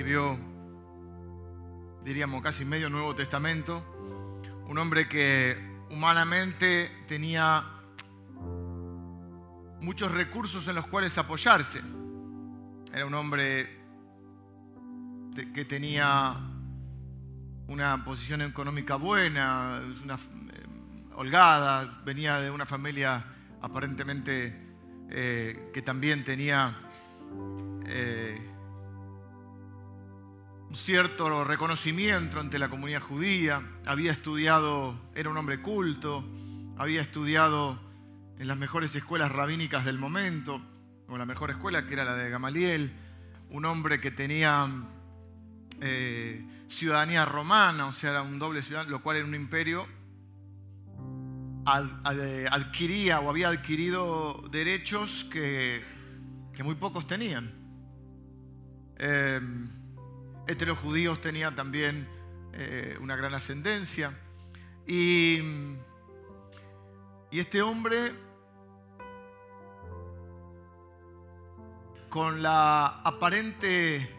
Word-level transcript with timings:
escribió, 0.00 0.38
diríamos, 2.02 2.42
casi 2.42 2.64
medio 2.64 2.88
Nuevo 2.88 3.14
Testamento. 3.14 3.84
Un 4.66 4.78
hombre 4.78 5.06
que 5.06 5.58
humanamente 5.90 6.90
tenía 7.06 7.62
muchos 9.82 10.10
recursos 10.10 10.66
en 10.68 10.76
los 10.76 10.86
cuales 10.86 11.18
apoyarse. 11.18 11.82
Era 12.94 13.04
un 13.04 13.12
hombre 13.12 13.68
que 15.52 15.66
tenía 15.66 16.34
una 17.68 18.02
posición 18.02 18.40
económica 18.40 18.96
buena, 18.96 19.82
una, 20.02 20.14
eh, 20.14 20.66
holgada, 21.14 22.00
venía 22.06 22.40
de 22.40 22.50
una 22.50 22.64
familia 22.64 23.22
aparentemente 23.60 24.66
eh, 25.10 25.70
que 25.74 25.82
también 25.82 26.24
tenía 26.24 26.74
eh, 27.84 28.49
cierto 30.72 31.44
reconocimiento 31.44 32.38
ante 32.38 32.58
la 32.58 32.68
comunidad 32.68 33.02
judía, 33.02 33.62
había 33.86 34.12
estudiado, 34.12 34.94
era 35.14 35.28
un 35.28 35.36
hombre 35.36 35.60
culto, 35.60 36.24
había 36.76 37.00
estudiado 37.02 37.80
en 38.38 38.46
las 38.46 38.56
mejores 38.56 38.94
escuelas 38.94 39.32
rabínicas 39.32 39.84
del 39.84 39.98
momento, 39.98 40.60
o 41.08 41.18
la 41.18 41.26
mejor 41.26 41.50
escuela 41.50 41.86
que 41.86 41.94
era 41.94 42.04
la 42.04 42.14
de 42.14 42.30
Gamaliel, 42.30 42.92
un 43.50 43.64
hombre 43.64 44.00
que 44.00 44.12
tenía 44.12 44.68
eh, 45.80 46.46
ciudadanía 46.68 47.24
romana, 47.24 47.86
o 47.86 47.92
sea, 47.92 48.10
era 48.10 48.22
un 48.22 48.38
doble 48.38 48.62
ciudadano, 48.62 48.90
lo 48.90 49.02
cual 49.02 49.16
era 49.16 49.26
un 49.26 49.34
imperio, 49.34 49.86
adquiría 51.64 53.20
o 53.20 53.28
había 53.28 53.48
adquirido 53.48 54.44
derechos 54.50 55.26
que, 55.30 55.82
muy 56.62 56.74
pocos 56.74 57.06
tenían. 57.06 57.50
Eh, 58.98 59.40
judíos 60.76 61.20
tenían 61.20 61.54
también 61.54 62.08
eh, 62.52 62.96
una 63.00 63.16
gran 63.16 63.34
ascendencia. 63.34 64.18
Y 64.86 65.38
este 67.30 67.62
hombre, 67.62 68.12
con 72.08 72.42
la 72.42 72.86
aparente 73.04 74.16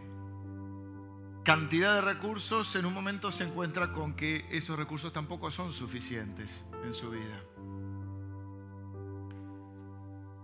cantidad 1.44 1.96
de 1.96 2.02
recursos, 2.02 2.76
en 2.76 2.86
un 2.86 2.94
momento 2.94 3.32
se 3.32 3.44
encuentra 3.44 3.92
con 3.92 4.14
que 4.16 4.46
esos 4.50 4.78
recursos 4.78 5.12
tampoco 5.12 5.52
son 5.52 5.74
suficientes 5.74 6.66
en 6.86 6.94
su 6.94 7.10
vida. 7.10 7.44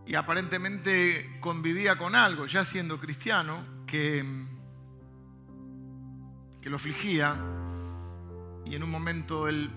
Y 0.05 0.15
aparentemente 0.15 1.37
convivía 1.41 1.97
con 1.97 2.15
algo, 2.15 2.45
ya 2.45 2.63
siendo 2.63 2.99
cristiano, 2.99 3.83
que, 3.85 4.23
que 6.61 6.69
lo 6.69 6.77
afligía. 6.77 7.37
Y 8.65 8.75
en 8.75 8.83
un 8.83 8.91
momento 8.91 9.47
él 9.47 9.69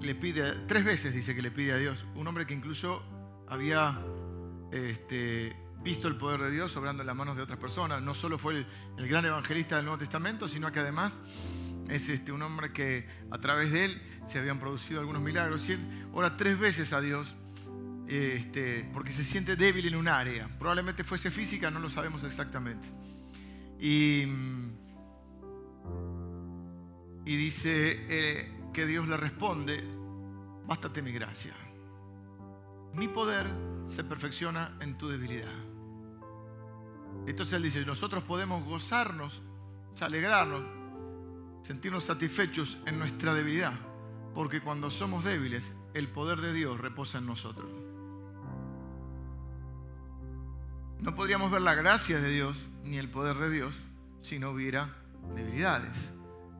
le 0.00 0.14
pide, 0.14 0.66
tres 0.66 0.84
veces 0.84 1.14
dice 1.14 1.34
que 1.34 1.42
le 1.42 1.50
pide 1.50 1.72
a 1.72 1.76
Dios, 1.76 2.04
un 2.14 2.26
hombre 2.26 2.46
que 2.46 2.54
incluso 2.54 3.02
había 3.48 4.00
este, 4.72 5.54
visto 5.82 6.08
el 6.08 6.16
poder 6.16 6.40
de 6.40 6.50
Dios 6.50 6.76
obrando 6.76 7.02
en 7.02 7.06
las 7.06 7.16
manos 7.16 7.36
de 7.36 7.42
otras 7.42 7.58
personas. 7.58 8.02
No 8.02 8.14
solo 8.14 8.38
fue 8.38 8.66
el, 8.96 9.08
gran 9.08 9.24
evangelista 9.24 9.76
del 9.76 9.84
Nuevo 9.84 9.98
Testamento, 9.98 10.48
sino 10.48 10.72
que 10.72 10.80
además 10.80 11.18
es 11.88 12.08
este, 12.08 12.32
un 12.32 12.42
hombre 12.42 12.72
que 12.72 13.06
a 13.30 13.38
través 13.38 13.72
de 13.72 13.84
él 13.84 14.02
se 14.26 14.38
habían 14.38 14.58
producido 14.58 15.00
algunos 15.00 15.22
milagros. 15.22 15.68
Y 15.68 15.72
él 15.72 15.80
ora 16.12 16.36
tres 16.36 16.58
veces 16.58 16.92
a 16.92 17.00
Dios 17.00 17.36
este, 18.08 18.88
porque 18.92 19.12
se 19.12 19.24
siente 19.24 19.56
débil 19.56 19.86
en 19.86 19.96
un 19.96 20.08
área. 20.08 20.48
Probablemente 20.58 21.04
fuese 21.04 21.30
física, 21.30 21.70
no 21.70 21.80
lo 21.80 21.88
sabemos 21.88 22.24
exactamente. 22.24 22.88
Y, 23.80 24.24
y 27.24 27.36
dice 27.36 27.96
eh, 28.08 28.52
que 28.72 28.86
Dios 28.86 29.06
le 29.06 29.16
responde, 29.16 29.82
bástate 30.66 31.02
mi 31.02 31.12
gracia. 31.12 31.54
Mi 32.94 33.08
poder 33.08 33.46
se 33.86 34.04
perfecciona 34.04 34.76
en 34.80 34.98
tu 34.98 35.08
debilidad. 35.08 35.52
Entonces 37.26 37.54
él 37.54 37.62
dice, 37.62 37.84
nosotros 37.86 38.24
podemos 38.24 38.64
gozarnos, 38.64 39.42
alegrarnos, 40.00 40.64
sentirnos 41.62 42.04
satisfechos 42.04 42.78
en 42.86 42.98
nuestra 42.98 43.34
debilidad, 43.34 43.74
porque 44.34 44.60
cuando 44.60 44.90
somos 44.90 45.24
débiles, 45.24 45.74
el 45.94 46.08
poder 46.08 46.40
de 46.40 46.52
Dios 46.52 46.80
reposa 46.80 47.18
en 47.18 47.26
nosotros. 47.26 47.70
No 51.00 51.14
podríamos 51.14 51.50
ver 51.50 51.62
la 51.62 51.74
gracia 51.74 52.20
de 52.20 52.30
Dios 52.30 52.58
ni 52.84 52.96
el 52.96 53.08
poder 53.08 53.36
de 53.36 53.50
Dios 53.50 53.74
si 54.20 54.38
no 54.38 54.50
hubiera 54.50 54.88
debilidades, 55.34 56.12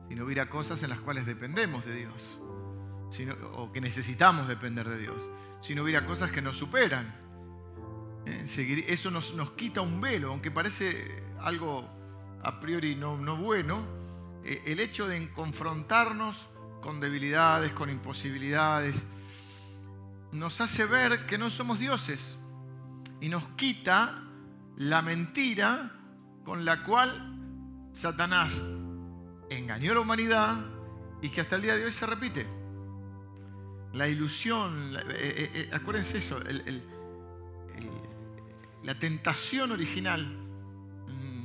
si 0.07 0.15
no 0.15 0.25
hubiera 0.25 0.49
cosas 0.49 0.83
en 0.83 0.89
las 0.89 0.99
cuales 0.99 1.25
dependemos 1.25 1.85
de 1.85 1.95
Dios, 1.95 2.39
o 3.53 3.71
que 3.71 3.81
necesitamos 3.81 4.47
depender 4.47 4.87
de 4.89 4.97
Dios, 4.97 5.29
si 5.61 5.75
no 5.75 5.83
hubiera 5.83 6.05
cosas 6.05 6.31
que 6.31 6.41
nos 6.41 6.57
superan. 6.57 7.13
Eh, 8.25 8.85
eso 8.87 9.11
nos, 9.11 9.33
quita 9.51 9.81
un 9.81 9.99
velo, 9.99 10.29
aunque 10.29 10.51
parece 10.51 11.23
algo 11.41 11.87
a 12.43 12.59
priori 12.59 12.95
no, 12.95 13.17
bueno, 13.37 13.85
eh, 14.43 14.61
el 14.65 14.79
hecho 14.79 15.07
de 15.07 15.29
confrontarnos 15.31 16.49
con 16.81 16.99
debilidades, 16.99 17.71
con 17.71 17.89
imposibilidades, 17.89 19.05
nos 20.31 20.59
hace 20.61 20.85
ver 20.85 21.25
que 21.25 21.37
no 21.37 21.49
somos 21.49 21.79
dioses 21.79 22.37
y 23.21 23.29
nos 23.29 23.43
quita 23.55 24.23
la 24.75 25.01
mentira 25.01 25.91
con 26.43 26.65
la 26.65 26.83
cual 26.83 27.89
Satanás 27.93 28.63
engañó 29.57 29.91
a 29.91 29.95
la 29.95 30.01
humanidad 30.01 30.65
y 31.21 31.29
que 31.29 31.41
hasta 31.41 31.55
el 31.55 31.61
día 31.61 31.75
de 31.75 31.85
hoy 31.85 31.91
se 31.91 32.05
repite. 32.05 32.45
La 33.93 34.07
ilusión, 34.07 34.97
eh, 35.09 35.69
acuérdense 35.71 36.17
eso, 36.17 36.39
la 38.83 38.99
tentación 38.99 39.71
original 39.71 40.43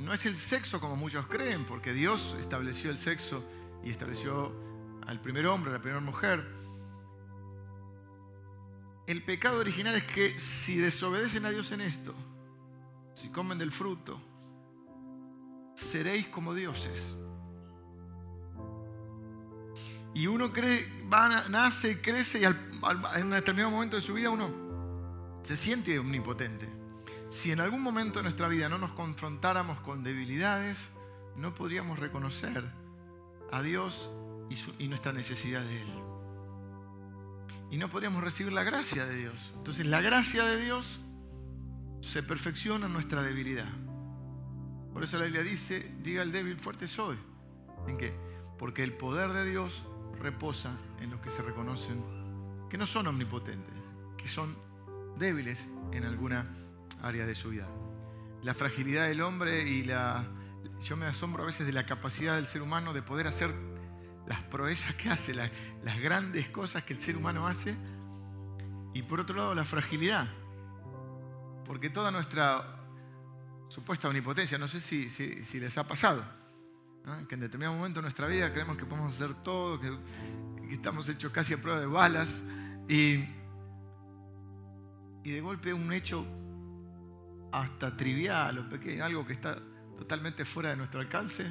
no 0.08 0.14
es 0.14 0.24
el 0.24 0.36
sexo 0.36 0.80
como 0.80 0.96
muchos 0.96 1.26
creen, 1.26 1.66
porque 1.66 1.92
Dios 1.92 2.34
estableció 2.40 2.90
el 2.90 2.96
sexo 2.96 3.44
y 3.84 3.90
estableció 3.90 4.54
al 5.06 5.20
primer 5.20 5.46
hombre, 5.46 5.70
a 5.70 5.74
la 5.74 5.82
primera 5.82 6.00
mujer. 6.00 6.48
El 9.06 9.22
pecado 9.22 9.58
original 9.58 9.94
es 9.96 10.04
que 10.04 10.40
si 10.40 10.78
desobedecen 10.78 11.44
a 11.44 11.50
Dios 11.50 11.72
en 11.72 11.82
esto, 11.82 12.14
si 13.12 13.28
comen 13.28 13.58
del 13.58 13.70
fruto, 13.70 14.18
seréis 15.74 16.26
como 16.28 16.54
dioses. 16.54 17.14
Y 20.18 20.26
uno 20.26 20.52
cree, 20.52 20.86
va, 21.12 21.48
nace, 21.48 22.00
crece 22.00 22.40
y 22.40 22.44
en 22.44 23.24
un 23.24 23.30
determinado 23.30 23.70
momento 23.70 23.96
de 23.96 24.02
su 24.02 24.14
vida 24.14 24.30
uno 24.30 24.50
se 25.44 25.56
siente 25.56 25.98
omnipotente 25.98 26.78
si 27.30 27.52
en 27.52 27.60
algún 27.60 27.82
momento 27.82 28.18
de 28.18 28.24
nuestra 28.24 28.48
vida 28.48 28.68
no 28.68 28.78
nos 28.78 28.92
confrontáramos 28.92 29.80
con 29.80 30.02
debilidades, 30.02 30.88
no 31.36 31.54
podríamos 31.54 31.98
reconocer 31.98 32.64
a 33.52 33.62
Dios 33.62 34.10
y, 34.78 34.88
nuestra 34.88 35.12
necesidad 35.12 35.62
de 35.62 35.82
Él. 35.82 35.88
Y 37.70 37.76
no 37.76 37.90
podríamos 37.90 38.24
recibir 38.24 38.52
la 38.52 38.62
gracia 38.62 39.04
de 39.04 39.16
Dios. 39.16 39.52
Entonces 39.56 39.86
la 39.86 40.00
gracia 40.00 40.44
de 40.44 40.62
Dios 40.62 41.00
se 42.00 42.22
perfecciona 42.22 42.86
en 42.86 42.94
nuestra 42.94 43.22
debilidad. 43.22 43.68
Por 44.94 45.04
eso 45.04 45.18
la 45.18 45.24
Biblia 45.24 45.42
dice, 45.42 45.94
diga 46.02 46.22
el 46.22 46.32
débil, 46.32 46.58
fuerte 46.58 46.88
soy. 46.88 47.18
¿En 47.86 47.98
qué? 47.98 48.14
Porque 48.58 48.82
el 48.82 48.94
poder 48.94 49.32
de 49.32 49.44
Dios 49.50 49.84
reposa 50.18 50.76
en 51.00 51.10
los 51.10 51.20
que 51.20 51.30
se 51.30 51.42
reconocen 51.42 52.04
que 52.68 52.76
no 52.76 52.86
son 52.86 53.06
omnipotentes, 53.06 53.74
que 54.16 54.28
son 54.28 54.56
débiles 55.18 55.66
en 55.92 56.04
alguna 56.04 56.46
área 57.02 57.26
de 57.26 57.34
su 57.34 57.50
vida. 57.50 57.66
La 58.42 58.54
fragilidad 58.54 59.08
del 59.08 59.20
hombre 59.22 59.62
y 59.68 59.84
la... 59.84 60.24
Yo 60.82 60.96
me 60.96 61.06
asombro 61.06 61.42
a 61.42 61.46
veces 61.46 61.66
de 61.66 61.72
la 61.72 61.86
capacidad 61.86 62.36
del 62.36 62.46
ser 62.46 62.62
humano 62.62 62.92
de 62.92 63.02
poder 63.02 63.26
hacer 63.26 63.54
las 64.26 64.42
proezas 64.42 64.94
que 64.94 65.08
hace, 65.08 65.34
las 65.34 66.00
grandes 66.00 66.48
cosas 66.50 66.84
que 66.84 66.92
el 66.92 67.00
ser 67.00 67.16
humano 67.16 67.46
hace. 67.46 67.74
Y 68.94 69.02
por 69.02 69.20
otro 69.20 69.36
lado, 69.36 69.54
la 69.54 69.64
fragilidad. 69.64 70.28
Porque 71.64 71.90
toda 71.90 72.10
nuestra 72.10 72.78
supuesta 73.68 74.08
omnipotencia, 74.08 74.58
no 74.58 74.68
sé 74.68 74.80
si, 74.80 75.10
si, 75.10 75.60
les 75.60 75.76
ha 75.78 75.86
pasado, 75.86 76.24
que 77.28 77.34
en 77.34 77.40
determinado 77.40 77.76
momento 77.76 78.00
de 78.00 78.02
nuestra 78.02 78.26
vida 78.26 78.52
creemos 78.52 78.76
que 78.76 78.84
podemos 78.84 79.14
hacer 79.14 79.34
todo, 79.42 79.80
que, 79.80 79.90
estamos 80.70 81.08
hechos 81.08 81.32
casi 81.32 81.54
a 81.54 81.62
prueba 81.62 81.80
de 81.80 81.86
balas, 81.86 82.42
y, 82.88 83.24
y 85.24 85.30
de 85.30 85.40
golpe 85.40 85.72
un 85.72 85.92
hecho 85.92 86.26
hasta 87.52 87.96
trivial 87.96 88.58
o 88.58 88.68
pequeño, 88.68 89.04
algo 89.04 89.26
que 89.26 89.32
está 89.32 89.58
totalmente 89.96 90.44
fuera 90.44 90.70
de 90.70 90.76
nuestro 90.76 91.00
alcance, 91.00 91.46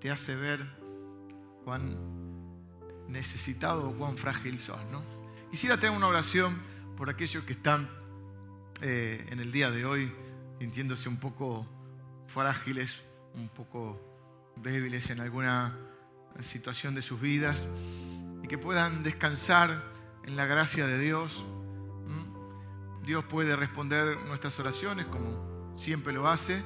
te 0.00 0.10
hace 0.10 0.34
ver 0.34 0.66
cuán 1.64 1.96
necesitado 3.08 3.90
o 3.90 3.94
cuán 3.94 4.16
frágil 4.16 4.58
sos. 4.58 4.82
¿no? 4.90 5.02
Quisiera 5.50 5.78
tener 5.78 5.96
una 5.96 6.06
oración 6.06 6.58
por 6.96 7.10
aquellos 7.10 7.44
que 7.44 7.52
están 7.52 7.88
eh, 8.82 9.26
en 9.30 9.40
el 9.40 9.52
día 9.52 9.70
de 9.70 9.84
hoy 9.84 10.12
sintiéndose 10.58 11.08
un 11.08 11.18
poco 11.18 11.66
frágiles, 12.26 13.02
un 13.34 13.48
poco 13.48 14.09
débiles 14.62 15.10
en 15.10 15.20
alguna 15.20 15.76
situación 16.40 16.94
de 16.94 17.02
sus 17.02 17.20
vidas 17.20 17.66
y 18.42 18.46
que 18.46 18.58
puedan 18.58 19.02
descansar 19.02 19.84
en 20.24 20.36
la 20.36 20.46
gracia 20.46 20.86
de 20.86 20.98
Dios. 20.98 21.44
Dios 23.04 23.24
puede 23.24 23.56
responder 23.56 24.16
nuestras 24.26 24.58
oraciones 24.60 25.06
como 25.06 25.74
siempre 25.76 26.12
lo 26.12 26.28
hace 26.28 26.62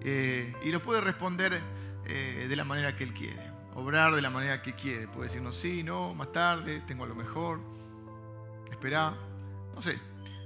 eh, 0.00 0.54
y 0.64 0.70
lo 0.70 0.80
puede 0.80 1.00
responder 1.00 1.60
eh, 2.06 2.46
de 2.48 2.56
la 2.56 2.64
manera 2.64 2.94
que 2.94 3.04
Él 3.04 3.12
quiere, 3.12 3.50
obrar 3.74 4.14
de 4.14 4.22
la 4.22 4.30
manera 4.30 4.62
que 4.62 4.74
quiere. 4.74 5.08
Puede 5.08 5.28
decirnos 5.28 5.56
sí, 5.56 5.82
no, 5.82 6.14
más 6.14 6.32
tarde, 6.32 6.82
tengo 6.86 7.04
lo 7.06 7.14
mejor, 7.14 7.60
espera, 8.70 9.14
no 9.74 9.82
sé. 9.82 9.98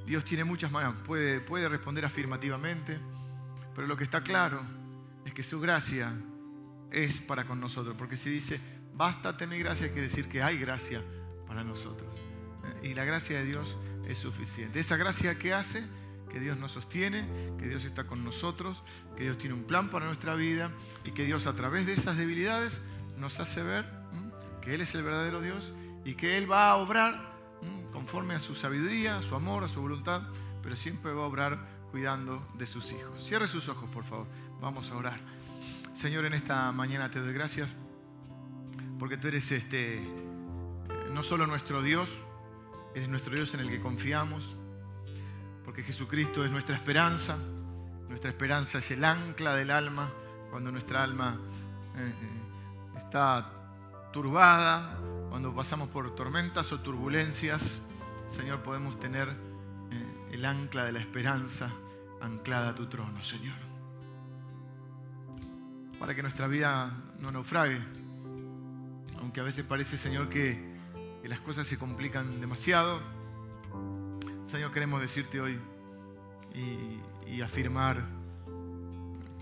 Dios 0.07 0.25
tiene 0.25 0.43
muchas 0.43 0.73
maneras, 0.73 0.97
puede, 1.07 1.41
puede 1.41 1.69
responder 1.69 2.05
afirmativamente, 2.05 2.99
pero 3.75 3.87
lo 3.87 3.97
que 3.97 4.05
está 4.05 4.23
claro 4.23 4.61
es 5.25 5.35
que 5.35 5.43
su 5.43 5.61
gracia 5.61 6.13
es 6.93 7.21
para 7.21 7.45
con 7.45 7.61
nosotros, 7.61 7.95
porque 7.99 8.17
si 8.17 8.31
dice, 8.31 8.61
bástate 8.95 9.47
mi 9.47 9.59
gracia, 9.59 9.89
quiere 9.89 10.09
decir 10.09 10.29
que 10.29 10.43
hay 10.43 10.59
gracia 10.59 11.03
para 11.47 11.65
nosotros. 11.65 12.09
Eh, 12.65 12.91
y 12.91 12.95
la 12.95 13.05
gracia 13.05 13.39
de 13.39 13.45
Dios 13.45 13.77
es 14.07 14.19
suficiente. 14.19 14.81
Esa 14.81 14.97
gracia 14.97 15.39
que 15.39 15.53
hace 15.53 15.85
que 16.31 16.39
Dios 16.39 16.57
nos 16.57 16.73
sostiene, 16.73 17.27
que 17.59 17.67
Dios 17.67 17.85
está 17.85 18.07
con 18.07 18.25
nosotros, 18.25 18.85
que 19.17 19.25
Dios 19.25 19.37
tiene 19.39 19.55
un 19.55 19.65
plan 19.65 19.91
para 19.91 20.07
nuestra 20.07 20.37
vida 20.37 20.71
y 21.05 21.11
que 21.11 21.25
Dios 21.25 21.47
a 21.47 21.55
través 21.57 21.87
de 21.87 21.93
esas 21.93 22.17
debilidades 22.17 22.81
nos 23.17 23.41
hace 23.41 23.63
ver 23.63 24.01
que 24.63 24.75
Él 24.75 24.81
es 24.81 24.95
el 24.95 25.03
verdadero 25.03 25.41
Dios 25.41 25.73
y 26.05 26.15
que 26.15 26.39
Él 26.39 26.51
va 26.51 26.71
a 26.71 26.77
obrar 26.77 27.31
conforme 27.93 28.35
a 28.35 28.41
su 28.41 28.55
sabiduría, 28.55 29.19
a 29.19 29.23
su 29.23 29.35
amor, 29.35 29.65
a 29.65 29.69
su 29.69 29.81
voluntad, 29.81 30.23
pero 30.63 30.77
siempre 30.77 31.13
va 31.13 31.25
a 31.25 31.27
obrar 31.27 31.59
cuidando 31.91 32.47
de 32.55 32.67
sus 32.67 32.93
hijos. 32.93 33.23
Cierre 33.23 33.47
sus 33.47 33.69
ojos, 33.69 33.91
por 33.91 34.05
favor. 34.05 34.27
Vamos 34.61 34.91
a 34.91 34.97
orar. 34.97 35.21
Señor, 35.93 36.25
en 36.25 36.35
esta 36.35 36.73
mañana 36.73 37.11
te 37.11 37.21
doy 37.21 37.33
gracias 37.33 37.75
porque 38.99 39.17
tú 39.17 39.29
eres 39.29 39.51
este 39.51 40.01
no 41.13 41.23
solo 41.23 41.47
nuestro 41.47 41.83
Dios, 41.83 42.11
eres 42.95 43.09
nuestro 43.09 43.35
Dios 43.35 43.53
en 43.55 43.61
el 43.61 43.71
que 43.71 43.81
confiamos, 43.81 44.57
porque 45.65 45.83
Jesucristo 45.83 46.45
es 46.45 46.51
nuestra 46.51 46.77
esperanza. 46.77 47.37
Nuestra 48.09 48.31
esperanza 48.31 48.79
es 48.79 48.91
el 48.91 49.05
ancla 49.05 49.55
del 49.55 49.71
alma 49.71 50.11
cuando 50.51 50.71
nuestra 50.73 51.03
alma 51.03 51.39
eh, 51.97 52.03
eh, 52.03 52.99
está 52.99 53.53
turbada, 54.13 54.99
cuando 55.29 55.55
pasamos 55.55 55.89
por 55.89 56.15
tormentas 56.15 56.73
o 56.73 56.81
turbulencias. 56.81 57.79
Señor, 58.29 58.63
podemos 58.63 58.99
tener 58.99 59.29
eh, 59.29 60.29
el 60.33 60.45
ancla 60.45 60.85
de 60.85 60.93
la 60.93 61.01
esperanza 61.01 61.71
anclada 62.21 62.71
a 62.71 62.75
tu 62.75 62.87
trono, 62.87 63.23
Señor. 63.23 63.70
Para 66.01 66.17
que 66.17 66.23
nuestra 66.23 66.49
vida 66.49 66.91
no 67.21 67.31
naufrague, 67.31 67.79
aunque 69.21 69.39
a 69.39 69.45
veces 69.45 69.65
parece, 69.65 69.97
Señor, 69.97 70.29
que, 70.29 70.69
las 71.23 71.39
cosas 71.39 71.65
se 71.69 71.79
complican 71.79 72.41
demasiado 72.41 72.99
Señor, 74.51 74.73
queremos 74.73 75.01
decirte 75.01 75.41
hoy 75.41 75.61
y, 76.53 77.41
afirmar 77.41 78.05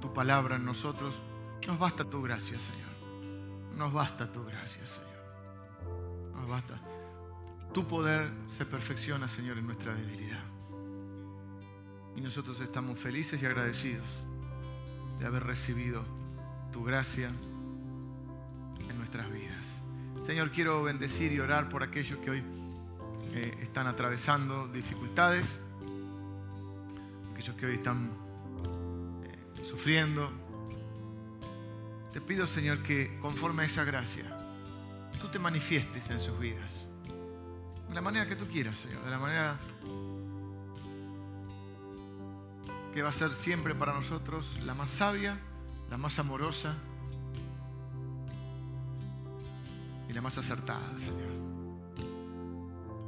tu 0.02 0.12
palabra 0.12 0.56
en 0.56 0.66
nosotros. 0.66 1.18
Nos 1.66 1.78
basta 1.78 2.04
tu 2.04 2.20
gracia, 2.22 2.58
Señor. 2.60 3.74
Nos 3.74 3.90
basta 3.90 4.30
tu 4.30 4.44
gracia, 4.44 4.86
Señor. 4.86 6.34
Nos 6.34 6.46
basta. 6.46 6.78
Tu 7.72 7.86
poder 7.88 8.30
se 8.46 8.66
perfecciona, 8.66 9.28
Señor, 9.28 9.56
en 9.56 9.64
nuestra 9.64 9.94
debilidad. 9.94 10.44
Y 12.14 12.20
nosotros 12.20 12.60
estamos 12.60 12.98
felices 12.98 13.42
y 13.42 13.46
agradecidos 13.46 14.06
de 15.18 15.24
haber 15.24 15.44
recibido 15.44 16.04
tu 16.72 16.84
gracia 16.84 17.28
en 18.88 18.98
nuestras 18.98 19.30
vidas. 19.30 19.66
Señor, 20.26 20.50
quiero 20.50 20.82
bendecir 20.82 21.32
y 21.32 21.40
orar 21.40 21.68
por 21.68 21.82
aquellos 21.82 22.18
que 22.18 22.30
hoy 22.30 22.42
están 23.60 23.86
atravesando 23.86 24.68
dificultades, 24.68 25.58
aquellos 27.32 27.56
que 27.56 27.66
hoy 27.66 27.74
están 27.74 28.10
eh, 29.24 29.64
sufriendo. 29.68 30.30
Te 32.12 32.20
pido, 32.20 32.46
Señor, 32.46 32.82
que 32.82 33.18
conforme 33.20 33.62
a 33.62 33.66
esa 33.66 33.84
gracia, 33.84 34.24
tú 35.20 35.28
te 35.28 35.38
manifiestes 35.38 36.10
en 36.10 36.20
sus 36.20 36.38
vidas. 36.38 36.72
De 37.88 37.94
la 37.94 38.00
manera 38.00 38.26
que 38.26 38.36
tú 38.36 38.46
quieras, 38.46 38.78
Señor, 38.78 39.04
de 39.04 39.10
la 39.10 39.18
manera 39.18 39.58
que 42.92 43.02
va 43.02 43.10
a 43.10 43.12
ser 43.12 43.32
siempre 43.32 43.74
para 43.74 43.92
nosotros 43.92 44.60
la 44.64 44.74
más 44.74 44.90
sabia, 44.90 45.38
la 45.90 45.96
más 45.96 46.18
amorosa 46.18 46.74
y 50.08 50.12
la 50.12 50.20
más 50.20 50.38
acertada, 50.38 50.98
Señor. 50.98 51.48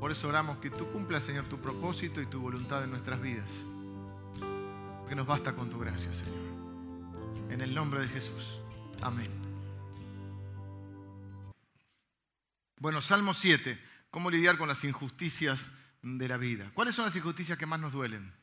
Por 0.01 0.11
eso 0.11 0.29
oramos 0.29 0.59
que 0.59 0.71
tú 0.71 0.87
cumplas, 0.91 1.23
Señor, 1.23 1.45
tu 1.45 1.59
propósito 1.59 2.21
y 2.21 2.27
tu 2.27 2.41
voluntad 2.41 2.83
en 2.85 2.91
nuestras 2.91 3.21
vidas. 3.21 3.51
Que 5.09 5.15
nos 5.15 5.27
basta 5.27 5.55
con 5.55 5.69
tu 5.69 5.79
gracia, 5.79 6.13
Señor. 6.15 7.51
En 7.51 7.61
el 7.61 7.75
nombre 7.75 8.01
de 8.01 8.09
Jesús. 8.09 8.61
Amén. 9.03 9.31
Bueno, 12.79 13.03
Salmo 13.03 13.35
7. 13.35 13.79
¿Cómo 14.11 14.31
lidiar 14.31 14.57
con 14.57 14.69
las 14.69 14.83
injusticias 14.85 15.69
de 16.03 16.29
la 16.29 16.39
vida? 16.39 16.71
¿Cuáles 16.75 16.95
son 16.95 17.05
las 17.05 17.15
injusticias 17.15 17.59
que 17.59 17.67
más 17.67 17.79
nos 17.79 17.93
duelen? 17.93 18.40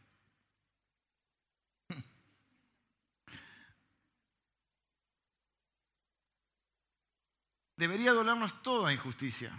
Debería 7.77 8.11
dolernos 8.11 8.61
toda 8.63 8.91
injusticia. 8.91 9.53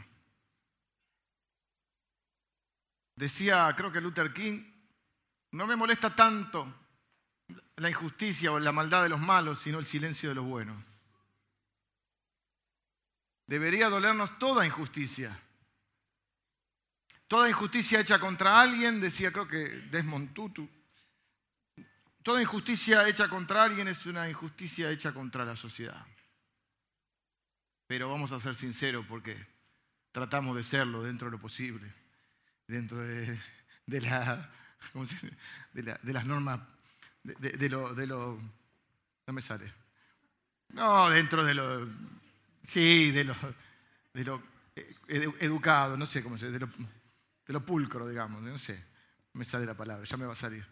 Decía, 3.15 3.73
creo 3.76 3.93
que 3.93 4.00
Luther 4.00 4.32
King, 4.32 4.62
no 5.53 5.67
me 5.67 5.76
molesta 5.76 6.15
tanto 6.15 6.75
la 7.76 7.88
injusticia 7.88 8.53
o 8.53 8.59
la 8.59 8.73
maldad 8.73 9.05
de 9.05 9.09
los 9.09 9.20
malos, 9.20 9.61
sino 9.61 9.79
el 9.79 9.87
silencio 9.87 10.29
de 10.29 10.35
los 10.35 10.44
buenos. 10.44 10.76
Debería 13.47 13.88
dolernos 13.88 14.37
toda 14.38 14.67
injusticia. 14.67 15.41
Toda 17.29 17.49
injusticia 17.49 18.00
hecha 18.00 18.19
contra 18.19 18.61
alguien, 18.61 19.00
decía 19.00 19.32
creo 19.32 19.47
que 19.47 19.59
Desmond 19.91 20.32
Tutu, 20.32 20.69
toda 22.23 22.43
injusticia 22.43 23.09
hecha 23.09 23.29
contra 23.29 23.62
alguien 23.62 23.87
es 23.87 24.06
una 24.06 24.29
injusticia 24.29 24.91
hecha 24.91 25.12
contra 25.12 25.44
la 25.44 25.55
sociedad. 25.55 26.05
Pero 27.88 28.09
vamos 28.09 28.30
a 28.30 28.38
ser 28.38 28.54
sinceros 28.54 29.04
porque 29.07 29.37
tratamos 30.12 30.57
de 30.57 30.62
serlo 30.62 31.02
dentro 31.02 31.26
de 31.26 31.33
lo 31.33 31.40
posible 31.40 31.92
dentro 32.68 32.99
de, 32.99 33.38
la, 33.87 34.47
de, 36.02 36.12
las 36.12 36.26
normas, 36.26 36.61
de, 37.23 37.68
lo, 37.68 37.95
de 37.95 38.07
lo... 38.07 38.38
No 39.26 39.33
me 39.33 39.42
sale. 39.42 39.73
No, 40.68 41.11
dentro 41.11 41.42
de 41.42 41.54
lo... 41.54 41.88
Sí, 42.62 43.11
de 43.11 43.25
lo, 43.25 43.35
de 44.12 44.25
lo 44.25 44.42
educado, 45.40 45.97
no 45.97 46.07
sé 46.07 46.23
cómo 46.23 46.37
se 46.37 46.50
de 46.50 46.61
lo, 46.61 46.68
de 47.47 47.61
pulcro, 47.61 48.07
digamos, 48.07 48.42
no 48.42 48.59
sé, 48.59 48.85
me 49.33 49.45
sale 49.45 49.64
la 49.64 49.75
palabra, 49.75 50.04
ya 50.04 50.16
me 50.18 50.26
va 50.26 50.35
a 50.35 50.37
salir. 50.37 50.64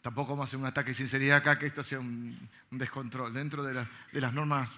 Tampoco 0.00 0.30
vamos 0.30 0.44
a 0.44 0.48
hacer 0.48 0.58
un 0.58 0.64
ataque 0.64 0.90
de 0.90 0.94
sinceridad 0.94 1.38
acá, 1.38 1.58
que 1.58 1.66
esto 1.66 1.82
sea 1.82 1.98
un, 2.00 2.48
descontrol. 2.70 3.34
Dentro 3.34 3.62
de, 3.62 3.86
las 4.12 4.32
normas 4.32 4.70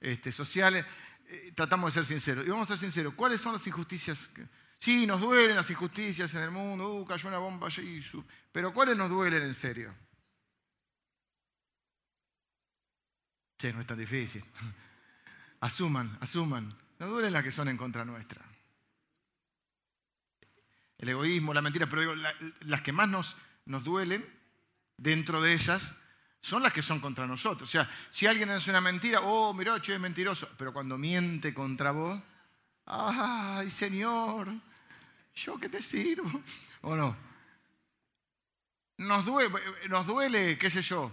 este, 0.00 0.32
sociales, 0.32 0.84
eh, 1.26 1.52
tratamos 1.54 1.94
de 1.94 2.00
ser 2.00 2.06
sinceros. 2.06 2.46
Y 2.46 2.50
vamos 2.50 2.70
a 2.70 2.76
ser 2.76 2.78
sinceros, 2.78 3.14
¿cuáles 3.14 3.40
son 3.40 3.52
las 3.52 3.66
injusticias? 3.66 4.28
Que, 4.28 4.46
Sí, 4.80 5.06
nos 5.06 5.20
duelen 5.20 5.56
las 5.56 5.70
injusticias 5.70 6.34
en 6.34 6.42
el 6.42 6.50
mundo, 6.50 6.94
uh, 6.94 7.04
cayó 7.04 7.28
una 7.28 7.36
bomba 7.36 7.66
allí, 7.66 8.02
pero 8.50 8.72
¿cuáles 8.72 8.96
nos 8.96 9.10
duelen 9.10 9.42
en 9.42 9.54
serio? 9.54 9.94
Sí, 13.58 13.70
no 13.74 13.82
es 13.82 13.86
tan 13.86 13.98
difícil. 13.98 14.42
Asuman, 15.60 16.16
asuman. 16.22 16.74
Nos 16.98 17.10
duelen 17.10 17.34
las 17.34 17.44
que 17.44 17.52
son 17.52 17.68
en 17.68 17.76
contra 17.76 18.06
nuestra. 18.06 18.42
El 20.96 21.10
egoísmo, 21.10 21.52
la 21.52 21.60
mentira, 21.60 21.86
pero 21.86 22.00
digo, 22.00 22.14
las 22.60 22.80
que 22.80 22.92
más 22.92 23.08
nos, 23.08 23.36
nos 23.66 23.84
duelen 23.84 24.24
dentro 24.96 25.42
de 25.42 25.52
ellas 25.52 25.94
son 26.40 26.62
las 26.62 26.72
que 26.72 26.82
son 26.82 27.00
contra 27.00 27.26
nosotros. 27.26 27.68
O 27.68 27.72
sea, 27.72 27.88
si 28.10 28.26
alguien 28.26 28.50
hace 28.50 28.70
una 28.70 28.80
mentira, 28.80 29.20
oh, 29.22 29.52
mirá, 29.52 29.80
che, 29.80 29.94
es 29.94 30.00
mentiroso. 30.00 30.48
Pero 30.56 30.72
cuando 30.72 30.96
miente 30.96 31.52
contra 31.52 31.90
vos, 31.90 32.20
ay, 32.86 33.70
Señor, 33.70 34.48
¿yo 35.34 35.58
qué 35.58 35.68
te 35.68 35.82
sirvo? 35.82 36.42
¿O 36.82 36.96
no? 36.96 37.16
Nos 38.98 39.24
duele, 39.24 40.58
qué 40.58 40.68
sé 40.70 40.82
yo, 40.82 41.10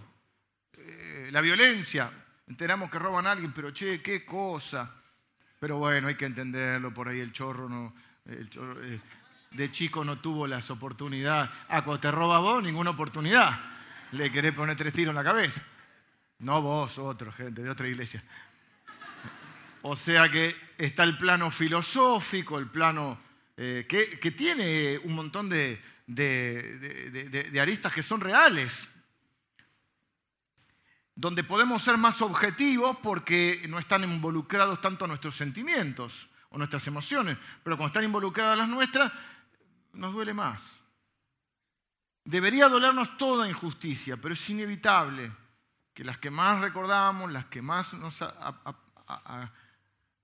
eh, 0.73 1.29
la 1.31 1.41
violencia. 1.41 2.11
Enteramos 2.47 2.89
que 2.89 2.99
roban 2.99 3.27
a 3.27 3.31
alguien, 3.31 3.51
pero 3.53 3.71
che, 3.71 4.01
qué 4.01 4.25
cosa. 4.25 4.93
Pero 5.59 5.77
bueno, 5.77 6.07
hay 6.07 6.15
que 6.15 6.25
entenderlo, 6.25 6.93
por 6.93 7.07
ahí 7.09 7.19
el 7.19 7.31
chorro 7.31 7.67
no... 7.67 7.93
Eh, 8.25 8.99
de 9.51 9.71
chico 9.71 10.03
no 10.03 10.19
tuvo 10.19 10.45
las 10.45 10.69
oportunidades. 10.69 11.49
Ah, 11.69 11.83
cuando 11.83 12.01
te 12.01 12.11
roba 12.11 12.39
vos, 12.39 12.61
ninguna 12.61 12.91
oportunidad. 12.91 13.76
Le 14.11 14.31
querés 14.31 14.53
poner 14.53 14.75
tres 14.75 14.93
tiros 14.93 15.11
en 15.11 15.15
la 15.15 15.23
cabeza. 15.23 15.61
No 16.39 16.61
vos, 16.61 16.97
otro, 16.97 17.31
gente 17.31 17.61
de 17.61 17.69
otra 17.69 17.87
iglesia. 17.87 18.23
O 19.81 19.95
sea 19.95 20.29
que 20.29 20.55
está 20.77 21.03
el 21.03 21.17
plano 21.17 21.49
filosófico, 21.51 22.57
el 22.59 22.69
plano 22.69 23.19
eh, 23.55 23.85
que, 23.87 24.31
tiene 24.31 24.97
un 24.99 25.15
montón 25.15 25.49
de, 25.49 25.81
de 26.05 27.59
aristas 27.59 27.93
que 27.93 28.03
son 28.03 28.21
reales, 28.21 28.89
donde 31.15 31.43
podemos 31.43 31.81
ser 31.81 31.97
más 31.97 32.21
objetivos 32.21 32.97
porque 33.01 33.65
no 33.67 33.79
están 33.79 34.03
involucrados 34.03 34.79
tanto 34.79 35.07
nuestros 35.07 35.35
sentimientos 35.35 36.29
o 36.49 36.57
nuestras 36.59 36.85
emociones, 36.87 37.37
pero 37.63 37.75
cuando 37.75 37.87
están 37.87 38.03
involucradas 38.03 38.57
las 38.57 38.69
nuestras, 38.69 39.11
nos 39.93 40.13
duele 40.13 40.33
más. 40.33 40.61
Debería 42.27 42.67
dolernos 42.67 43.17
toda 43.17 43.47
injusticia, 43.47 44.17
pero 44.17 44.33
es 44.33 44.49
inevitable 44.49 45.31
que 45.93 46.03
las 46.03 46.17
que 46.17 46.29
más 46.29 46.59
recordamos, 46.59 47.31
las 47.31 47.45
que 47.45 47.61
más 47.61 47.93
nos 47.93 48.21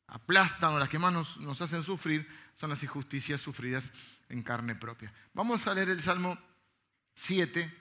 aplastan 0.07 0.73
o 0.73 0.79
las 0.79 0.89
que 0.89 0.99
más 0.99 1.13
nos, 1.13 1.37
nos 1.39 1.61
hacen 1.61 1.81
sufrir, 1.81 2.27
son 2.55 2.71
las 2.71 2.83
injusticias 2.83 3.39
sufridas 3.39 3.89
en 4.27 4.43
carne 4.43 4.75
propia. 4.75 5.13
Vamos 5.33 5.65
a 5.65 5.73
leer 5.73 5.91
el 5.91 6.01
Salmo 6.01 6.37
7, 7.13 7.73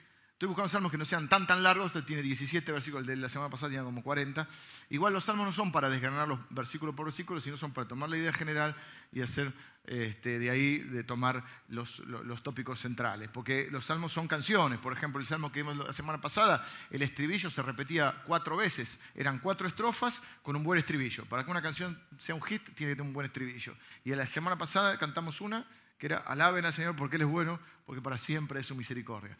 Estoy 0.43 0.49
buscando 0.49 0.67
salmos 0.67 0.91
que 0.91 0.97
no 0.97 1.05
sean 1.05 1.29
tan 1.29 1.47
tan 1.47 1.63
largos, 1.63 1.85
este 1.85 2.01
tiene 2.01 2.21
17 2.21 2.69
versículos, 2.69 3.07
el 3.07 3.15
de 3.15 3.15
la 3.15 3.29
semana 3.29 3.49
pasada 3.49 3.69
tenía 3.69 3.85
como 3.85 4.03
40. 4.03 4.45
Igual 4.89 5.13
los 5.13 5.23
salmos 5.23 5.45
no 5.45 5.53
son 5.53 5.71
para 5.71 5.89
desgranar 5.89 6.37
versículo 6.49 6.93
por 6.93 7.05
versículo, 7.05 7.39
sino 7.39 7.55
son 7.55 7.71
para 7.71 7.87
tomar 7.87 8.09
la 8.09 8.17
idea 8.17 8.33
general 8.33 8.75
y 9.13 9.21
hacer 9.21 9.53
este, 9.85 10.39
de 10.39 10.49
ahí, 10.49 10.79
de 10.79 11.05
tomar 11.05 11.45
los, 11.69 12.03
tópicos 12.43 12.81
centrales. 12.81 13.29
Porque 13.29 13.69
los 13.71 13.85
salmos 13.85 14.11
son 14.11 14.27
canciones. 14.27 14.79
Por 14.79 14.91
ejemplo, 14.91 15.21
el 15.21 15.25
salmo 15.25 15.49
que 15.49 15.61
vimos 15.61 15.77
la 15.77 15.93
semana 15.93 16.19
pasada, 16.19 16.67
el 16.89 17.01
estribillo 17.01 17.49
se 17.49 17.61
repetía 17.61 18.13
cuatro 18.27 18.57
veces. 18.57 18.99
Eran 19.15 19.39
cuatro 19.39 19.65
estrofas 19.65 20.21
con 20.41 20.57
un 20.57 20.63
buen 20.65 20.77
estribillo. 20.77 21.23
Para 21.23 21.45
que 21.45 21.51
una 21.51 21.61
canción 21.61 21.97
sea 22.17 22.35
un 22.35 22.41
hit, 22.41 22.63
tiene 22.75 22.91
que 22.91 22.95
tener 22.97 23.01
un 23.03 23.13
buen 23.13 23.27
estribillo. 23.27 23.77
Y 24.03 24.13
la 24.13 24.25
semana 24.25 24.57
pasada 24.57 24.99
cantamos 24.99 25.39
una 25.39 25.65
que 25.97 26.07
era 26.07 26.17
alaben 26.17 26.65
al 26.65 26.73
Señor 26.73 26.97
porque 26.97 27.15
Él 27.15 27.21
es 27.21 27.29
bueno, 27.29 27.61
porque 27.85 28.01
para 28.01 28.17
siempre 28.17 28.59
es 28.59 28.67
su 28.67 28.75
misericordia. 28.75 29.37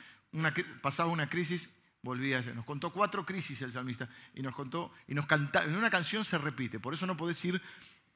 Pasaba 0.81 1.09
una 1.09 1.29
crisis, 1.29 1.69
volvía 2.01 2.39
a 2.39 2.41
Nos 2.41 2.65
contó 2.65 2.91
cuatro 2.91 3.25
crisis 3.25 3.61
el 3.61 3.71
salmista 3.71 4.09
y 4.33 4.41
nos 4.41 4.53
contó, 4.55 4.91
y 5.07 5.13
nos 5.13 5.25
canta, 5.25 5.63
en 5.63 5.75
una 5.75 5.89
canción 5.89 6.25
se 6.25 6.37
repite, 6.37 6.79
por 6.79 6.93
eso 6.93 7.05
no 7.05 7.15
podés 7.15 7.43
ir 7.45 7.61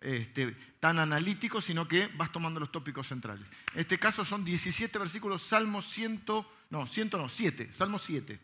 este, 0.01 0.55
tan 0.79 0.99
analítico, 0.99 1.61
sino 1.61 1.87
que 1.87 2.07
vas 2.15 2.31
tomando 2.31 2.59
los 2.59 2.71
tópicos 2.71 3.07
centrales. 3.07 3.47
En 3.73 3.81
este 3.81 3.97
caso 3.97 4.25
son 4.25 4.43
17 4.43 4.97
versículos, 4.99 5.43
Salmo 5.43 5.81
100, 5.81 6.23
no, 6.69 6.87
100 6.87 7.09
no, 7.13 7.29
7, 7.29 7.71
Salmo 7.71 7.99
7. 7.99 8.39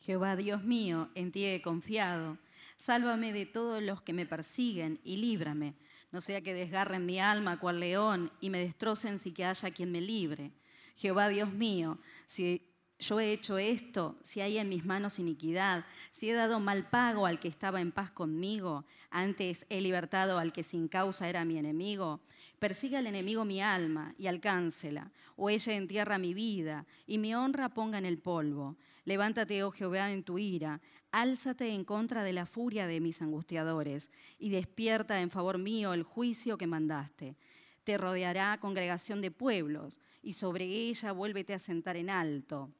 Jehová 0.00 0.36
Dios 0.36 0.64
mío, 0.64 1.10
en 1.14 1.32
ti 1.32 1.44
he 1.44 1.62
confiado, 1.62 2.38
sálvame 2.76 3.32
de 3.32 3.46
todos 3.46 3.82
los 3.82 4.02
que 4.02 4.12
me 4.12 4.26
persiguen 4.26 5.00
y 5.04 5.16
líbrame 5.16 5.74
no 6.10 6.20
sea 6.20 6.40
que 6.40 6.54
desgarren 6.54 7.06
mi 7.06 7.20
alma 7.20 7.58
cual 7.58 7.80
león 7.80 8.30
y 8.40 8.50
me 8.50 8.58
destrocen 8.58 9.18
si 9.18 9.32
que 9.32 9.44
haya 9.44 9.70
quien 9.70 9.92
me 9.92 10.00
libre. 10.00 10.52
Jehová 10.96 11.28
Dios 11.28 11.52
mío, 11.52 11.98
si 12.26 12.67
yo 12.98 13.20
he 13.20 13.32
hecho 13.32 13.58
esto, 13.58 14.16
si 14.22 14.40
hay 14.40 14.58
en 14.58 14.68
mis 14.68 14.84
manos 14.84 15.18
iniquidad, 15.18 15.84
si 16.10 16.30
he 16.30 16.34
dado 16.34 16.60
mal 16.60 16.84
pago 16.88 17.26
al 17.26 17.38
que 17.38 17.48
estaba 17.48 17.80
en 17.80 17.92
paz 17.92 18.10
conmigo, 18.10 18.84
antes 19.10 19.66
he 19.68 19.80
libertado 19.80 20.38
al 20.38 20.52
que 20.52 20.62
sin 20.62 20.88
causa 20.88 21.28
era 21.28 21.44
mi 21.44 21.58
enemigo, 21.58 22.20
persiga 22.58 22.98
al 22.98 23.06
enemigo 23.06 23.44
mi 23.44 23.62
alma 23.62 24.14
y 24.18 24.26
alcáncela, 24.26 25.10
o 25.36 25.48
ella 25.50 25.74
entierra 25.74 26.18
mi 26.18 26.34
vida 26.34 26.86
y 27.06 27.18
mi 27.18 27.34
honra 27.34 27.68
ponga 27.68 27.98
en 27.98 28.06
el 28.06 28.18
polvo. 28.18 28.76
Levántate, 29.04 29.62
oh 29.62 29.70
Jehová, 29.70 30.10
en 30.10 30.22
tu 30.22 30.38
ira, 30.38 30.80
Álzate 31.10 31.72
en 31.72 31.84
contra 31.84 32.22
de 32.22 32.34
la 32.34 32.44
furia 32.44 32.86
de 32.86 33.00
mis 33.00 33.22
angustiadores 33.22 34.10
y 34.38 34.50
despierta 34.50 35.20
en 35.22 35.30
favor 35.30 35.56
mío 35.56 35.94
el 35.94 36.02
juicio 36.02 36.58
que 36.58 36.66
mandaste. 36.66 37.34
Te 37.84 37.96
rodeará 37.96 38.58
congregación 38.60 39.22
de 39.22 39.30
pueblos 39.30 40.00
y 40.22 40.34
sobre 40.34 40.66
ella 40.66 41.12
vuélvete 41.12 41.54
a 41.54 41.58
sentar 41.58 41.96
en 41.96 42.10
alto. 42.10 42.70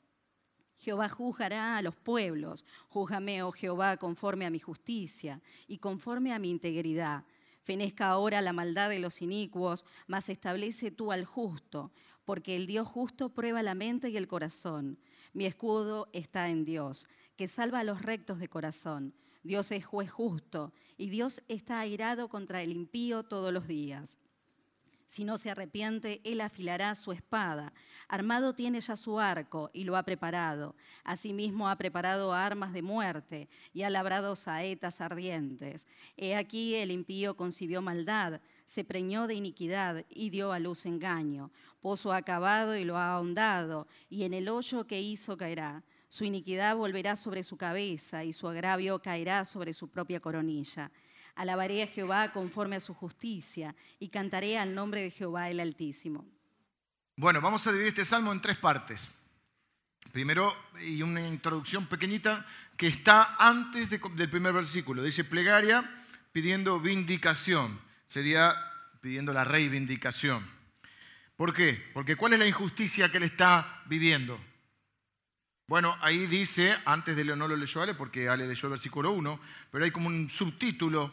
Jehová 0.79 1.09
juzgará 1.09 1.77
a 1.77 1.83
los 1.83 1.97
pueblos. 1.97 2.65
Júzgame, 2.89 3.43
oh 3.43 3.53
Jehová, 3.53 3.97
conforme 3.97 4.47
a 4.47 4.51
mi 4.51 4.59
justicia 4.59 5.41
y 5.67 5.79
conforme 5.79 6.33
a 6.33 6.39
mi 6.39 6.51
integridad. 6.51 7.25
Fenezca 7.63 8.09
ahora 8.09 8.41
la 8.41 8.53
maldad 8.53 8.89
de 8.89 8.99
los 8.99 9.21
inicuos, 9.21 9.85
mas 10.07 10.29
establece 10.29 10.91
tú 10.91 11.13
al 11.13 11.25
justo, 11.25 11.93
porque 12.25 12.57
el 12.57 12.67
Dios 12.67 12.89
justo 12.89 13.29
prueba 13.31 13.63
la 13.63 13.75
mente 13.75 14.09
y 14.09 14.17
el 14.17 14.29
corazón. 14.29 14.99
Mi 15.33 15.45
escudo 15.45 16.09
está 16.13 16.49
en 16.49 16.65
Dios 16.65 17.09
que 17.37 17.49
salva 17.49 17.81
a 17.81 17.85
los 17.85 18.03
rectos 18.03 18.39
de 18.39 18.49
corazón. 18.49 19.15
Dios 19.43 19.71
es 19.73 19.85
juez 19.85 20.11
justo 20.11 20.73
y 20.97 21.09
Dios 21.09 21.43
está 21.49 21.81
airado 21.81 22.29
contra 22.29 22.63
el 22.63 22.73
impío 22.73 23.23
todos 23.23 23.53
los 23.53 23.69
días. 23.69 24.19
Si 25.09 25.25
no 25.25 25.39
se 25.39 25.51
arrepiente, 25.51 26.21
él 26.23 26.43
afilará 26.43 26.95
su 26.95 27.13
espada. 27.13 27.73
Armado 28.09 28.55
tiene 28.55 28.79
ya 28.81 28.95
su 28.95 29.19
arco 29.19 29.71
y 29.73 29.85
lo 29.85 29.97
ha 29.97 30.03
preparado. 30.03 30.77
Asimismo 31.03 31.71
ha 31.71 31.77
preparado 31.77 32.35
armas 32.35 32.75
de 32.75 32.83
muerte 32.83 33.49
y 33.73 33.85
ha 33.85 33.91
labrado 33.91 34.37
saetas 34.37 35.01
ardientes. 35.01 35.87
He 36.19 36.37
aquí 36.37 36.75
el 36.75 36.91
impío 36.91 37.39
concibió 37.39 37.81
maldad, 37.81 38.43
se 38.67 38.85
preñó 38.85 39.27
de 39.27 39.35
iniquidad 39.35 40.05
y 40.11 40.29
dio 40.29 40.53
a 40.53 40.59
luz 40.59 40.85
engaño. 40.85 41.51
Pozo 41.81 42.13
ha 42.13 42.21
cavado 42.21 42.77
y 42.77 42.85
lo 42.85 42.99
ha 42.99 43.15
ahondado, 43.15 43.89
y 44.11 44.25
en 44.25 44.35
el 44.35 44.47
hoyo 44.51 44.87
que 44.87 45.01
hizo 45.01 45.39
caerá. 45.39 45.85
Su 46.11 46.25
iniquidad 46.25 46.77
volverá 46.77 47.17
sobre 47.17 47.43
su 47.43 47.57
cabeza 47.57 48.25
y 48.25 48.35
su 48.35 48.47
agravio 48.47 49.01
caerá 49.01 49.47
sobre 49.47 49.73
su 49.73 49.89
propia 49.89 50.21
coronilla. 50.21 50.91
Alabaré 51.39 51.85
a 51.85 51.87
Jehová 51.87 52.33
conforme 52.33 52.75
a 52.75 52.81
su 52.81 52.95
justicia 52.95 53.73
y 54.01 54.09
cantaré 54.09 54.59
al 54.59 54.75
nombre 54.75 55.03
de 55.03 55.13
Jehová 55.13 55.49
el 55.49 55.61
Altísimo. 55.61 56.27
Bueno, 57.17 57.41
vamos 57.41 57.65
a 57.65 57.71
dividir 57.71 57.91
este 57.91 58.05
salmo 58.05 58.33
en 58.33 58.43
tres 58.43 58.59
partes. 58.59 59.09
Primero, 60.11 60.53
y 60.85 61.01
una 61.03 61.25
introducción 61.25 61.87
pequeñita 61.87 62.45
que 62.77 62.89
está 62.89 63.37
antes 63.39 63.89
del 63.89 64.29
primer 64.29 64.53
versículo. 64.53 65.01
Dice 65.01 65.23
plegaria 65.23 65.89
pidiendo 66.33 66.81
vindicación. 66.81 67.81
Sería 68.09 68.53
pidiendo 69.01 69.33
la 69.33 69.45
reivindicación. 69.45 70.45
¿Por 71.37 71.55
qué? 71.55 71.81
Porque 71.95 72.17
¿cuál 72.17 72.33
es 72.33 72.41
la 72.41 72.49
injusticia 72.49 73.13
que 73.13 73.19
él 73.19 73.23
está 73.23 73.85
viviendo? 73.87 74.41
Bueno, 75.69 75.95
ahí 76.01 76.27
dice, 76.27 76.75
antes 76.87 77.15
de 77.15 77.27
no 77.27 77.47
lo 77.47 77.55
leyó 77.55 77.83
Ale, 77.83 77.95
porque 77.95 78.27
Ale 78.27 78.49
leyó 78.49 78.69
el 78.69 78.71
versículo 78.71 79.13
1, 79.13 79.39
pero 79.71 79.85
hay 79.85 79.91
como 79.91 80.09
un 80.09 80.31
subtítulo, 80.31 81.13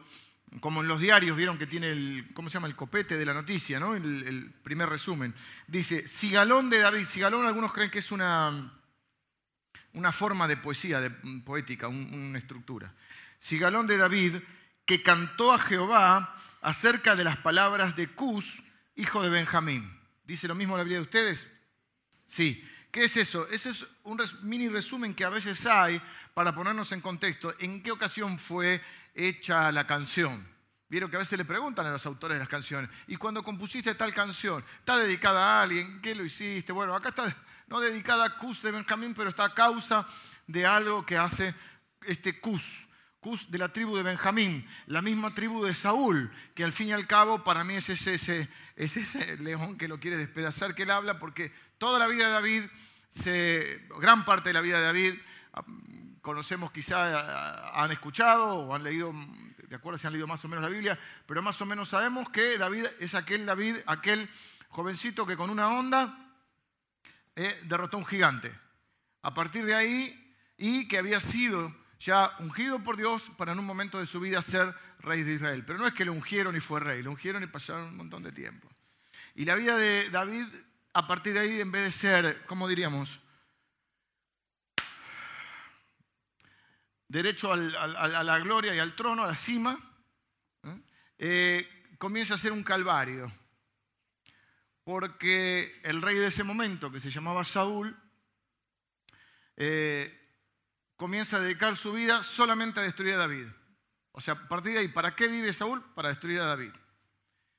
como 0.62 0.80
en 0.82 0.88
los 0.88 1.02
diarios, 1.02 1.36
vieron 1.36 1.58
que 1.58 1.68
tiene 1.68 1.90
el, 1.90 2.30
¿cómo 2.34 2.50
se 2.50 2.54
llama? 2.54 2.68
El 2.68 2.76
copete 2.78 3.18
de 3.18 3.26
la 3.26 3.34
noticia, 3.34 3.82
¿no? 3.82 3.98
El, 3.98 4.54
primer 4.64 4.88
resumen. 4.88 5.36
Dice, 5.68 6.08
Sigalón 6.08 6.70
de 6.70 6.80
David. 6.80 7.04
Sigalón 7.04 7.46
algunos 7.46 7.74
creen 7.74 7.92
que 7.92 8.00
es 8.00 8.14
una, 8.14 8.72
una 9.92 10.14
forma 10.14 10.48
de 10.48 10.56
poesía, 10.56 11.02
de 11.02 11.10
poética, 11.42 11.90
una 11.90 12.38
estructura. 12.38 12.94
Sigalón 13.38 13.88
de 13.88 13.98
David, 13.98 14.36
que 14.86 15.04
cantó 15.04 15.52
a 15.52 15.60
Jehová 15.60 16.34
acerca 16.62 17.18
de 17.18 17.26
las 17.26 17.36
palabras 17.36 17.98
de 17.98 18.08
Cus, 18.08 18.64
hijo 18.96 19.22
de 19.22 19.30
Benjamín. 19.30 20.00
¿Dice 20.24 20.48
lo 20.48 20.56
mismo 20.56 20.78
la 20.78 20.84
Biblia 20.84 21.00
de 21.00 21.04
ustedes? 21.04 21.50
Sí. 22.26 22.64
¿Qué 22.96 23.04
es 23.04 23.18
eso? 23.18 23.46
Ese 23.50 23.72
es 23.72 23.86
un 24.06 24.18
mini 24.44 24.70
resumen 24.70 25.14
que 25.14 25.26
a 25.26 25.30
veces 25.30 25.66
hay 25.66 26.02
para 26.34 26.56
ponernos 26.56 26.94
en 26.94 27.02
contexto. 27.02 27.54
¿En 27.60 27.84
qué 27.84 27.92
ocasión 27.92 28.40
fue 28.40 28.82
hecha 29.14 29.70
la 29.74 29.86
canción? 29.86 30.48
Vieron 30.88 31.10
que 31.10 31.18
a 31.18 31.20
veces 31.20 31.38
le 31.38 31.44
preguntan 31.44 31.86
a 31.86 31.92
los 31.92 32.06
autores 32.06 32.36
de 32.36 32.40
las 32.40 32.48
canciones, 32.48 32.90
¿y 33.08 33.18
cuando 33.18 33.44
compusiste 33.44 33.94
tal 33.96 34.14
canción? 34.14 34.64
¿Está 34.80 34.96
dedicada 34.96 35.42
a 35.42 35.64
alguien? 35.64 36.00
¿Qué 36.02 36.16
lo 36.16 36.24
hiciste? 36.24 36.72
Bueno, 36.72 36.96
acá 36.96 37.10
está 37.10 37.36
no 37.68 37.82
dedicada 37.82 38.28
a 38.28 38.38
Cus 38.38 38.62
de 38.62 38.72
Benjamín, 38.72 39.14
pero 39.14 39.30
está 39.30 39.44
a 39.44 39.54
causa 39.54 40.08
de 40.48 40.66
algo 40.66 41.06
que 41.06 41.18
hace 41.18 41.54
este 42.04 42.40
Cus. 42.40 42.85
De 43.50 43.58
la 43.58 43.74
tribu 43.74 43.98
de 43.98 44.04
Benjamín, 44.04 44.68
la 44.86 45.02
misma 45.02 45.34
tribu 45.34 45.64
de 45.64 45.74
Saúl, 45.74 46.32
que 46.54 46.64
al 46.64 46.74
fin 46.74 46.90
y 46.90 46.94
al 46.94 47.08
cabo 47.08 47.44
para 47.44 47.64
mí 47.64 47.74
es 47.74 47.90
ese, 47.90 48.14
ese, 48.14 48.50
es 48.76 48.98
ese 48.98 49.38
león 49.38 49.80
que 49.80 49.88
lo 49.88 50.00
quiere 50.00 50.16
despedazar, 50.16 50.76
que 50.76 50.84
él 50.84 50.92
habla, 50.92 51.18
porque 51.18 51.52
toda 51.80 51.98
la 51.98 52.06
vida 52.06 52.28
de 52.28 52.34
David 52.34 52.64
gran 54.00 54.26
parte 54.26 54.50
de 54.50 54.54
la 54.54 54.62
vida 54.62 54.78
de 54.78 54.86
David, 54.86 55.14
ah, 55.54 55.64
conocemos 56.22 56.72
quizá, 56.72 57.20
ah, 57.20 57.84
han 57.84 57.92
escuchado 57.92 58.58
o 58.58 58.76
han 58.76 58.84
leído, 58.84 59.14
de 59.68 59.76
acuerdo 59.76 59.98
si 59.98 60.08
han 60.08 60.14
leído 60.14 60.28
más 60.28 60.44
o 60.46 60.48
menos 60.48 60.64
la 60.64 60.70
Biblia, 60.70 61.00
pero 61.26 61.42
más 61.42 61.60
o 61.62 61.66
menos 61.66 61.90
sabemos 61.90 62.30
que 62.30 62.58
David 62.58 62.86
es 63.00 63.16
aquel 63.16 63.46
David, 63.46 63.78
aquel 63.88 64.30
jovencito 64.70 65.26
que 65.26 65.38
con 65.38 65.50
una 65.50 65.70
onda 65.70 66.34
eh, 67.36 67.60
derrotó 67.64 67.98
a 67.98 68.02
un 68.02 68.06
gigante. 68.06 68.54
A 69.22 69.34
partir 69.34 69.66
de 69.66 69.74
ahí, 69.74 70.22
y 70.58 70.88
que 70.88 70.98
había 70.98 71.20
sido 71.20 71.74
ya 72.06 72.36
ungido 72.40 72.84
por 72.84 72.98
Dios 72.98 73.32
para 73.36 73.54
en 73.54 73.60
un 73.60 73.66
momento 73.66 74.00
de 74.00 74.06
su 74.06 74.20
vida 74.20 74.42
ser 74.42 74.74
rey 75.00 75.24
de 75.24 75.34
Israel. 75.34 75.64
Pero 75.66 75.80
no 75.80 75.88
es 75.88 75.94
que 75.94 76.06
lo 76.06 76.14
ungieron 76.14 76.56
y 76.56 76.60
fue 76.60 76.80
rey, 76.80 77.02
lo 77.02 77.10
ungieron 77.10 77.42
y 77.42 77.48
pasaron 77.48 77.90
un 77.90 77.98
montón 77.98 78.22
de 78.22 78.32
tiempo. 78.32 78.70
Y 79.34 79.46
la 79.46 79.56
vida 79.56 79.76
de 79.76 80.10
David 80.10 80.46
a 80.94 81.08
partir 81.08 81.34
de 81.34 81.42
ahí, 81.42 81.60
en 81.60 81.72
vez 81.72 81.84
de 81.84 81.92
ser, 81.92 82.46
¿cómo 82.46 82.68
diríamos? 82.68 83.20
derecho 87.08 87.54
a 87.54 87.56
la 87.56 88.40
gloria 88.40 88.76
y 88.76 88.80
al 88.80 88.96
trono, 88.96 89.24
a 89.24 89.28
la 89.28 89.36
cima, 89.36 89.78
¿eh? 90.64 90.82
Eh, 91.18 91.96
comienza 91.98 92.34
a 92.34 92.38
ser 92.38 92.52
un 92.52 92.64
calvario. 92.64 93.32
Porque 94.84 95.82
el 95.84 96.02
rey 96.02 96.18
de 96.18 96.28
ese 96.28 96.44
momento, 96.44 96.92
que 96.92 97.00
se 97.00 97.10
llamaba 97.10 97.44
Saúl, 97.44 97.98
eh, 99.56 100.25
comienza 100.98 101.38
a 101.38 101.42
dedicar 101.42 101.76
su 101.76 101.94
vida 101.94 102.24
solamente 102.24 102.80
a 102.80 102.84
destruir 102.84 103.14
a 103.14 103.18
David. 103.18 103.48
O 104.12 104.22
sea, 104.22 104.36
a 104.36 104.48
partir 104.48 104.74
de 104.74 104.80
ahí, 104.80 104.88
¿para 104.88 105.16
qué 105.16 105.28
vive 105.28 105.52
Saúl? 105.52 105.84
Para 105.94 106.10
destruir 106.10 106.40
a 106.40 106.46
David. 106.46 106.72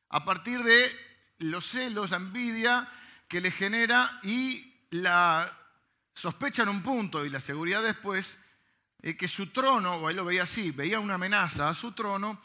A 0.08 0.24
partir 0.24 0.62
de 0.62 0.90
los 1.38 1.66
celos, 1.66 2.10
la 2.10 2.16
envidia 2.16 2.88
que 3.28 3.40
le 3.40 3.50
genera 3.50 4.20
y 4.22 4.74
la 4.90 5.52
sospecha 6.14 6.62
en 6.62 6.70
un 6.70 6.82
punto 6.82 7.26
y 7.26 7.30
la 7.30 7.40
seguridad 7.40 7.82
después, 7.82 8.38
es 9.02 9.16
que 9.16 9.28
su 9.28 9.48
trono, 9.48 9.96
o 9.96 10.10
él 10.10 10.16
lo 10.16 10.24
veía 10.24 10.44
así, 10.44 10.70
veía 10.70 10.98
una 10.98 11.14
amenaza 11.14 11.68
a 11.68 11.74
su 11.74 11.92
trono 11.92 12.40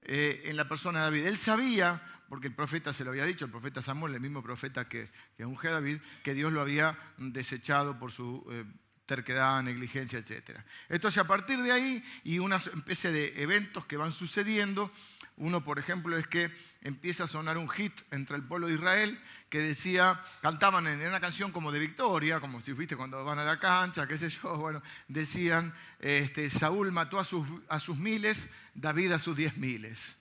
eh, 0.00 0.42
en 0.46 0.56
la 0.56 0.66
persona 0.66 1.00
de 1.00 1.04
David. 1.04 1.26
Él 1.26 1.36
sabía, 1.36 2.02
porque 2.28 2.48
el 2.48 2.54
profeta 2.54 2.92
se 2.92 3.04
lo 3.04 3.10
había 3.10 3.26
dicho, 3.26 3.44
el 3.44 3.50
profeta 3.50 3.82
Samuel, 3.82 4.14
el 4.14 4.20
mismo 4.20 4.42
profeta 4.42 4.88
que, 4.88 5.10
que 5.36 5.44
unge 5.44 5.68
a 5.68 5.72
David, 5.72 6.00
que 6.24 6.32
Dios 6.32 6.52
lo 6.52 6.62
había 6.62 6.98
desechado 7.18 7.98
por 7.98 8.10
su 8.10 8.46
eh, 8.50 8.64
terquedad, 9.10 9.60
negligencia, 9.60 10.20
etc. 10.20 10.60
Entonces, 10.88 11.18
a 11.18 11.26
partir 11.26 11.60
de 11.60 11.72
ahí, 11.72 12.04
y 12.22 12.38
una 12.38 12.58
especie 12.58 13.10
de 13.10 13.42
eventos 13.42 13.84
que 13.84 13.96
van 13.96 14.12
sucediendo, 14.12 14.92
uno, 15.36 15.64
por 15.64 15.80
ejemplo, 15.80 16.16
es 16.16 16.28
que 16.28 16.52
empieza 16.82 17.24
a 17.24 17.26
sonar 17.26 17.58
un 17.58 17.68
hit 17.68 17.92
entre 18.12 18.36
el 18.36 18.44
pueblo 18.44 18.68
de 18.68 18.74
Israel 18.74 19.20
que 19.48 19.58
decía, 19.58 20.22
cantaban 20.42 20.86
en 20.86 21.00
una 21.00 21.18
canción 21.18 21.50
como 21.50 21.72
de 21.72 21.80
victoria, 21.80 22.38
como 22.38 22.60
si 22.60 22.72
viste 22.72 22.96
cuando 22.96 23.24
van 23.24 23.40
a 23.40 23.44
la 23.44 23.58
cancha, 23.58 24.06
qué 24.06 24.16
sé 24.16 24.30
yo, 24.30 24.56
bueno, 24.58 24.80
decían, 25.08 25.74
este, 25.98 26.48
Saúl 26.48 26.92
mató 26.92 27.18
a 27.18 27.24
sus, 27.24 27.44
a 27.68 27.80
sus 27.80 27.96
miles, 27.96 28.48
David 28.74 29.10
a 29.10 29.18
sus 29.18 29.34
diez 29.34 29.56
miles. 29.56 30.16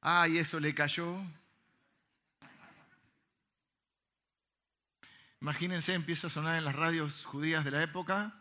Ah, 0.00 0.26
y 0.28 0.38
eso 0.38 0.58
le 0.58 0.74
cayó. 0.74 1.14
Imagínense, 5.44 5.92
empieza 5.92 6.28
a 6.28 6.30
sonar 6.30 6.56
en 6.56 6.64
las 6.64 6.74
radios 6.74 7.26
judías 7.26 7.66
de 7.66 7.70
la 7.70 7.82
época. 7.82 8.32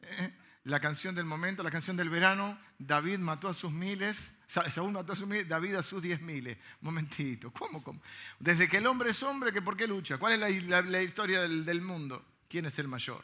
¿eh? 0.00 0.32
la 0.64 0.80
canción 0.80 1.14
del 1.14 1.26
momento, 1.26 1.62
la 1.62 1.70
canción 1.70 1.98
del 1.98 2.08
verano, 2.08 2.58
David 2.78 3.18
mató 3.18 3.48
a 3.48 3.52
sus 3.52 3.70
miles, 3.70 4.34
Saúl 4.46 4.90
mató 4.90 5.12
a 5.12 5.16
sus 5.16 5.28
miles, 5.28 5.46
David 5.46 5.74
a 5.74 5.82
sus 5.82 6.00
diez 6.00 6.22
miles. 6.22 6.56
Momentito, 6.80 7.52
¿cómo, 7.52 7.84
cómo? 7.84 8.00
Desde 8.38 8.70
que 8.70 8.78
el 8.78 8.86
hombre 8.86 9.10
es 9.10 9.22
hombre, 9.22 9.52
¿que 9.52 9.60
¿por 9.60 9.76
qué 9.76 9.86
lucha? 9.86 10.16
¿Cuál 10.16 10.42
es 10.42 10.64
la, 10.64 11.02
historia 11.02 11.42
del, 11.42 11.82
mundo? 11.82 12.24
¿Quién 12.48 12.64
es 12.64 12.78
el 12.78 12.88
mayor? 12.88 13.22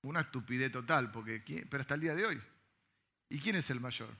Una 0.00 0.20
estupidez 0.22 0.72
total, 0.72 1.10
porque, 1.10 1.42
pero 1.68 1.82
hasta 1.82 1.94
el 1.94 2.00
día 2.00 2.14
de 2.14 2.24
hoy. 2.24 2.40
¿Y 3.28 3.38
quién 3.38 3.56
es 3.56 3.68
el 3.68 3.80
mayor? 3.80 4.16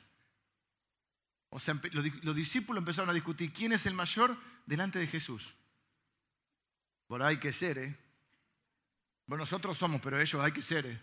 O 1.48 1.58
sea, 1.58 1.80
los 2.20 2.36
discípulos 2.36 2.82
empezaron 2.82 3.08
a 3.08 3.14
discutir 3.14 3.50
quién 3.50 3.72
es 3.72 3.86
el 3.86 3.94
mayor 3.94 4.36
delante 4.66 4.98
de 4.98 5.06
Jesús. 5.06 5.54
Por 7.06 7.22
hay 7.22 7.38
que 7.38 7.52
ser, 7.52 7.78
¿eh? 7.78 7.96
Bueno, 9.26 9.42
nosotros 9.42 9.76
somos, 9.76 10.00
pero 10.00 10.20
ellos 10.20 10.42
hay 10.42 10.52
que 10.52 10.62
ser, 10.62 10.86
¿eh? 10.86 11.00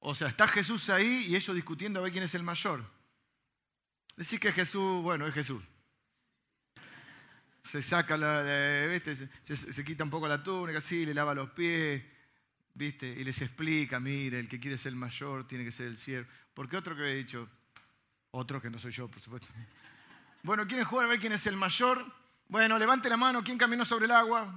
O 0.00 0.14
sea, 0.14 0.28
está 0.28 0.48
Jesús 0.48 0.90
ahí 0.90 1.26
y 1.28 1.36
ellos 1.36 1.54
discutiendo 1.54 2.00
a 2.00 2.02
ver 2.02 2.12
quién 2.12 2.24
es 2.24 2.34
el 2.34 2.42
mayor. 2.42 2.84
Decir 4.16 4.40
que 4.40 4.50
Jesús, 4.50 5.02
bueno, 5.02 5.26
es 5.26 5.34
Jesús. 5.34 5.62
Se 7.62 7.80
saca 7.80 8.16
la, 8.16 8.42
¿viste? 8.88 9.28
Se, 9.44 9.84
quita 9.84 10.02
un 10.02 10.10
poco 10.10 10.26
la 10.26 10.42
túnica, 10.42 10.78
así, 10.78 11.06
le 11.06 11.14
lava 11.14 11.34
los 11.34 11.50
pies, 11.50 12.02
¿viste? 12.74 13.06
Y 13.06 13.22
les 13.22 13.40
explica, 13.42 14.00
mire, 14.00 14.40
el 14.40 14.48
que 14.48 14.58
quiere 14.58 14.76
ser 14.76 14.90
el 14.90 14.96
mayor 14.96 15.46
tiene 15.46 15.64
que 15.64 15.70
ser 15.70 15.86
el 15.86 15.96
siervo. 15.96 16.28
Porque 16.52 16.76
otro 16.76 16.96
que 16.96 17.02
he 17.02 17.14
dicho, 17.14 17.48
otro 18.32 18.60
que 18.60 18.70
no 18.70 18.78
soy 18.78 18.90
yo, 18.90 19.06
por 19.06 19.20
supuesto. 19.20 19.48
Bueno, 20.42 20.66
¿quieren 20.66 20.84
jugar 20.84 21.06
a 21.06 21.10
ver 21.10 21.20
quién 21.20 21.32
es 21.32 21.46
el 21.46 21.56
mayor? 21.56 22.04
Bueno, 22.48 22.76
levante 22.76 23.08
la 23.08 23.16
mano, 23.16 23.44
¿quién 23.44 23.56
caminó 23.56 23.84
sobre 23.84 24.06
el 24.06 24.10
agua? 24.10 24.52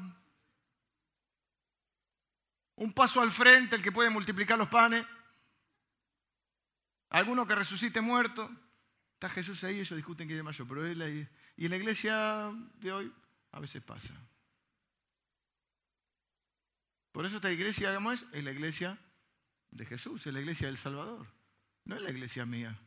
Un 2.76 2.94
paso 2.94 3.22
al 3.22 3.32
frente, 3.32 3.76
el 3.76 3.82
que 3.82 3.92
puede 3.92 4.10
multiplicar 4.10 4.58
los 4.58 4.68
panes. 4.68 5.06
Alguno 7.10 7.48
que 7.48 7.56
resucite 7.56 8.02
muerto. 8.02 8.50
Está 9.14 9.30
Jesús 9.30 9.64
ahí, 9.64 9.80
ellos 9.80 9.96
discuten 9.96 10.28
quién 10.28 10.40
es 10.40 10.46
mayor, 10.46 10.68
pero 10.68 10.86
él. 10.86 11.30
Y 11.56 11.66
en 11.66 11.72
la 11.72 11.78
iglesia 11.78 12.52
de 12.76 12.92
hoy 12.92 13.14
a 13.52 13.60
veces 13.60 13.82
pasa. 13.82 14.14
Por 17.14 17.26
eso 17.26 17.38
esta 17.38 17.52
iglesia, 17.52 17.90
digamos, 17.90 18.26
es 18.34 18.44
la 18.44 18.52
iglesia 18.52 18.98
de 19.72 19.86
Jesús, 19.86 20.28
es 20.28 20.34
la 20.34 20.42
iglesia 20.42 20.68
del 20.68 20.78
Salvador. 20.78 21.26
No 21.86 21.96
es 21.96 22.02
la 22.02 22.10
iglesia 22.10 22.46
mía. 22.46 22.78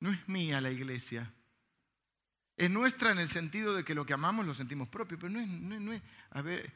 No 0.00 0.10
es 0.10 0.28
mía 0.28 0.60
la 0.60 0.70
iglesia. 0.70 1.32
Es 2.56 2.70
nuestra 2.70 3.12
en 3.12 3.18
el 3.18 3.30
sentido 3.30 3.74
de 3.74 3.82
que 3.82 3.94
lo 3.94 4.04
que 4.04 4.12
amamos 4.12 4.44
lo 4.44 4.54
sentimos 4.54 4.88
propio, 4.88 5.18
pero 5.18 5.30
no 5.30 5.40
es, 5.40 5.48
no 5.48 5.80
no 5.80 5.92
es 5.92 6.02
a 6.30 6.42
ver, 6.42 6.72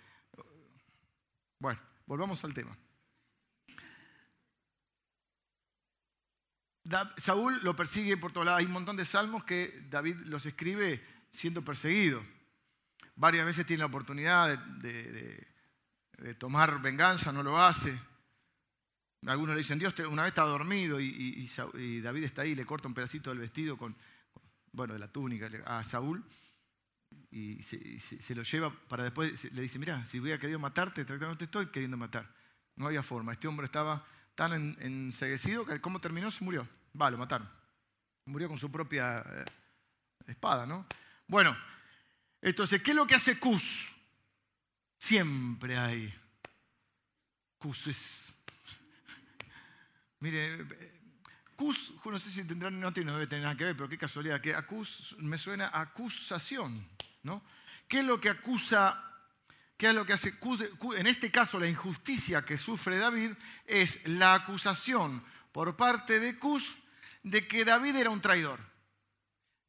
bueno, 1.58 1.80
volvamos 2.08 2.42
al 2.42 2.54
tema. 2.54 2.76
Saúl 7.18 7.60
lo 7.62 7.76
persigue 7.76 8.16
por 8.16 8.32
todos 8.32 8.46
lados. 8.46 8.60
Hay 8.60 8.66
un 8.66 8.72
montón 8.72 8.96
de 8.96 9.04
salmos 9.04 9.44
que 9.44 9.86
David 9.90 10.16
los 10.24 10.46
escribe 10.46 11.04
siendo 11.30 11.62
perseguido. 11.62 12.24
Varias 13.14 13.44
veces 13.44 13.66
tiene 13.66 13.80
la 13.80 13.86
oportunidad 13.86 14.58
de, 14.58 15.46
tomar 16.38 16.80
venganza, 16.80 17.30
no 17.30 17.42
lo 17.42 17.60
hace. 17.60 17.96
Algunos 19.26 19.54
le 19.54 19.58
dicen, 19.58 19.78
Dios 19.78 19.94
una 20.10 20.22
vez 20.22 20.30
está 20.30 20.44
dormido 20.44 20.98
y, 20.98 21.46
David 22.00 22.24
está 22.24 22.42
ahí, 22.42 22.54
le 22.54 22.64
corta 22.64 22.88
un 22.88 22.94
pedacito 22.94 23.28
del 23.28 23.40
vestido 23.40 23.76
con, 23.76 23.94
bueno, 24.72 24.94
de 24.94 25.00
la 25.00 25.08
túnica 25.08 25.50
a 25.66 25.84
Saúl 25.84 26.24
y 27.30 27.62
se, 27.62 28.34
lo 28.34 28.42
lleva 28.42 28.72
para 28.88 29.04
después, 29.04 29.52
le 29.52 29.62
dice, 29.62 29.78
mira, 29.78 30.04
si 30.06 30.18
hubiera 30.18 30.38
querido 30.38 30.58
matarte, 30.58 31.04
no 31.04 31.32
estoy 31.32 31.66
queriendo 31.66 31.96
matar. 31.96 32.28
No 32.76 32.86
había 32.86 33.02
forma. 33.02 33.32
Este 33.32 33.48
hombre 33.48 33.66
estaba 33.66 34.06
tan 34.34 34.76
enseguecido 34.80 35.66
que 35.66 35.80
cómo 35.80 36.00
terminó 36.00 36.30
se 36.30 36.44
murió. 36.44 36.66
Va, 37.00 37.10
lo 37.10 37.18
mataron. 37.18 37.48
Murió 38.24 38.48
con 38.48 38.58
su 38.58 38.70
propia 38.70 39.20
eh, 39.20 39.44
espada, 40.26 40.64
¿no? 40.64 40.86
Bueno, 41.26 41.56
entonces, 42.40 42.82
¿qué 42.82 42.90
es 42.92 42.96
lo 42.96 43.06
que 43.06 43.16
hace 43.16 43.38
Cus? 43.38 43.92
Siempre 44.96 45.76
hay. 45.76 46.14
Cus 47.58 47.86
es. 47.88 48.34
Mire, 50.20 50.66
Cus, 51.58 51.92
no 52.04 52.20
sé 52.20 52.30
si 52.30 52.44
tendrán, 52.44 52.78
no 52.78 52.92
tiene, 52.92 53.10
debe 53.10 53.26
tener 53.26 53.42
nada 53.42 53.56
que 53.56 53.64
ver, 53.64 53.76
pero 53.76 53.88
qué 53.88 53.98
casualidad, 53.98 54.40
que 54.40 54.54
acus 54.54 55.16
me 55.18 55.36
suena 55.38 55.70
acusación, 55.72 56.86
¿Qué 57.88 58.00
es 58.00 58.04
lo 58.04 58.20
que 58.20 58.30
acusa 58.30 59.04
¿Qué 59.78 59.90
es 59.90 59.94
lo 59.94 60.04
que 60.04 60.12
hace? 60.12 60.34
En 60.96 61.06
este 61.06 61.30
caso, 61.30 61.60
la 61.60 61.68
injusticia 61.68 62.44
que 62.44 62.58
sufre 62.58 62.98
David 62.98 63.30
es 63.64 64.04
la 64.08 64.34
acusación 64.34 65.24
por 65.52 65.76
parte 65.76 66.18
de 66.18 66.36
Cus 66.36 66.76
de 67.22 67.46
que 67.46 67.64
David 67.64 67.94
era 67.94 68.10
un 68.10 68.20
traidor 68.20 68.58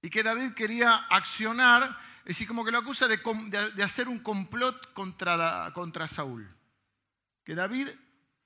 y 0.02 0.10
que 0.10 0.24
David 0.24 0.54
quería 0.54 0.96
accionar, 0.96 1.96
es 2.22 2.26
decir, 2.26 2.48
como 2.48 2.66
que 2.66 2.72
lo 2.72 2.80
acusa 2.80 3.08
de, 3.08 3.84
hacer 3.84 4.08
un 4.08 4.20
complot 4.20 4.94
contra, 4.94 5.72
contra 5.76 6.08
Saúl. 6.08 6.50
Que 7.44 7.54
David 7.54 7.90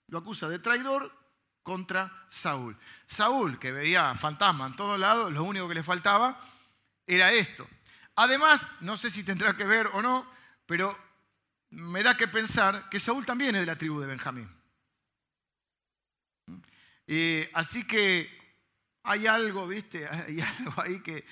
lo 0.07 0.17
acusa 0.17 0.49
de 0.49 0.59
traidor 0.59 1.17
contra 1.61 2.25
Saúl. 2.27 2.77
Saúl, 3.05 3.57
que 3.57 3.71
veía 3.71 4.15
fantasma 4.15 4.67
en 4.67 4.75
todos 4.75 4.99
lados, 4.99 5.31
lo 5.31 5.45
único 5.45 5.69
que 5.69 5.75
le 5.75 5.83
faltaba 5.83 6.41
era 7.07 7.31
esto. 7.31 7.65
Además, 8.15 8.71
no 8.81 8.97
sé 8.97 9.09
si 9.09 9.23
tendrá 9.23 9.55
que 9.55 9.65
ver 9.65 9.87
o 9.87 10.01
no, 10.01 10.27
pero 10.65 10.97
me 11.71 12.03
da 12.03 12.15
que 12.15 12.27
pensar 12.27 12.89
que 12.89 12.99
Saúl 12.99 13.25
también 13.25 13.55
es 13.55 13.61
de 13.61 13.65
la 13.65 13.77
tribu 13.77 13.99
de 13.99 14.07
Benjamín. 14.07 14.49
Eh, 17.07 17.49
así 17.53 17.85
que 17.85 18.29
hay 19.03 19.27
algo, 19.27 19.67
¿viste? 19.67 20.07
Hay 20.27 20.39
algo 20.39 20.73
ahí 20.77 21.01
que, 21.01 21.25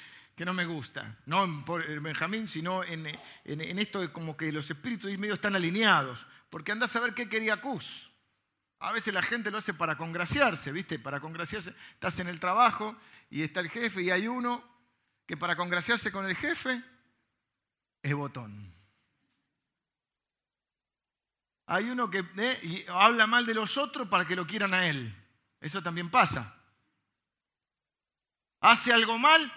no 0.43 0.53
me 0.55 0.65
gusta. 0.65 1.19
No 1.27 1.63
por 1.63 1.85
Benjamín, 2.01 2.47
sino 2.47 2.83
en, 2.83 3.05
esto 3.45 4.01
de 4.01 4.11
como 4.11 4.35
que 4.35 4.51
los 4.51 4.69
espíritus 4.71 5.11
y 5.11 5.17
medio 5.17 5.35
están 5.35 5.55
alineados. 5.55 6.25
Porque 6.49 6.71
anda 6.71 6.85
a 6.85 6.89
saber 6.89 7.13
qué 7.13 7.29
quería 7.29 7.61
Cus. 7.61 8.09
A 8.79 8.91
veces 8.91 9.13
la 9.13 9.21
gente 9.21 9.51
lo 9.51 9.59
hace 9.59 9.75
para 9.75 9.95
congraciarse, 9.95 10.71
¿viste? 10.71 10.97
Para 10.97 11.19
congraciarse. 11.19 11.75
Estás 11.93 12.17
en 12.19 12.27
el 12.27 12.39
trabajo 12.39 12.97
y 13.29 13.43
está 13.43 13.59
el 13.59 13.69
jefe 13.69 14.01
y 14.01 14.09
hay 14.09 14.27
uno 14.27 14.63
que 15.31 15.37
para 15.37 15.55
congraciarse 15.55 16.11
con 16.11 16.25
el 16.25 16.35
jefe 16.35 16.83
es 18.03 18.13
botón. 18.13 18.75
Hay 21.67 21.89
uno 21.89 22.09
que 22.09 22.25
eh, 22.37 22.85
habla 22.89 23.27
mal 23.27 23.45
de 23.45 23.53
los 23.53 23.77
otros 23.77 24.09
para 24.09 24.27
que 24.27 24.35
lo 24.35 24.45
quieran 24.45 24.73
a 24.73 24.85
él. 24.85 25.15
Eso 25.61 25.81
también 25.81 26.11
pasa. 26.11 26.53
Hace 28.59 28.91
algo 28.91 29.17
mal 29.17 29.49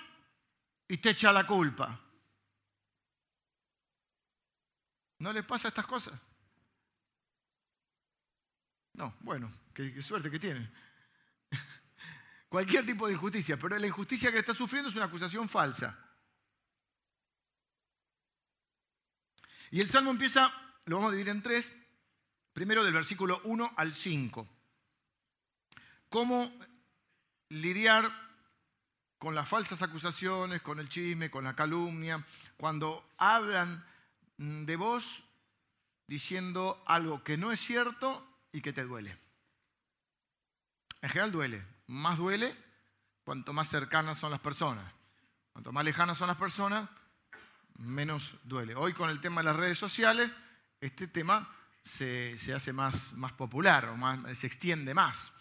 y 0.87 0.99
te 0.99 1.11
echa 1.11 1.33
la 1.33 1.45
culpa. 1.45 2.01
¿No 5.19 5.33
les 5.33 5.45
pasa 5.45 5.67
estas 5.67 5.89
cosas? 5.89 6.15
No, 8.93 9.13
bueno, 9.23 9.53
qué, 9.75 10.01
suerte 10.05 10.31
que 10.31 10.39
tienen. 10.39 10.73
Cualquier 12.55 12.87
tipo 12.87 13.09
de 13.09 13.15
injusticia, 13.15 13.57
pero 13.57 13.77
la 13.77 13.87
injusticia 13.89 14.31
que 14.31 14.39
está 14.39 14.55
sufriendo 14.55 14.89
es 14.89 14.95
una 14.95 15.07
acusación 15.07 15.49
falsa. 15.49 15.99
Y 19.73 19.81
el 19.81 19.89
salmo 19.89 20.13
empieza, 20.13 20.53
lo 20.85 20.95
vamos 20.95 21.09
a 21.09 21.15
dividir 21.17 21.33
en 21.33 21.43
tres, 21.43 21.73
primero 22.53 22.85
del 22.85 22.93
versículo 22.93 23.41
1 23.43 23.73
al 23.77 23.93
5. 23.93 24.49
Cómo 26.09 26.53
lidiar 27.49 28.09
con 29.19 29.35
las 29.35 29.49
falsas 29.49 29.83
acusaciones, 29.83 30.63
con 30.63 30.79
el 30.79 30.89
chisme, 30.89 31.33
con 31.33 31.43
la 31.43 31.57
calumnia, 31.57 32.25
cuando 32.57 33.15
hablan 33.19 33.85
de 34.37 34.77
vos 34.77 35.25
diciendo 36.07 36.85
algo 36.87 37.25
que 37.25 37.37
no 37.37 37.51
es 37.51 37.59
cierto 37.59 38.25
y 38.53 38.61
que 38.61 38.73
te 38.73 38.85
duele. 38.85 39.19
En 41.03 41.09
general 41.09 41.33
duele. 41.33 41.74
Más 41.87 42.19
duele 42.19 42.57
cuanto 43.25 43.53
más 43.53 43.69
cercanas 43.69 44.19
son 44.19 44.31
las 44.31 44.41
personas. 44.41 44.85
Cuanto 45.53 45.73
más 45.73 45.85
lejanas 45.85 46.19
son 46.19 46.29
las 46.29 46.37
personas, 46.37 46.89
menos 47.79 48.35
duele. 48.45 48.75
Hoy 48.75 48.93
con 48.93 49.11
el 49.11 49.21
tema 49.21 49.41
de 49.41 49.47
las 49.47 49.57
redes 49.57 49.79
sociales, 49.79 50.31
este 50.81 51.07
tema 51.07 51.49
se, 51.83 52.37
hace 52.55 52.73
más, 52.73 53.13
más 53.15 53.33
popular 53.33 53.87
o 53.87 54.35
se 54.35 54.47
extiende 54.47 54.95
más. 54.95 55.33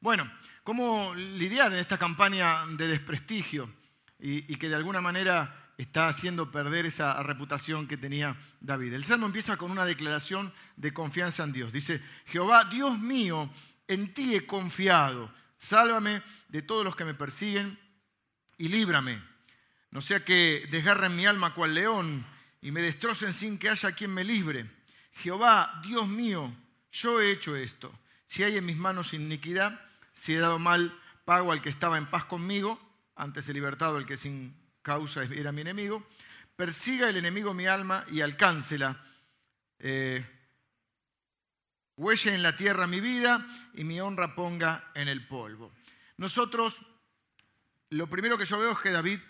Bueno, 0.00 0.30
¿cómo 0.62 1.14
lidiar 1.14 1.72
en 1.72 1.78
esta 1.78 1.98
campaña 1.98 2.64
de 2.66 2.88
desprestigio 2.88 3.70
y, 4.18 4.52
y 4.52 4.56
que 4.56 4.68
de 4.68 4.76
alguna 4.76 5.00
manera 5.00 5.72
está 5.76 6.08
haciendo 6.08 6.50
perder 6.50 6.86
esa 6.86 7.22
reputación 7.22 7.86
que 7.86 7.96
tenía 7.96 8.36
David? 8.60 8.94
El 8.94 9.04
Salmo 9.04 9.26
empieza 9.26 9.56
con 9.56 9.70
una 9.70 9.84
declaración 9.84 10.52
de 10.76 10.94
confianza 10.94 11.42
en 11.42 11.52
Dios. 11.52 11.72
Dice, 11.72 12.02
Jehová, 12.26 12.64
Dios 12.64 12.98
mío, 12.98 13.50
en 13.88 14.14
ti 14.14 14.34
he 14.34 14.46
confiado. 14.46 15.39
Sálvame 15.60 16.22
de 16.48 16.62
todos 16.62 16.84
los 16.84 16.96
que 16.96 17.04
me 17.04 17.14
persiguen 17.14 17.78
y 18.56 18.68
líbrame 18.68 19.30
no 19.90 20.02
sea 20.02 20.24
que 20.24 20.68
desgarren 20.70 21.16
mi 21.16 21.26
alma 21.26 21.54
cual 21.54 21.74
león 21.74 22.24
y 22.62 22.70
me 22.70 22.80
destrocen 22.80 23.32
sin 23.32 23.58
que 23.58 23.68
haya 23.68 23.92
quien 23.92 24.14
me 24.14 24.22
libre. 24.22 24.70
Jehová, 25.12 25.80
Dios 25.82 26.06
mío, 26.06 26.52
yo 26.92 27.20
he 27.20 27.32
hecho 27.32 27.56
esto. 27.56 27.92
Si 28.26 28.44
hay 28.44 28.56
en 28.56 28.66
mis 28.66 28.76
manos 28.76 29.14
iniquidad, 29.14 29.80
si 30.12 30.34
he 30.34 30.38
dado 30.38 30.58
mal 30.58 30.96
pago 31.24 31.50
al 31.50 31.60
que 31.60 31.68
estaba 31.68 31.98
en 31.98 32.06
paz 32.06 32.24
conmigo, 32.24 32.80
antes 33.16 33.48
he 33.48 33.52
libertado 33.52 33.96
al 33.96 34.06
que 34.06 34.16
sin 34.16 34.54
causa 34.82 35.24
era 35.24 35.50
mi 35.50 35.62
enemigo, 35.62 36.06
persiga 36.54 37.08
el 37.08 37.16
enemigo 37.16 37.52
mi 37.52 37.66
alma 37.66 38.04
y 38.12 38.20
alcáncela. 38.20 39.04
Eh, 39.80 40.24
huelle 42.00 42.34
en 42.34 42.42
la 42.42 42.56
tierra 42.56 42.86
mi 42.86 42.98
vida 42.98 43.46
y 43.74 43.84
mi 43.84 44.00
honra 44.00 44.34
ponga 44.34 44.90
en 44.94 45.08
el 45.08 45.26
polvo. 45.26 45.70
Nosotros, 46.16 46.80
lo 47.90 48.08
primero 48.08 48.38
que 48.38 48.46
yo 48.46 48.58
veo 48.58 48.72
es 48.72 48.78
que 48.78 48.90
David 48.90 49.20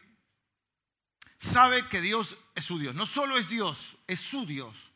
sabe 1.37 1.89
que 1.89 2.01
Dios 2.01 2.37
es 2.55 2.65
su 2.65 2.79
Dios. 2.79 2.95
No 2.95 3.07
solo 3.07 3.37
es 3.37 3.49
Dios, 3.49 3.97
es 4.07 4.21
su 4.21 4.47
Dios. 4.47 4.93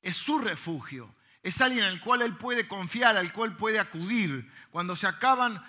Es 0.00 0.16
su 0.16 0.38
refugio. 0.38 1.12
Es 1.42 1.60
alguien 1.60 1.84
al 1.84 2.00
cual 2.00 2.22
él 2.22 2.36
puede 2.36 2.68
confiar, 2.68 3.16
al 3.16 3.32
cual 3.32 3.56
puede 3.56 3.80
acudir. 3.80 4.48
Cuando 4.70 4.94
se 4.94 5.08
acaban, 5.08 5.60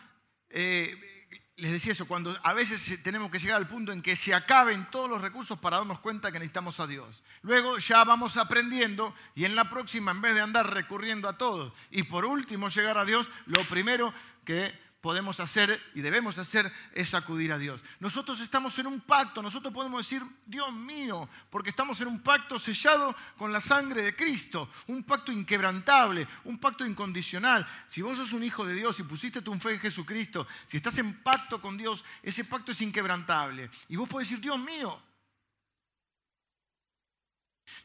eh, 0.49 1.18
les 1.59 1.71
decía 1.71 1.93
eso, 1.93 2.07
cuando 2.07 2.37
a 2.43 2.53
veces 2.53 3.01
tenemos 3.03 3.29
que 3.31 3.39
llegar 3.39 3.57
al 3.57 3.67
punto 3.67 3.91
en 3.91 4.01
que 4.01 4.15
se 4.15 4.33
acaben 4.33 4.89
todos 4.89 5.09
los 5.09 5.21
recursos 5.21 5.59
para 5.59 5.77
darnos 5.77 5.99
cuenta 5.99 6.31
que 6.31 6.39
necesitamos 6.39 6.79
a 6.79 6.87
Dios. 6.87 7.23
Luego 7.41 7.77
ya 7.77 8.03
vamos 8.03 8.37
aprendiendo 8.37 9.13
y 9.35 9.45
en 9.45 9.55
la 9.55 9.69
próxima, 9.69 10.11
en 10.11 10.21
vez 10.21 10.35
de 10.35 10.41
andar 10.41 10.73
recurriendo 10.73 11.29
a 11.29 11.37
todos 11.37 11.73
y 11.91 12.03
por 12.03 12.25
último 12.25 12.69
llegar 12.69 12.97
a 12.97 13.05
Dios, 13.05 13.29
lo 13.45 13.67
primero 13.67 14.13
que 14.45 14.73
podemos 15.01 15.39
hacer 15.39 15.81
y 15.95 16.01
debemos 16.01 16.37
hacer 16.37 16.71
es 16.93 17.13
acudir 17.13 17.51
a 17.51 17.57
Dios. 17.57 17.81
Nosotros 17.99 18.39
estamos 18.41 18.77
en 18.79 18.87
un 18.87 19.01
pacto, 19.01 19.41
nosotros 19.41 19.73
podemos 19.73 20.05
decir, 20.05 20.21
Dios 20.45 20.73
mío, 20.73 21.29
porque 21.49 21.69
estamos 21.69 21.99
en 22.01 22.09
un 22.09 22.19
pacto 22.21 22.59
sellado 22.59 23.15
con 23.37 23.53
la 23.53 23.61
sangre 23.61 24.01
de 24.01 24.15
Cristo, 24.15 24.69
un 24.87 25.03
pacto 25.03 25.31
inquebrantable, 25.31 26.27
un 26.43 26.59
pacto 26.59 26.85
incondicional. 26.85 27.65
Si 27.87 28.01
vos 28.01 28.17
sos 28.17 28.33
un 28.33 28.43
hijo 28.43 28.65
de 28.65 28.75
Dios 28.75 28.99
y 28.99 29.03
pusiste 29.03 29.41
tu 29.41 29.53
fe 29.59 29.73
en 29.73 29.79
Jesucristo, 29.79 30.47
si 30.65 30.77
estás 30.77 30.97
en 30.97 31.21
pacto 31.23 31.61
con 31.61 31.77
Dios, 31.77 32.03
ese 32.21 32.43
pacto 32.45 32.71
es 32.71 32.81
inquebrantable. 32.81 33.69
Y 33.87 33.95
vos 33.95 34.09
podés 34.09 34.29
decir, 34.29 34.41
Dios 34.41 34.59
mío. 34.59 35.01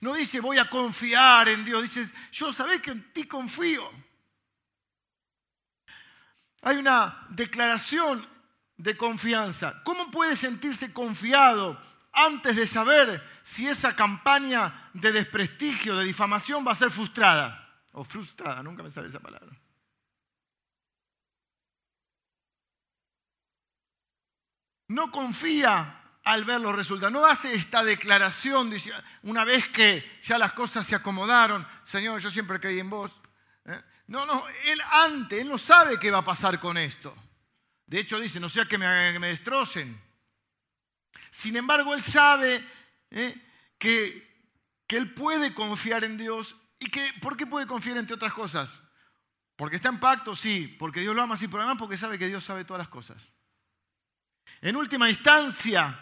No 0.00 0.14
dice 0.14 0.40
voy 0.40 0.58
a 0.58 0.68
confiar 0.68 1.48
en 1.48 1.64
Dios, 1.64 1.82
dice 1.82 2.10
yo 2.32 2.52
sabés 2.52 2.80
que 2.80 2.90
en 2.90 3.12
ti 3.12 3.24
confío. 3.24 3.90
Hay 6.64 6.78
una 6.78 7.26
declaración 7.28 8.26
de 8.78 8.96
confianza. 8.96 9.82
¿Cómo 9.84 10.10
puede 10.10 10.34
sentirse 10.34 10.94
confiado 10.94 11.78
antes 12.10 12.56
de 12.56 12.66
saber 12.66 13.22
si 13.42 13.68
esa 13.68 13.94
campaña 13.94 14.90
de 14.94 15.12
desprestigio, 15.12 15.94
de 15.94 16.06
difamación 16.06 16.66
va 16.66 16.72
a 16.72 16.74
ser 16.74 16.90
frustrada? 16.90 17.82
O 17.92 18.02
frustrada, 18.02 18.62
nunca 18.62 18.82
me 18.82 18.90
sale 18.90 19.08
esa 19.08 19.20
palabra. 19.20 19.54
No 24.88 25.10
confía 25.10 26.00
al 26.24 26.46
ver 26.46 26.62
los 26.62 26.74
resultados. 26.74 27.12
No 27.12 27.26
hace 27.26 27.52
esta 27.54 27.84
declaración 27.84 28.74
una 29.22 29.44
vez 29.44 29.68
que 29.68 30.18
ya 30.22 30.38
las 30.38 30.52
cosas 30.52 30.86
se 30.86 30.94
acomodaron. 30.94 31.66
Señor, 31.82 32.22
yo 32.22 32.30
siempre 32.30 32.58
creí 32.58 32.80
en 32.80 32.88
vos. 32.88 33.12
No, 34.06 34.26
no, 34.26 34.44
él 34.64 34.80
antes, 34.90 35.40
él 35.40 35.48
no 35.48 35.58
sabe 35.58 35.98
qué 35.98 36.10
va 36.10 36.18
a 36.18 36.24
pasar 36.24 36.60
con 36.60 36.76
esto. 36.76 37.14
De 37.86 38.00
hecho 38.00 38.18
dice, 38.18 38.40
no 38.40 38.48
sea 38.48 38.66
que 38.66 38.78
me, 38.78 39.18
me 39.18 39.28
destrocen. 39.28 40.00
Sin 41.30 41.56
embargo, 41.56 41.94
él 41.94 42.02
sabe 42.02 42.64
¿eh? 43.10 43.34
que, 43.78 44.52
que 44.86 44.96
él 44.96 45.14
puede 45.14 45.54
confiar 45.54 46.04
en 46.04 46.16
Dios. 46.16 46.56
¿Y 46.78 46.90
que, 46.90 47.12
por 47.20 47.36
qué 47.36 47.46
puede 47.46 47.66
confiar 47.66 47.96
entre 47.96 48.14
otras 48.14 48.32
cosas? 48.32 48.80
Porque 49.56 49.76
está 49.76 49.88
en 49.88 50.00
pacto, 50.00 50.34
sí, 50.34 50.66
porque 50.78 51.00
Dios 51.00 51.14
lo 51.14 51.22
ama, 51.22 51.36
sí, 51.36 51.46
pero 51.46 51.60
además 51.62 51.78
porque 51.78 51.96
sabe 51.96 52.18
que 52.18 52.26
Dios 52.26 52.44
sabe 52.44 52.64
todas 52.64 52.78
las 52.78 52.88
cosas. 52.88 53.30
En 54.60 54.76
última 54.76 55.08
instancia, 55.08 55.98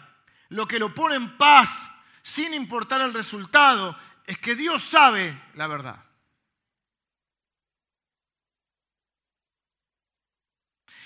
lo 0.49 0.67
que 0.67 0.79
lo 0.79 0.93
pone 0.93 1.15
en 1.15 1.37
paz, 1.37 1.89
sin 2.21 2.53
importar 2.53 3.01
el 3.01 3.13
resultado, 3.13 3.97
es 4.25 4.37
que 4.37 4.55
Dios 4.55 4.83
sabe 4.83 5.39
la 5.55 5.67
verdad. 5.67 6.03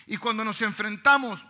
Y 0.07 0.17
cuando 0.17 0.43
nos 0.43 0.61
enfrentamos 0.61 1.45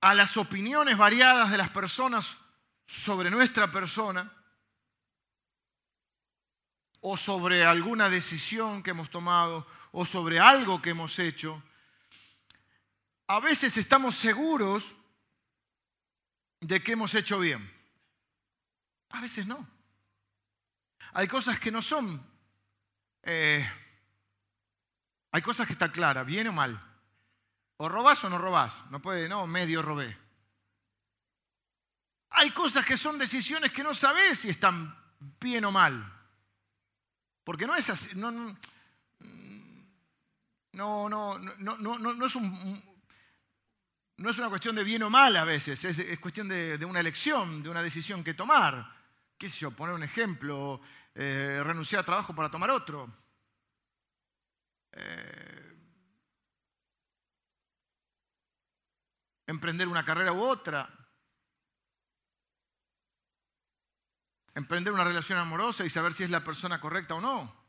a 0.00 0.14
las 0.14 0.36
opiniones 0.36 0.96
variadas 0.96 1.50
de 1.50 1.58
las 1.58 1.70
personas 1.70 2.36
sobre 2.86 3.30
nuestra 3.30 3.70
persona, 3.70 4.32
o 7.00 7.16
sobre 7.18 7.64
alguna 7.64 8.08
decisión 8.08 8.82
que 8.82 8.90
hemos 8.90 9.10
tomado, 9.10 9.66
o 9.92 10.06
sobre 10.06 10.40
algo 10.40 10.80
que 10.80 10.90
hemos 10.90 11.18
hecho, 11.18 11.62
a 13.26 13.40
veces 13.40 13.76
estamos 13.76 14.16
seguros 14.16 14.94
de 16.60 16.82
que 16.82 16.92
hemos 16.92 17.14
hecho 17.14 17.38
bien. 17.38 17.70
A 19.10 19.20
veces 19.20 19.46
no. 19.46 19.68
Hay 21.12 21.28
cosas 21.28 21.58
que 21.58 21.70
no 21.70 21.82
son 21.82 22.24
eh, 23.22 23.68
hay 25.34 25.42
cosas 25.42 25.66
que 25.66 25.72
están 25.72 25.90
claras, 25.90 26.24
bien 26.24 26.46
o 26.46 26.52
mal. 26.52 26.80
O 27.78 27.88
robás 27.88 28.22
o 28.22 28.30
no 28.30 28.38
robás. 28.38 28.72
No 28.90 29.02
puede, 29.02 29.28
no, 29.28 29.48
medio 29.48 29.82
robé. 29.82 30.16
Hay 32.30 32.52
cosas 32.52 32.86
que 32.86 32.96
son 32.96 33.18
decisiones 33.18 33.72
que 33.72 33.82
no 33.82 33.96
sabes 33.96 34.38
si 34.38 34.50
están 34.50 34.96
bien 35.40 35.64
o 35.64 35.72
mal. 35.72 36.08
Porque 37.42 37.66
no 37.66 37.74
es 37.74 37.90
así. 37.90 38.10
No, 38.14 38.30
no, 38.30 38.56
no, 40.72 41.08
no, 41.08 41.38
no, 41.58 41.98
no 41.98 42.26
es 42.26 42.36
un, 42.36 42.80
no 44.18 44.30
es 44.30 44.38
una 44.38 44.48
cuestión 44.48 44.76
de 44.76 44.84
bien 44.84 45.02
o 45.02 45.10
mal 45.10 45.34
a 45.34 45.42
veces, 45.42 45.84
es, 45.84 46.20
cuestión 46.20 46.46
de, 46.46 46.84
una 46.84 47.00
elección, 47.00 47.60
de 47.60 47.70
una 47.70 47.82
decisión 47.82 48.22
que 48.22 48.34
tomar. 48.34 48.88
¿Qué 49.36 49.48
sé 49.48 49.58
yo? 49.58 49.72
Poner 49.72 49.96
un 49.96 50.04
ejemplo, 50.04 50.80
eh, 51.12 51.60
renunciar 51.64 52.02
a 52.02 52.04
trabajo 52.04 52.32
para 52.36 52.52
tomar 52.52 52.70
otro. 52.70 53.23
Eh, 54.96 55.76
emprender 59.46 59.88
una 59.88 60.04
carrera 60.04 60.32
u 60.32 60.40
otra, 60.40 60.88
emprender 64.54 64.92
una 64.92 65.02
relación 65.02 65.38
amorosa 65.38 65.84
y 65.84 65.90
saber 65.90 66.12
si 66.12 66.22
es 66.22 66.30
la 66.30 66.44
persona 66.44 66.80
correcta 66.80 67.14
o 67.14 67.20
no. 67.20 67.64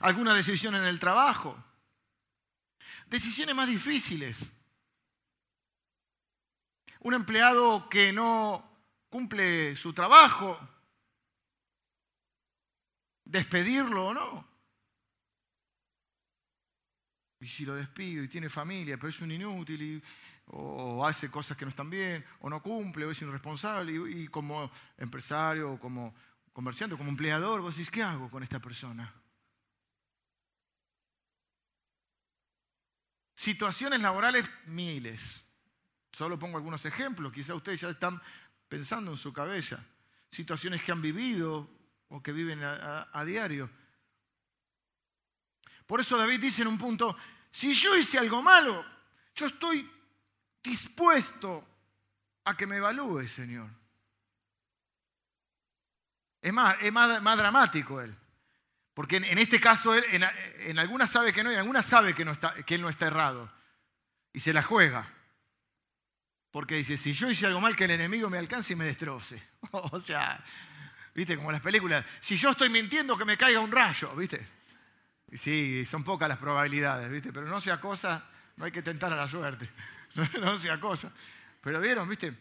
Alguna 0.00 0.32
decisión 0.32 0.76
en 0.76 0.84
el 0.84 1.00
trabajo. 1.00 1.60
Decisiones 3.06 3.56
más 3.56 3.66
difíciles. 3.66 4.52
Un 7.00 7.14
empleado 7.14 7.88
que 7.88 8.12
no 8.12 8.64
cumple 9.08 9.74
su 9.74 9.92
trabajo 9.92 10.56
despedirlo 13.28 14.06
o 14.06 14.14
no. 14.14 14.48
Y 17.40 17.46
si 17.46 17.64
lo 17.64 17.76
despido 17.76 18.24
y 18.24 18.28
tiene 18.28 18.48
familia, 18.48 18.96
pero 18.96 19.10
es 19.10 19.20
un 19.20 19.30
inútil, 19.30 20.02
o 20.46 21.06
hace 21.06 21.30
cosas 21.30 21.56
que 21.56 21.64
no 21.64 21.70
están 21.70 21.88
bien, 21.88 22.24
o 22.40 22.50
no 22.50 22.60
cumple, 22.60 23.04
o 23.04 23.10
es 23.12 23.22
irresponsable, 23.22 23.92
y, 23.92 24.22
y 24.22 24.28
como 24.28 24.70
empresario, 24.96 25.72
o 25.72 25.78
como 25.78 26.14
comerciante, 26.52 26.96
como 26.96 27.10
empleador, 27.10 27.60
vos 27.60 27.76
decís, 27.76 27.90
¿qué 27.90 28.02
hago 28.02 28.28
con 28.28 28.42
esta 28.42 28.58
persona? 28.58 29.14
Situaciones 33.34 34.00
laborales 34.00 34.50
miles. 34.66 35.44
Solo 36.10 36.38
pongo 36.38 36.56
algunos 36.56 36.84
ejemplos, 36.86 37.32
quizá 37.32 37.54
ustedes 37.54 37.82
ya 37.82 37.90
están 37.90 38.20
pensando 38.66 39.12
en 39.12 39.16
su 39.16 39.32
cabeza. 39.32 39.86
Situaciones 40.28 40.82
que 40.82 40.90
han 40.90 41.00
vivido 41.00 41.77
o 42.08 42.22
que 42.22 42.32
viven 42.32 42.60
a, 42.62 43.24
diario. 43.24 43.70
Por 45.86 46.00
eso 46.00 46.16
David 46.16 46.40
dice 46.40 46.62
en 46.62 46.68
un 46.68 46.78
punto, 46.78 47.16
si 47.50 47.74
yo 47.74 47.96
hice 47.96 48.18
algo 48.18 48.42
malo, 48.42 48.84
yo 49.34 49.46
estoy 49.46 49.90
dispuesto 50.62 51.66
a 52.44 52.56
que 52.56 52.66
me 52.66 52.76
evalúe, 52.76 53.26
Señor. 53.26 53.70
Es 56.40 56.52
más, 56.52 56.76
es 56.80 56.92
más, 56.92 57.38
dramático 57.38 58.00
él. 58.00 58.14
Porque 58.94 59.16
en, 59.16 59.38
este 59.38 59.60
caso 59.60 59.94
él, 59.94 60.04
en, 60.10 60.78
algunas 60.78 61.10
sabe 61.10 61.32
que 61.32 61.42
no 61.42 61.50
y 61.50 61.54
en 61.54 61.60
algunas 61.60 61.86
sabe 61.86 62.14
que, 62.14 62.24
no 62.24 62.32
está, 62.32 62.54
que 62.54 62.74
él 62.74 62.82
no 62.82 62.88
está 62.88 63.06
errado. 63.06 63.50
Y 64.32 64.40
se 64.40 64.52
la 64.52 64.62
juega. 64.62 65.14
Porque 66.50 66.76
dice, 66.76 66.96
si 66.96 67.12
yo 67.12 67.30
hice 67.30 67.46
algo 67.46 67.60
mal, 67.60 67.76
que 67.76 67.84
el 67.84 67.92
enemigo 67.92 68.30
me 68.30 68.38
alcance 68.38 68.72
y 68.72 68.76
me 68.76 68.86
destroce. 68.86 69.42
o 69.70 70.00
sea, 70.00 70.42
viste, 71.18 71.36
como 71.36 71.50
las 71.50 71.60
películas, 71.60 72.04
si 72.20 72.36
yo 72.36 72.50
estoy 72.50 72.68
mintiendo, 72.68 73.18
que 73.18 73.24
me 73.24 73.36
caiga 73.36 73.58
un 73.58 73.72
rayo, 73.72 74.14
viste. 74.14 74.46
Sí, 75.34 75.84
son 75.84 76.04
pocas 76.04 76.28
las 76.28 76.38
probabilidades, 76.38 77.10
viste, 77.10 77.32
pero 77.32 77.48
no 77.48 77.60
sea 77.60 77.80
cosa, 77.80 78.24
no 78.56 78.64
hay 78.64 78.70
que 78.70 78.82
tentar 78.82 79.12
a 79.12 79.16
la 79.16 79.26
suerte. 79.26 79.68
no 80.40 80.56
sea 80.58 80.78
cosa. 80.78 81.12
Pero 81.60 81.80
vieron, 81.80 82.08
viste, 82.08 82.32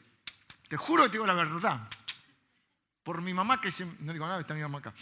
te 0.68 0.78
juro 0.78 1.04
que 1.04 1.10
te 1.10 1.14
digo 1.14 1.26
la 1.26 1.34
verdad. 1.34 1.88
Por 3.02 3.22
mi 3.22 3.34
mamá 3.34 3.60
que 3.60 3.72
siempre, 3.72 3.98
no 4.02 4.14
digo 4.14 4.28
nada, 4.28 4.42
está 4.42 4.54
mi 4.54 4.62
mamá 4.62 4.78
acá. 4.78 4.94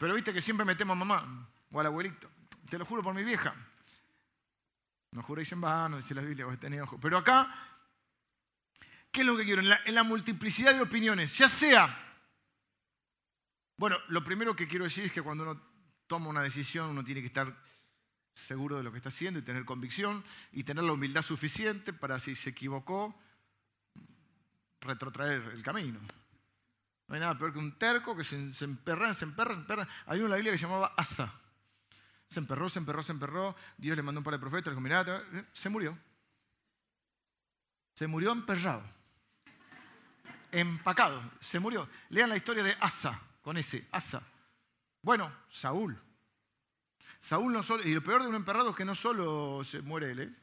Pero 0.00 0.14
viste 0.14 0.32
que 0.32 0.40
siempre 0.40 0.64
metemos 0.64 0.96
a 0.96 0.98
mamá 0.98 1.48
o 1.70 1.80
al 1.80 1.86
abuelito. 1.86 2.30
Te 2.70 2.78
lo 2.78 2.84
juro 2.86 3.02
por 3.02 3.14
mi 3.14 3.22
vieja. 3.22 3.54
No 5.12 5.22
juréis 5.22 5.52
en 5.52 5.60
vano, 5.60 5.98
dice 5.98 6.14
la 6.14 6.22
Biblia, 6.22 6.46
vos 6.46 6.58
tenés 6.58 6.80
ojo. 6.80 6.98
Pero 6.98 7.18
acá 7.18 7.74
¿Qué 9.14 9.20
es 9.20 9.26
lo 9.28 9.36
que 9.36 9.44
quiero? 9.44 9.62
En 9.62 9.94
la, 9.94 10.02
multiplicidad 10.02 10.74
de 10.74 10.82
opiniones, 10.82 11.38
ya 11.38 11.48
sea... 11.48 12.00
Bueno, 13.76 13.96
lo 14.08 14.22
primero 14.22 14.54
que 14.54 14.68
quiero 14.68 14.84
decir 14.84 15.04
es 15.04 15.12
que 15.12 15.22
cuando 15.22 15.44
uno 15.44 15.60
toma 16.06 16.28
una 16.28 16.42
decisión, 16.42 16.90
uno 16.90 17.04
tiene 17.04 17.20
que 17.20 17.26
estar 17.28 17.56
seguro 18.32 18.76
de 18.76 18.82
lo 18.82 18.90
que 18.90 18.98
está 18.98 19.08
haciendo 19.08 19.38
y 19.38 19.42
tener 19.42 19.64
convicción 19.64 20.24
y 20.52 20.64
tener 20.64 20.84
la 20.84 20.92
humildad 20.92 21.22
suficiente 21.22 21.92
para 21.92 22.18
si 22.20 22.34
se 22.34 22.50
equivocó, 22.50 23.18
retrotraer 24.80 25.42
el 25.54 25.62
camino. 25.62 26.00
No 27.06 27.14
hay 27.14 27.20
nada 27.20 27.36
peor 27.38 27.52
que 27.52 27.58
un 27.58 27.78
terco 27.78 28.16
que 28.16 28.24
se, 28.24 28.52
se 28.54 28.64
emperra, 28.64 29.12
se 29.14 29.24
emperra, 29.24 29.54
se 29.54 29.60
emperra. 29.60 29.88
Hay 30.06 30.18
uno 30.18 30.26
en 30.26 30.30
la 30.30 30.36
Biblia 30.36 30.52
que 30.52 30.58
se 30.58 30.66
llamaba 30.66 30.94
Asa. 30.96 31.32
Se 32.28 32.40
emperró, 32.40 32.68
se 32.68 32.78
emperró, 32.78 33.02
se 33.02 33.12
emperró. 33.12 33.54
Dios 33.76 33.96
le 33.96 34.02
mandó 34.02 34.20
un 34.20 34.24
par 34.24 34.34
de 34.34 34.40
profetas, 34.40 34.66
le 34.66 34.70
dijo, 34.72 34.80
mirá, 34.80 35.04
se 35.52 35.68
murió. 35.68 35.98
Se 37.94 38.06
murió 38.06 38.32
emperrado 38.32 38.82
empacado, 40.54 41.22
se 41.40 41.58
murió. 41.58 41.88
Lean 42.10 42.30
la 42.30 42.36
historia 42.36 42.62
de 42.62 42.76
Asa, 42.80 43.20
con 43.44 43.58
ese, 43.58 43.86
Asa. 43.92 44.22
Bueno, 45.02 45.30
Saúl. 45.50 46.00
Saúl 47.20 47.52
no 47.52 47.62
solo, 47.62 47.84
y 47.84 47.92
lo 47.92 48.02
peor 48.02 48.22
de 48.22 48.28
un 48.28 48.34
emperrado 48.34 48.70
es 48.70 48.76
que 48.76 48.86
no 48.86 48.94
solo 48.94 49.62
se 49.64 49.82
muere 49.82 50.12
él, 50.12 50.20
¿eh? 50.20 50.34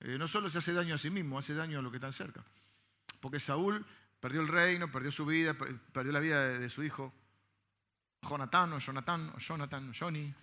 Eh, 0.00 0.18
no 0.18 0.28
solo 0.28 0.50
se 0.50 0.58
hace 0.58 0.74
daño 0.74 0.94
a 0.94 0.98
sí 0.98 1.08
mismo, 1.08 1.38
hace 1.38 1.54
daño 1.54 1.78
a 1.78 1.82
lo 1.82 1.90
que 1.90 1.96
está 1.96 2.12
cerca. 2.12 2.44
Porque 3.20 3.40
Saúl 3.40 3.86
perdió 4.20 4.42
el 4.42 4.48
reino, 4.48 4.92
perdió 4.92 5.10
su 5.10 5.24
vida, 5.24 5.54
perdió 5.54 6.12
la 6.12 6.20
vida 6.20 6.58
de, 6.58 6.68
su 6.68 6.84
hijo 6.84 7.10
Jonatán 8.20 8.74
o 8.74 8.80
Jonathan 8.80 9.32
o 9.34 9.38
Jonathan 9.38 9.94
Johnny. 9.98 10.34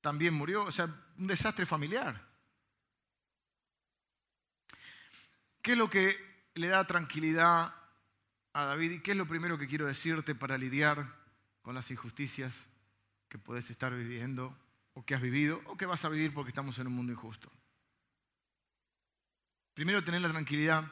También 0.00 0.34
murió, 0.34 0.64
o 0.64 0.72
sea, 0.72 0.86
un 1.16 1.28
desastre 1.28 1.64
familiar. 1.64 2.20
¿Qué 5.62 5.72
es 5.72 5.78
lo 5.78 5.88
que 5.88 6.50
le 6.54 6.66
da 6.66 6.84
tranquilidad 6.84 7.72
a 8.54 8.64
David. 8.64 8.92
¿Y 8.92 9.00
qué 9.00 9.10
es 9.10 9.16
lo 9.16 9.28
primero 9.28 9.58
que 9.58 9.66
quiero 9.66 9.86
decirte 9.86 10.34
para 10.34 10.56
lidiar 10.56 11.06
con 11.62 11.74
las 11.74 11.90
injusticias 11.90 12.66
que 13.28 13.38
puedes 13.38 13.68
estar 13.68 13.94
viviendo 13.94 14.56
o 14.94 15.04
que 15.04 15.14
has 15.14 15.20
vivido 15.20 15.60
o 15.66 15.76
que 15.76 15.86
vas 15.86 16.04
a 16.04 16.08
vivir 16.08 16.32
porque 16.32 16.50
estamos 16.50 16.78
en 16.78 16.86
un 16.86 16.94
mundo 16.94 17.12
injusto? 17.12 17.50
Primero, 19.74 20.02
tener 20.04 20.20
la 20.20 20.30
tranquilidad 20.30 20.90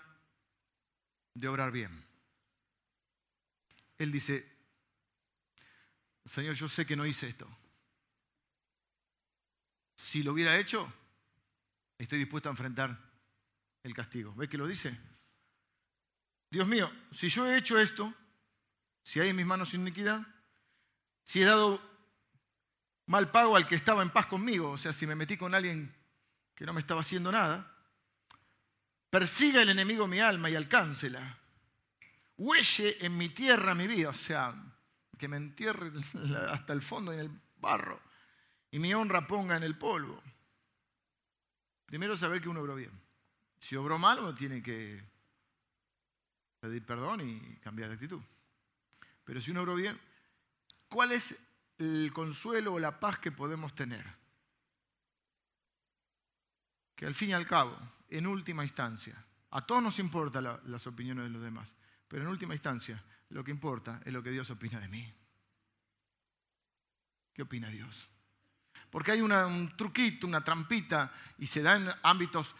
de 1.34 1.48
obrar 1.48 1.70
bien. 1.70 2.04
Él 3.96 4.10
dice, 4.10 4.44
Señor, 6.24 6.54
yo 6.56 6.68
sé 6.68 6.84
que 6.84 6.96
no 6.96 7.06
hice 7.06 7.28
esto. 7.28 7.48
Si 9.94 10.24
lo 10.24 10.32
hubiera 10.32 10.58
hecho, 10.58 10.92
estoy 11.96 12.18
dispuesto 12.18 12.48
a 12.48 12.52
enfrentar 12.52 12.98
el 13.84 13.94
castigo. 13.94 14.34
¿Ves 14.34 14.48
que 14.48 14.58
lo 14.58 14.66
dice? 14.66 15.11
Dios 16.52 16.68
mío, 16.68 16.92
si 17.12 17.30
yo 17.30 17.46
he 17.46 17.56
hecho 17.56 17.78
esto, 17.78 18.12
si 19.02 19.18
hay 19.18 19.30
en 19.30 19.36
mis 19.36 19.46
manos 19.46 19.72
iniquidad, 19.72 20.20
si 21.24 21.40
he 21.40 21.46
dado 21.46 21.80
mal 23.06 23.30
pago 23.30 23.56
al 23.56 23.66
que 23.66 23.74
estaba 23.74 24.02
en 24.02 24.10
paz 24.10 24.26
conmigo, 24.26 24.72
o 24.72 24.76
sea, 24.76 24.92
si 24.92 25.06
me 25.06 25.14
metí 25.14 25.38
con 25.38 25.54
alguien 25.54 25.96
que 26.54 26.66
no 26.66 26.74
me 26.74 26.80
estaba 26.80 27.00
haciendo 27.00 27.32
nada, 27.32 27.74
persiga 29.08 29.62
el 29.62 29.70
enemigo 29.70 30.06
mi 30.06 30.20
alma 30.20 30.50
y 30.50 30.54
alcáncela. 30.54 31.38
Huelle 32.36 32.98
en 33.00 33.16
mi 33.16 33.30
tierra 33.30 33.74
mi 33.74 33.86
vida, 33.86 34.10
o 34.10 34.14
sea, 34.14 34.54
que 35.18 35.28
me 35.28 35.38
entierre 35.38 35.90
hasta 36.50 36.74
el 36.74 36.82
fondo 36.82 37.14
en 37.14 37.20
el 37.20 37.30
barro 37.56 37.98
y 38.70 38.78
mi 38.78 38.92
honra 38.92 39.26
ponga 39.26 39.56
en 39.56 39.62
el 39.62 39.78
polvo. 39.78 40.22
Primero 41.86 42.14
saber 42.14 42.42
que 42.42 42.50
uno 42.50 42.60
obró 42.60 42.74
bien. 42.74 42.92
Si 43.58 43.74
obró 43.74 43.96
mal, 43.98 44.18
uno 44.18 44.34
tiene 44.34 44.62
que 44.62 45.11
pedir 46.62 46.86
perdón 46.86 47.28
y 47.28 47.56
cambiar 47.56 47.88
de 47.88 47.96
actitud. 47.96 48.22
Pero 49.24 49.40
si 49.40 49.50
uno 49.50 49.62
obró 49.62 49.74
bien, 49.74 49.98
¿cuál 50.88 51.10
es 51.10 51.36
el 51.76 52.12
consuelo 52.12 52.74
o 52.74 52.78
la 52.78 53.00
paz 53.00 53.18
que 53.18 53.32
podemos 53.32 53.74
tener? 53.74 54.06
Que 56.94 57.04
al 57.04 57.16
fin 57.16 57.30
y 57.30 57.32
al 57.32 57.48
cabo, 57.48 57.76
en 58.08 58.28
última 58.28 58.62
instancia, 58.62 59.16
a 59.50 59.66
todos 59.66 59.82
nos 59.82 59.98
importan 59.98 60.60
las 60.64 60.86
opiniones 60.86 61.24
de 61.24 61.30
los 61.30 61.42
demás, 61.42 61.68
pero 62.06 62.22
en 62.22 62.28
última 62.28 62.54
instancia, 62.54 63.02
lo 63.30 63.42
que 63.42 63.50
importa 63.50 64.00
es 64.04 64.12
lo 64.12 64.22
que 64.22 64.30
Dios 64.30 64.48
opina 64.50 64.78
de 64.78 64.86
mí. 64.86 65.12
¿Qué 67.34 67.42
opina 67.42 67.70
Dios? 67.70 68.08
Porque 68.88 69.10
hay 69.10 69.20
un 69.20 69.72
truquito, 69.76 70.28
una 70.28 70.44
trampita, 70.44 71.12
y 71.38 71.48
se 71.48 71.60
da 71.60 71.74
en 71.74 71.88
ámbitos, 72.04 72.54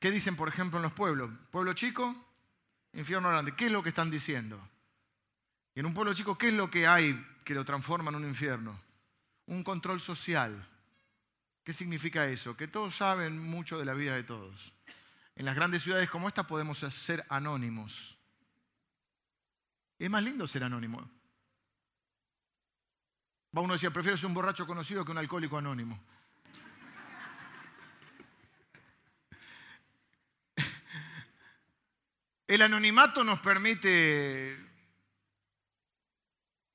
¿qué 0.00 0.10
dicen 0.10 0.34
por 0.34 0.48
ejemplo 0.48 0.80
en 0.80 0.82
los 0.82 0.92
pueblos? 0.92 1.30
Pueblo 1.52 1.72
chico, 1.74 2.24
infierno 2.92 3.28
grande. 3.28 3.54
¿Qué 3.54 3.66
es 3.66 3.72
lo 3.72 3.82
que 3.82 3.90
están 3.90 4.10
diciendo? 4.10 4.60
Y 5.74 5.80
en 5.80 5.86
un 5.86 5.94
pueblo 5.94 6.14
chico, 6.14 6.36
¿qué 6.36 6.48
es 6.48 6.54
lo 6.54 6.70
que 6.70 6.86
hay 6.86 7.14
que 7.44 7.54
lo 7.54 7.64
transforma 7.64 8.10
en 8.10 8.16
un 8.16 8.28
infierno? 8.28 8.78
Un 9.46 9.62
control 9.62 10.00
social. 10.00 10.66
¿Qué 11.64 11.72
significa 11.72 12.26
eso? 12.26 12.56
Que 12.56 12.68
todos 12.68 12.96
saben 12.96 13.38
mucho 13.38 13.78
de 13.78 13.84
la 13.84 13.94
vida 13.94 14.14
de 14.14 14.24
todos. 14.24 14.72
En 15.36 15.44
las 15.44 15.54
grandes 15.54 15.82
ciudades 15.82 16.10
como 16.10 16.28
esta 16.28 16.46
podemos 16.46 16.78
ser 16.78 17.24
anónimos. 17.28 18.18
Es 19.98 20.10
más 20.10 20.22
lindo 20.22 20.46
ser 20.46 20.64
anónimo. 20.64 20.98
Va 23.56 23.60
uno 23.60 23.74
decía, 23.74 23.90
prefiero 23.90 24.16
ser 24.16 24.26
un 24.26 24.34
borracho 24.34 24.66
conocido 24.66 25.04
que 25.04 25.12
un 25.12 25.18
alcohólico 25.18 25.58
anónimo. 25.58 25.98
El 32.48 32.62
anonimato 32.62 33.22
nos 33.22 33.40
permite 33.40 34.56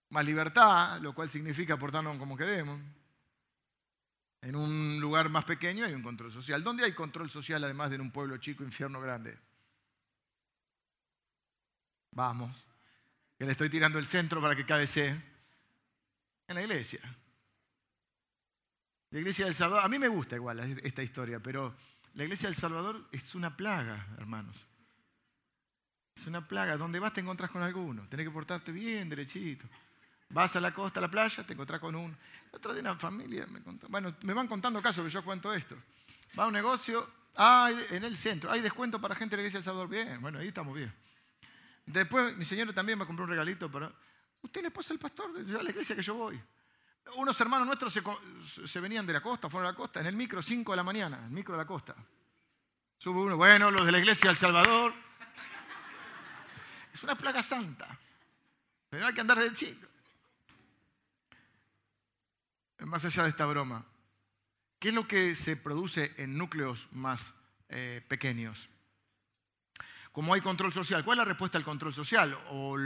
más 0.10 0.24
libertad, 0.24 1.02
lo 1.02 1.16
cual 1.16 1.32
significa 1.32 1.78
portarnos 1.78 2.16
como 2.20 2.38
queremos. 2.38 2.80
En 4.44 4.56
un 4.56 5.00
lugar 5.02 5.30
más 5.30 5.46
pequeño 5.46 5.84
hay 5.84 5.94
un 5.96 6.04
control 6.04 6.32
social. 6.32 6.64
¿Dónde 6.64 6.86
hay 6.86 6.94
control 6.94 7.32
social 7.32 7.64
además 7.64 7.90
de 7.90 7.96
en 7.96 8.02
un 8.02 8.12
pueblo 8.12 8.38
chico, 8.38 8.64
infierno 8.64 9.02
grande? 9.02 9.36
Vamos, 12.12 12.56
que 13.36 13.46
le 13.46 13.54
estoy 13.54 13.70
tirando 13.72 13.98
el 13.98 14.06
centro 14.06 14.40
para 14.40 14.56
que 14.56 14.68
cabecee. 14.68 15.10
En 16.48 16.56
la 16.56 16.62
iglesia. 16.62 17.02
La 19.10 19.18
iglesia 19.18 19.46
del 19.46 19.56
Salvador, 19.56 19.86
a 19.86 19.90
mí 19.90 19.98
me 19.98 20.08
gusta 20.08 20.36
igual 20.36 20.60
esta 20.60 21.02
historia, 21.02 21.40
pero 21.40 21.76
la 22.14 22.24
iglesia 22.26 22.48
del 22.48 22.56
Salvador 22.56 23.08
es 23.12 23.34
una 23.34 23.58
plaga, 23.58 24.06
hermanos. 24.20 24.68
Es 26.16 26.28
una 26.28 26.44
plaga. 26.44 26.78
Donde 26.78 27.00
vas 27.00 27.14
te 27.14 27.22
encontrás 27.22 27.52
con 27.52 27.62
alguno. 27.62 28.08
Tenés 28.10 28.26
que 28.26 28.32
portarte 28.32 28.72
bien, 28.72 29.10
derechito. 29.10 29.66
Vas 30.30 30.56
a 30.56 30.60
la 30.60 30.74
costa, 30.74 31.00
a 31.00 31.02
la 31.02 31.12
playa, 31.12 31.44
te 31.44 31.54
encontrás 31.54 31.80
con 31.80 31.96
un... 31.96 32.16
Otro 32.52 32.74
de 32.74 32.82
una 32.82 32.96
familia, 32.96 33.46
me 33.48 33.62
contó, 33.62 33.88
bueno, 33.90 34.16
me 34.22 34.34
van 34.34 34.48
contando 34.48 34.82
casos 34.82 35.04
que 35.04 35.10
yo 35.10 35.24
cuento 35.24 35.54
esto. 35.54 35.76
Va 36.38 36.44
a 36.44 36.48
un 36.48 36.54
negocio, 36.54 37.08
en 37.36 38.04
el 38.04 38.16
centro, 38.16 38.52
hay 38.52 38.62
descuento 38.62 39.00
para 39.02 39.16
gente 39.16 39.36
de 39.36 39.38
la 39.38 39.42
iglesia 39.44 39.58
del 39.58 39.64
Salvador. 39.64 39.90
Bien, 39.90 40.22
bueno, 40.22 40.40
ahí 40.40 40.50
estamos 40.50 40.76
bien. 40.76 40.94
Después 41.86 42.38
mi 42.38 42.46
señora 42.46 42.74
también 42.74 42.98
me 42.98 43.06
compró 43.06 43.26
un 43.26 43.30
regalito 43.32 43.72
para... 43.72 43.92
Usted 44.42 44.62
le 44.62 44.72
puso 44.72 44.94
el 44.94 45.00
pastor 45.00 45.34
de 45.34 45.64
la 45.64 45.70
iglesia 45.70 45.96
que 45.96 46.02
yo 46.02 46.16
voy. 46.16 46.42
Unos 47.16 47.40
hermanos 47.40 47.68
nuestros 47.68 47.94
se, 48.66 48.80
venían 48.80 49.06
de 49.06 49.14
la 49.14 49.22
costa, 49.22 49.50
fueron 49.50 49.68
a 49.68 49.72
la 49.72 49.78
costa, 49.78 50.00
en 50.00 50.08
el 50.08 50.16
micro, 50.16 50.42
5 50.42 50.72
de 50.72 50.76
la 50.76 50.84
mañana, 50.84 51.22
el 51.26 51.32
micro 51.32 51.54
de 51.54 51.62
la 51.62 51.68
costa. 51.68 51.96
Sube 52.98 53.20
uno, 53.20 53.36
bueno, 53.36 53.70
los 53.70 53.86
de 53.86 53.92
la 53.92 54.00
iglesia 54.00 54.30
del 54.30 54.38
Salvador. 54.38 54.94
Es 56.94 57.04
una 57.04 57.18
plaga 57.18 57.42
santa. 57.42 57.98
Pero 58.90 59.08
hay 59.08 59.14
que 59.14 59.22
andar 59.22 59.40
de 59.40 59.52
chico. 59.54 59.88
Más 62.80 63.04
allá 63.04 63.24
de 63.24 63.30
esta 63.30 63.46
broma, 63.46 63.86
¿qué 64.78 64.90
es 64.90 64.94
lo 64.94 65.08
que 65.08 65.36
se 65.36 65.56
produce 65.56 66.14
en 66.18 66.38
núcleos 66.38 66.88
más 66.92 67.34
eh, 67.70 68.06
pequeños? 68.08 68.70
como 70.14 70.36
hay 70.36 70.42
control 70.42 70.72
social. 70.72 71.04
¿Cuál 71.04 71.18
es 71.18 71.26
la 71.26 71.26
respuesta 71.26 71.58
al 71.58 71.64
control 71.64 71.94
social? 71.94 72.38
O 72.52 72.78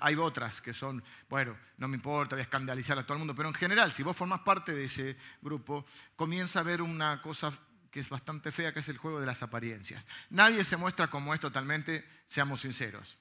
hay 0.00 0.16
otras 0.16 0.60
que 0.60 0.74
son, 0.74 1.02
bueno, 1.28 1.56
no 1.78 1.86
me 1.86 1.94
importa, 1.94 2.34
voy 2.34 2.40
a 2.40 2.42
escandalizar 2.42 2.98
a 2.98 3.04
todo 3.04 3.14
el 3.14 3.18
mundo, 3.20 3.36
pero 3.36 3.48
en 3.48 3.54
general, 3.54 3.92
si 3.92 4.02
vos 4.02 4.16
formás 4.16 4.40
parte 4.40 4.74
de 4.74 4.84
ese 4.84 5.16
grupo, 5.40 5.86
comienza 6.16 6.58
a 6.58 6.64
ver 6.64 6.82
una 6.82 7.22
cosa 7.22 7.52
que 7.88 8.00
es 8.00 8.08
bastante 8.08 8.50
fea, 8.50 8.74
que 8.74 8.80
es 8.80 8.88
el 8.88 8.98
juego 8.98 9.20
de 9.20 9.26
las 9.26 9.44
apariencias. 9.44 10.04
Nadie 10.30 10.64
se 10.64 10.76
muestra 10.76 11.08
como 11.08 11.32
es 11.32 11.40
totalmente, 11.40 12.04
seamos 12.26 12.62
sinceros. 12.62 13.16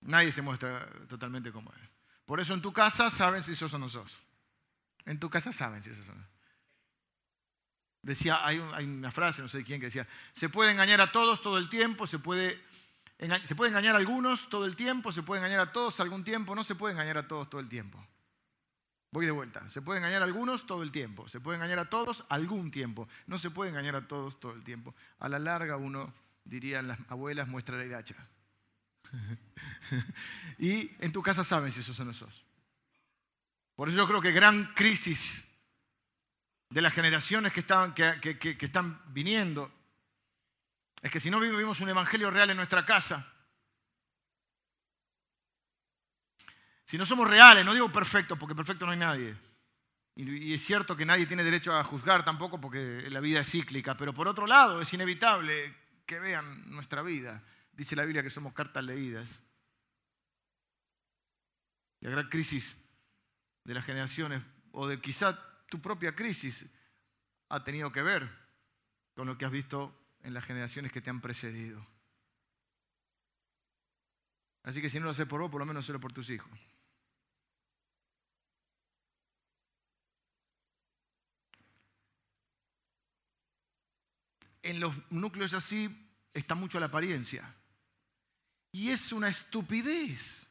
Nadie 0.00 0.32
se 0.32 0.42
muestra 0.42 0.88
totalmente 1.08 1.50
como 1.50 1.70
es. 1.72 1.88
Por 2.24 2.40
eso 2.40 2.54
en 2.54 2.62
tu 2.62 2.72
casa 2.72 3.10
saben 3.10 3.42
si 3.42 3.54
sos 3.54 3.72
o 3.74 3.78
no 3.78 3.88
sos. 3.88 4.18
En 5.04 5.18
tu 5.18 5.30
casa 5.30 5.52
saben 5.52 5.82
si 5.82 5.94
sos 5.94 6.08
o 6.08 6.14
no. 6.14 6.26
Decía, 8.02 8.46
hay, 8.46 8.58
una 8.58 9.10
frase, 9.10 9.42
no 9.42 9.48
sé 9.48 9.64
quién, 9.64 9.80
que 9.80 9.86
decía, 9.86 10.06
se 10.32 10.48
puede 10.48 10.70
engañar 10.70 11.00
a 11.00 11.10
todos 11.10 11.42
todo 11.42 11.58
el 11.58 11.68
tiempo, 11.68 12.06
se 12.06 12.18
puede, 12.18 12.62
se 13.42 13.54
puede 13.54 13.70
engañar 13.70 13.96
a 13.96 13.98
algunos 13.98 14.48
todo 14.48 14.66
el 14.66 14.76
tiempo, 14.76 15.10
se 15.10 15.22
puede 15.22 15.40
engañar 15.40 15.60
a 15.60 15.72
todos 15.72 15.98
algún 16.00 16.22
tiempo, 16.22 16.54
no 16.54 16.64
se 16.64 16.74
puede 16.74 16.94
engañar 16.94 17.18
a 17.18 17.26
todos 17.26 17.50
todo 17.50 17.60
el 17.60 17.68
tiempo. 17.68 17.98
Voy 19.10 19.24
de 19.24 19.32
vuelta, 19.32 19.68
se 19.70 19.82
puede 19.82 19.98
engañar 19.98 20.22
a 20.22 20.26
algunos 20.26 20.66
todo 20.66 20.82
el 20.82 20.92
tiempo, 20.92 21.28
se 21.28 21.40
puede 21.40 21.56
engañar 21.56 21.78
a 21.78 21.88
todos 21.88 22.24
algún 22.28 22.70
tiempo, 22.70 23.08
no 23.26 23.38
se 23.38 23.50
puede 23.50 23.70
engañar 23.70 23.96
a 23.96 24.06
todos 24.06 24.38
todo 24.38 24.52
el 24.52 24.62
tiempo. 24.62 24.94
A 25.18 25.28
la 25.28 25.38
larga 25.38 25.76
uno, 25.76 26.12
dirían 26.44 26.88
las 26.88 26.98
abuelas, 27.08 27.48
muestra 27.48 27.78
la 27.78 27.86
hilacha. 27.86 28.16
y 30.58 30.90
en 30.98 31.12
tu 31.12 31.22
casa 31.22 31.44
saben 31.44 31.72
si 31.72 31.80
esos 31.80 31.98
o 32.00 32.04
no 32.04 32.14
sos. 32.14 32.44
Por 33.74 33.88
eso 33.88 33.96
yo 33.96 34.08
creo 34.08 34.20
que 34.20 34.32
gran 34.32 34.74
crisis 34.74 35.44
de 36.70 36.82
las 36.82 36.92
generaciones 36.92 37.52
que 37.52 37.60
están, 37.60 37.94
que, 37.94 38.56
están 38.60 39.00
viniendo 39.12 39.72
es 41.00 41.10
que 41.10 41.20
si 41.20 41.30
no 41.30 41.40
vivimos 41.40 41.80
un 41.80 41.88
evangelio 41.88 42.30
real 42.30 42.50
en 42.50 42.56
nuestra 42.56 42.84
casa, 42.84 43.26
si 46.84 46.98
no 46.98 47.06
somos 47.06 47.28
reales, 47.28 47.64
no 47.64 47.72
digo 47.72 47.92
perfectos, 47.92 48.38
porque 48.38 48.54
perfecto 48.54 48.84
no 48.84 48.92
hay 48.92 48.98
nadie, 48.98 49.36
y, 50.16 50.52
es 50.52 50.64
cierto 50.64 50.96
que 50.96 51.06
nadie 51.06 51.26
tiene 51.26 51.44
derecho 51.44 51.72
a 51.72 51.84
juzgar 51.84 52.24
tampoco 52.24 52.60
porque 52.60 53.08
la 53.08 53.20
vida 53.20 53.40
es 53.40 53.50
cíclica, 53.50 53.96
pero 53.96 54.12
por 54.12 54.26
otro 54.26 54.46
lado 54.46 54.80
es 54.80 54.92
inevitable 54.92 55.72
que 56.04 56.18
vean 56.18 56.68
nuestra 56.70 57.02
vida. 57.02 57.40
Dice 57.78 57.94
la 57.94 58.04
Biblia 58.04 58.24
que 58.24 58.30
somos 58.30 58.52
cartas 58.52 58.84
leídas. 58.84 59.40
La 62.00 62.10
gran 62.10 62.28
crisis 62.28 62.76
de 63.62 63.72
las 63.72 63.84
generaciones, 63.84 64.42
o 64.72 64.88
de 64.88 65.00
quizá 65.00 65.38
tu 65.68 65.80
propia 65.80 66.12
crisis 66.12 66.66
ha 67.48 67.62
tenido 67.62 67.92
que 67.92 68.02
ver 68.02 68.28
con 69.14 69.28
lo 69.28 69.38
que 69.38 69.44
has 69.44 69.52
visto 69.52 69.96
en 70.22 70.34
las 70.34 70.44
generaciones 70.44 70.90
que 70.90 71.00
te 71.00 71.10
han 71.10 71.20
precedido. 71.20 71.80
Así 74.64 74.82
que 74.82 74.90
si 74.90 74.98
no 74.98 75.04
lo 75.04 75.12
haces 75.12 75.28
por 75.28 75.40
vos, 75.40 75.50
por 75.50 75.60
lo 75.60 75.66
menos 75.66 75.84
hazlo 75.84 76.00
por 76.00 76.12
tus 76.12 76.30
hijos. 76.30 76.50
En 84.62 84.80
los 84.80 84.92
núcleos 85.12 85.54
así 85.54 86.10
está 86.34 86.56
mucho 86.56 86.80
la 86.80 86.86
apariencia. 86.86 87.54
Y 88.72 88.90
es 88.90 89.12
una 89.12 89.28
estupidez. 89.28 90.46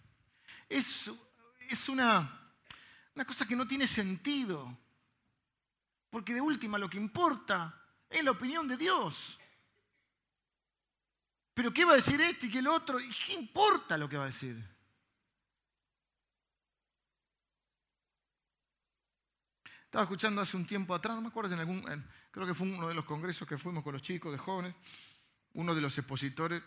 Es, 0.69 1.10
es 1.69 1.89
una, 1.89 2.51
una 3.15 3.25
cosa 3.25 3.45
que 3.45 3.56
no 3.56 3.67
tiene 3.67 3.88
sentido. 3.88 4.77
Porque 6.10 6.34
de 6.34 6.41
última 6.41 6.77
lo 6.77 6.89
que 6.89 6.97
importa 6.97 7.82
es 8.10 8.23
la 8.23 8.32
opinión 8.32 8.67
de 8.67 8.77
Dios. 8.77 9.39
Pero 11.53 11.73
¿qué 11.73 11.86
va 11.86 11.93
a 11.93 11.95
decir 11.95 12.21
este 12.21 12.47
y 12.47 12.51
qué 12.51 12.60
el 12.60 12.67
otro? 12.67 12.99
¿Y 12.99 13.10
qué 13.12 13.34
importa 13.34 13.97
lo 13.97 14.08
que 14.08 14.17
va 14.17 14.23
a 14.23 14.27
decir? 14.27 14.63
Estaba 19.86 20.03
escuchando 20.03 20.41
hace 20.41 20.56
un 20.56 20.67
tiempo 20.67 20.93
atrás, 20.93 21.15
no 21.15 21.21
me 21.21 21.30
acuerdo, 21.30 21.53
en 21.53 21.60
algún, 21.62 21.82
creo 22.30 22.45
que 22.45 22.53
fue 22.53 22.67
uno 22.67 22.89
de 22.89 22.93
los 22.93 23.06
congresos 23.06 23.47
que 23.47 23.58
fuimos 23.58 23.84
con 23.84 23.93
los 23.93 24.01
chicos 24.01 24.32
de 24.32 24.38
jóvenes, 24.38 24.75
uno 25.53 25.73
de 25.73 25.82
los 25.82 25.97
expositores 25.97 26.62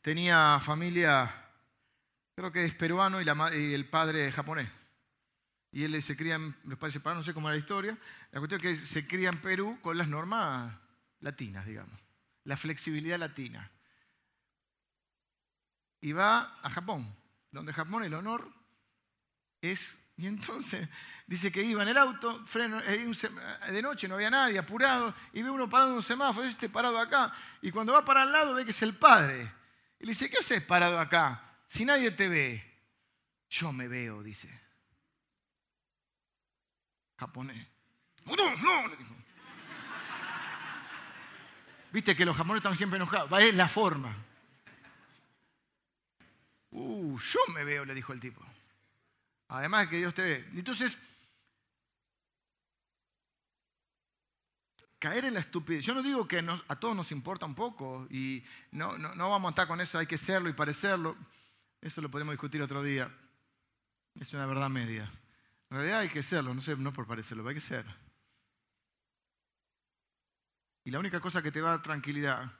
tenía 0.00 0.60
familia, 0.60 1.32
creo 2.34 2.52
que 2.52 2.64
es 2.64 2.74
peruano 2.74 3.20
y, 3.20 3.74
el 3.74 3.88
padre 3.88 4.30
japonés 4.32 4.68
y 5.70 5.84
él 5.84 6.02
se 6.02 6.16
cría, 6.16 6.38
los 6.38 6.78
padres 6.78 6.94
separados, 6.94 7.24
no 7.24 7.30
sé 7.30 7.34
cómo 7.34 7.48
era 7.48 7.56
la 7.56 7.60
historia, 7.60 7.98
la 8.32 8.40
cuestión 8.40 8.64
es 8.64 8.80
que 8.80 8.86
se 8.86 9.06
cría 9.06 9.28
en 9.28 9.40
Perú 9.40 9.78
con 9.82 9.98
las 9.98 10.08
normas 10.08 10.74
latinas, 11.20 11.66
digamos, 11.66 11.98
la 12.44 12.56
flexibilidad 12.56 13.18
latina. 13.18 13.70
Y 16.00 16.12
va 16.12 16.58
a 16.62 16.70
Japón, 16.70 17.14
donde 17.50 17.72
Japón 17.72 18.04
el 18.04 18.14
honor 18.14 18.50
es... 19.60 19.96
Y 20.16 20.26
entonces 20.26 20.88
dice 21.28 21.52
que 21.52 21.62
iba 21.62 21.82
en 21.82 21.90
el 21.90 21.96
auto, 21.96 22.44
freno, 22.44 22.80
de 22.80 23.82
noche 23.82 24.08
no 24.08 24.16
había 24.16 24.30
nadie, 24.30 24.58
apurado, 24.58 25.14
y 25.32 25.42
ve 25.42 25.50
uno 25.50 25.70
parado 25.70 25.90
en 25.90 25.96
un 25.98 26.02
semáforo, 26.02 26.44
este 26.44 26.68
parado 26.68 26.98
acá, 26.98 27.32
y 27.62 27.70
cuando 27.70 27.92
va 27.92 28.04
para 28.04 28.24
el 28.24 28.32
lado 28.32 28.54
ve 28.54 28.64
que 28.64 28.72
es 28.72 28.82
el 28.82 28.96
padre. 28.96 29.52
Y 30.00 30.06
le 30.06 30.10
dice, 30.10 30.30
¿qué 30.30 30.38
haces 30.38 30.62
parado 30.62 30.98
acá? 30.98 31.42
Si 31.66 31.84
nadie 31.84 32.10
te 32.10 32.28
ve. 32.28 32.64
Yo 33.50 33.72
me 33.72 33.88
veo, 33.88 34.22
dice 34.22 34.48
japonés. 37.18 37.66
No, 38.24 38.36
no, 38.36 38.88
le 38.88 38.96
dijo. 38.96 39.14
Viste 41.92 42.14
que 42.14 42.24
los 42.24 42.36
japoneses 42.36 42.64
están 42.64 42.76
siempre 42.76 42.96
enojados. 42.96 43.30
Es 43.42 43.54
la 43.54 43.68
forma. 43.68 44.14
Uh, 46.70 47.18
yo 47.18 47.40
me 47.54 47.64
veo, 47.64 47.84
le 47.84 47.94
dijo 47.94 48.12
el 48.12 48.20
tipo. 48.20 48.40
Además 49.48 49.84
de 49.84 49.90
que 49.90 49.96
Dios 49.96 50.14
te 50.14 50.22
ve. 50.22 50.48
Entonces, 50.54 50.98
caer 54.98 55.24
en 55.24 55.34
la 55.34 55.40
estupidez. 55.40 55.84
Yo 55.84 55.94
no 55.94 56.02
digo 56.02 56.26
que 56.26 56.38
a 56.38 56.76
todos 56.76 56.96
nos 56.96 57.12
importa 57.12 57.46
un 57.46 57.54
poco 57.54 58.06
y 58.10 58.42
no, 58.72 58.98
no, 58.98 59.14
no, 59.14 59.30
vamos 59.30 59.48
a 59.48 59.50
estar 59.50 59.68
con 59.68 59.80
eso, 59.80 59.98
hay 59.98 60.06
que 60.06 60.18
serlo 60.18 60.48
y 60.48 60.52
parecerlo. 60.52 61.16
Eso 61.80 62.00
lo 62.00 62.10
podemos 62.10 62.32
discutir 62.32 62.60
otro 62.60 62.82
día. 62.82 63.12
Es 64.18 64.32
una 64.32 64.46
verdad 64.46 64.68
media. 64.68 65.10
En 65.70 65.76
realidad 65.76 66.00
hay 66.00 66.08
que 66.08 66.22
serlo, 66.22 66.54
no, 66.54 66.62
sé, 66.62 66.76
no 66.76 66.92
por 66.92 67.06
parecerlo, 67.06 67.46
hay 67.48 67.54
que 67.54 67.60
ser. 67.60 67.84
Y 70.84 70.90
la 70.90 70.98
única 70.98 71.20
cosa 71.20 71.42
que 71.42 71.52
te 71.52 71.60
va 71.60 71.68
a 71.68 71.72
dar 71.72 71.82
tranquilidad 71.82 72.50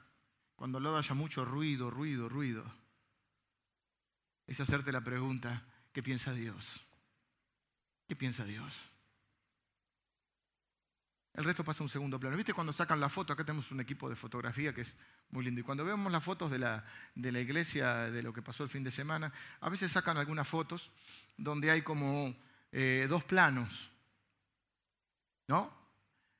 cuando 0.54 0.78
lado 0.80 0.98
haya 0.98 1.14
mucho 1.14 1.44
ruido, 1.44 1.90
ruido, 1.90 2.28
ruido, 2.28 2.64
es 4.46 4.60
hacerte 4.60 4.92
la 4.92 5.00
pregunta, 5.02 5.64
¿qué 5.92 6.02
piensa 6.02 6.32
Dios? 6.32 6.84
¿Qué 8.06 8.16
piensa 8.16 8.44
Dios? 8.44 8.74
El 11.38 11.44
resto 11.44 11.62
pasa 11.62 11.84
a 11.84 11.86
un 11.86 11.88
segundo 11.88 12.18
plano. 12.18 12.36
¿Viste 12.36 12.52
cuando 12.52 12.72
sacan 12.72 12.98
la 12.98 13.08
foto? 13.08 13.32
Acá 13.32 13.44
tenemos 13.44 13.70
un 13.70 13.78
equipo 13.78 14.10
de 14.10 14.16
fotografía 14.16 14.74
que 14.74 14.80
es 14.80 14.96
muy 15.30 15.44
lindo. 15.44 15.60
Y 15.60 15.62
cuando 15.62 15.84
vemos 15.84 16.10
las 16.10 16.24
fotos 16.24 16.50
de 16.50 16.58
la, 16.58 16.84
de 17.14 17.30
la 17.30 17.38
iglesia, 17.38 18.10
de 18.10 18.24
lo 18.24 18.32
que 18.32 18.42
pasó 18.42 18.64
el 18.64 18.68
fin 18.68 18.82
de 18.82 18.90
semana, 18.90 19.32
a 19.60 19.68
veces 19.68 19.92
sacan 19.92 20.16
algunas 20.16 20.48
fotos 20.48 20.90
donde 21.36 21.70
hay 21.70 21.82
como 21.82 22.34
eh, 22.72 23.06
dos 23.08 23.22
planos, 23.22 23.92
¿no? 25.46 25.77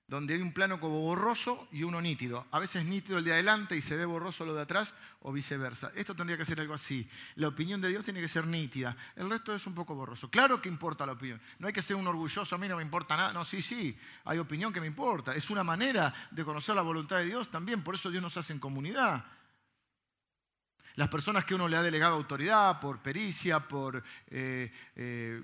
Donde 0.08 0.34
hay 0.34 0.40
un 0.40 0.54
plano 0.54 0.80
como 0.80 1.00
borroso 1.00 1.68
y 1.70 1.82
uno 1.82 2.00
nítido. 2.00 2.46
A 2.50 2.58
veces 2.58 2.84
nítido 2.86 3.18
el 3.18 3.24
de 3.24 3.34
adelante 3.34 3.76
y 3.76 3.82
se 3.82 3.94
ve 3.94 4.06
borroso 4.06 4.46
lo 4.46 4.54
de 4.54 4.62
atrás 4.62 4.94
o 5.20 5.32
viceversa. 5.32 5.92
Esto 5.94 6.16
tendría 6.16 6.38
que 6.38 6.46
ser 6.46 6.58
algo 6.60 6.72
así. 6.72 7.06
La 7.36 7.48
opinión 7.48 7.78
de 7.80 7.88
Dios 7.88 8.04
tiene 8.04 8.20
que 8.20 8.28
ser 8.28 8.46
nítida. 8.46 8.96
El 9.14 9.28
resto 9.28 9.54
es 9.54 9.66
un 9.66 9.74
poco 9.74 9.94
borroso. 9.94 10.30
Claro 10.30 10.62
que 10.62 10.70
importa 10.70 11.04
la 11.04 11.12
opinión. 11.12 11.38
No 11.58 11.66
hay 11.66 11.74
que 11.74 11.82
ser 11.82 11.94
un 11.94 12.06
orgulloso, 12.06 12.54
a 12.54 12.58
mí 12.58 12.66
no 12.66 12.76
me 12.76 12.82
importa 12.82 13.18
nada. 13.18 13.34
No, 13.34 13.44
sí, 13.44 13.60
sí, 13.60 13.94
hay 14.24 14.38
opinión 14.38 14.72
que 14.72 14.80
me 14.80 14.86
importa. 14.86 15.34
Es 15.34 15.50
una 15.50 15.62
manera 15.62 16.14
de 16.30 16.42
conocer 16.42 16.74
la 16.74 16.82
voluntad 16.82 17.18
de 17.18 17.26
Dios 17.26 17.50
también. 17.50 17.82
Por 17.84 17.94
eso 17.94 18.10
Dios 18.10 18.22
nos 18.22 18.36
hace 18.38 18.54
en 18.54 18.60
comunidad. 18.60 19.24
Las 20.98 21.06
personas 21.06 21.44
que 21.44 21.54
uno 21.54 21.68
le 21.68 21.76
ha 21.76 21.82
delegado 21.82 22.16
autoridad 22.16 22.80
por 22.80 22.98
pericia, 22.98 23.60
por, 23.60 24.02
eh, 24.30 24.72
eh, 24.96 25.40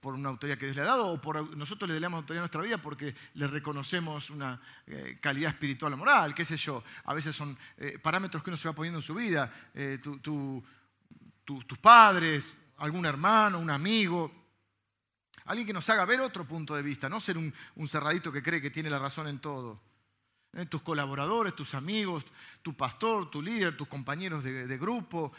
por 0.00 0.14
una 0.14 0.30
autoridad 0.30 0.58
que 0.58 0.66
Dios 0.66 0.74
le 0.74 0.82
ha 0.82 0.86
dado, 0.86 1.06
o 1.06 1.20
por 1.20 1.56
nosotros 1.56 1.86
le 1.86 1.94
delegamos 1.94 2.18
autoridad 2.18 2.40
a 2.40 2.46
nuestra 2.46 2.62
vida 2.62 2.78
porque 2.78 3.14
le 3.34 3.46
reconocemos 3.46 4.28
una 4.28 4.60
eh, 4.88 5.18
calidad 5.20 5.52
espiritual 5.52 5.92
o 5.92 5.96
moral, 5.96 6.34
qué 6.34 6.44
sé 6.44 6.56
yo. 6.56 6.82
A 7.04 7.14
veces 7.14 7.36
son 7.36 7.56
parámetros 8.02 8.42
que 8.42 8.50
uno 8.50 8.56
se 8.56 8.66
va 8.66 8.74
poniendo 8.74 8.98
en 8.98 9.04
su 9.04 9.14
vida, 9.14 9.52
tus 10.24 11.78
padres, 11.80 12.56
algún 12.78 13.06
hermano, 13.06 13.60
un 13.60 13.70
amigo. 13.70 14.32
Alguien 15.44 15.68
que 15.68 15.72
nos 15.72 15.88
haga 15.90 16.06
ver 16.06 16.20
otro 16.20 16.44
punto 16.44 16.74
de 16.74 16.82
vista, 16.82 17.08
no 17.08 17.20
ser 17.20 17.38
un, 17.38 17.54
un 17.76 17.86
cerradito 17.86 18.32
que 18.32 18.42
cree 18.42 18.60
que 18.60 18.70
tiene 18.70 18.90
la 18.90 18.98
razón 18.98 19.28
en 19.28 19.38
todo. 19.38 19.80
¿Eh? 20.54 20.66
tus 20.66 20.82
colaboradores, 20.82 21.54
tus 21.54 21.74
amigos, 21.74 22.24
tu 22.62 22.74
pastor, 22.76 23.30
tu 23.30 23.42
líder, 23.42 23.76
tus 23.76 23.88
compañeros 23.88 24.42
de, 24.44 24.78
grupo. 24.78 25.32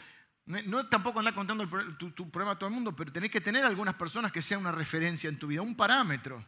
No 0.46 0.88
tampoco 0.88 1.20
andar 1.20 1.34
contando 1.34 1.66
tu, 1.96 2.30
problema 2.30 2.52
a 2.52 2.58
todo 2.58 2.68
el 2.68 2.74
mundo, 2.74 2.94
pero 2.94 3.12
tenés 3.12 3.30
que 3.30 3.40
tener 3.40 3.64
algunas 3.64 3.94
personas 3.94 4.32
que 4.32 4.42
sean 4.42 4.60
una 4.60 4.72
referencia 4.72 5.28
en 5.28 5.38
tu 5.38 5.46
vida, 5.46 5.62
un 5.62 5.76
parámetro. 5.76 6.44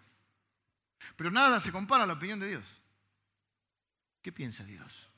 Pero 1.16 1.30
nada 1.30 1.60
se 1.60 1.72
compara 1.72 2.04
a 2.04 2.06
la 2.06 2.14
opinión 2.14 2.40
de 2.40 2.48
Dios. 2.48 2.82
¿Qué 4.22 4.32
piensa 4.32 4.64
Dios? 4.64 5.10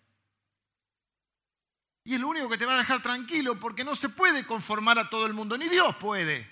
Y 2.05 2.15
es 2.15 2.21
lo 2.21 2.29
único 2.29 2.49
que 2.49 2.59
te 2.59 2.67
va 2.67 2.75
a 2.75 2.79
dejar 2.79 3.01
tranquilo 3.01 3.59
porque 3.59 3.85
no 3.85 3.97
se 3.97 4.11
puede 4.11 4.45
conformar 4.45 4.99
a 4.99 5.09
todo 5.09 5.27
el 5.27 5.33
mundo, 5.33 5.57
ni 5.57 5.69
Dios 5.69 5.97
puede. 5.97 6.51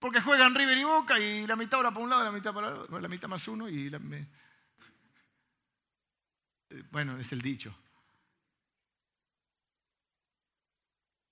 Porque 0.00 0.20
juegan 0.20 0.54
River 0.54 0.78
y 0.78 0.84
Boca 0.84 1.18
y 1.18 1.46
la 1.46 1.56
mitad 1.56 1.74
ahora 1.74 1.90
para 1.90 2.04
un 2.04 2.10
lado, 2.10 2.24
la 2.24 2.32
mitad 2.32 2.52
para 2.52 2.74
otro, 2.74 2.98
la 2.98 3.08
mitad 3.08 3.28
más 3.28 3.46
uno 3.48 3.68
y 3.68 3.90
la, 3.90 3.98
eh, 3.98 4.26
bueno, 6.90 7.18
es 7.18 7.32
el 7.32 7.40
dicho. 7.40 7.74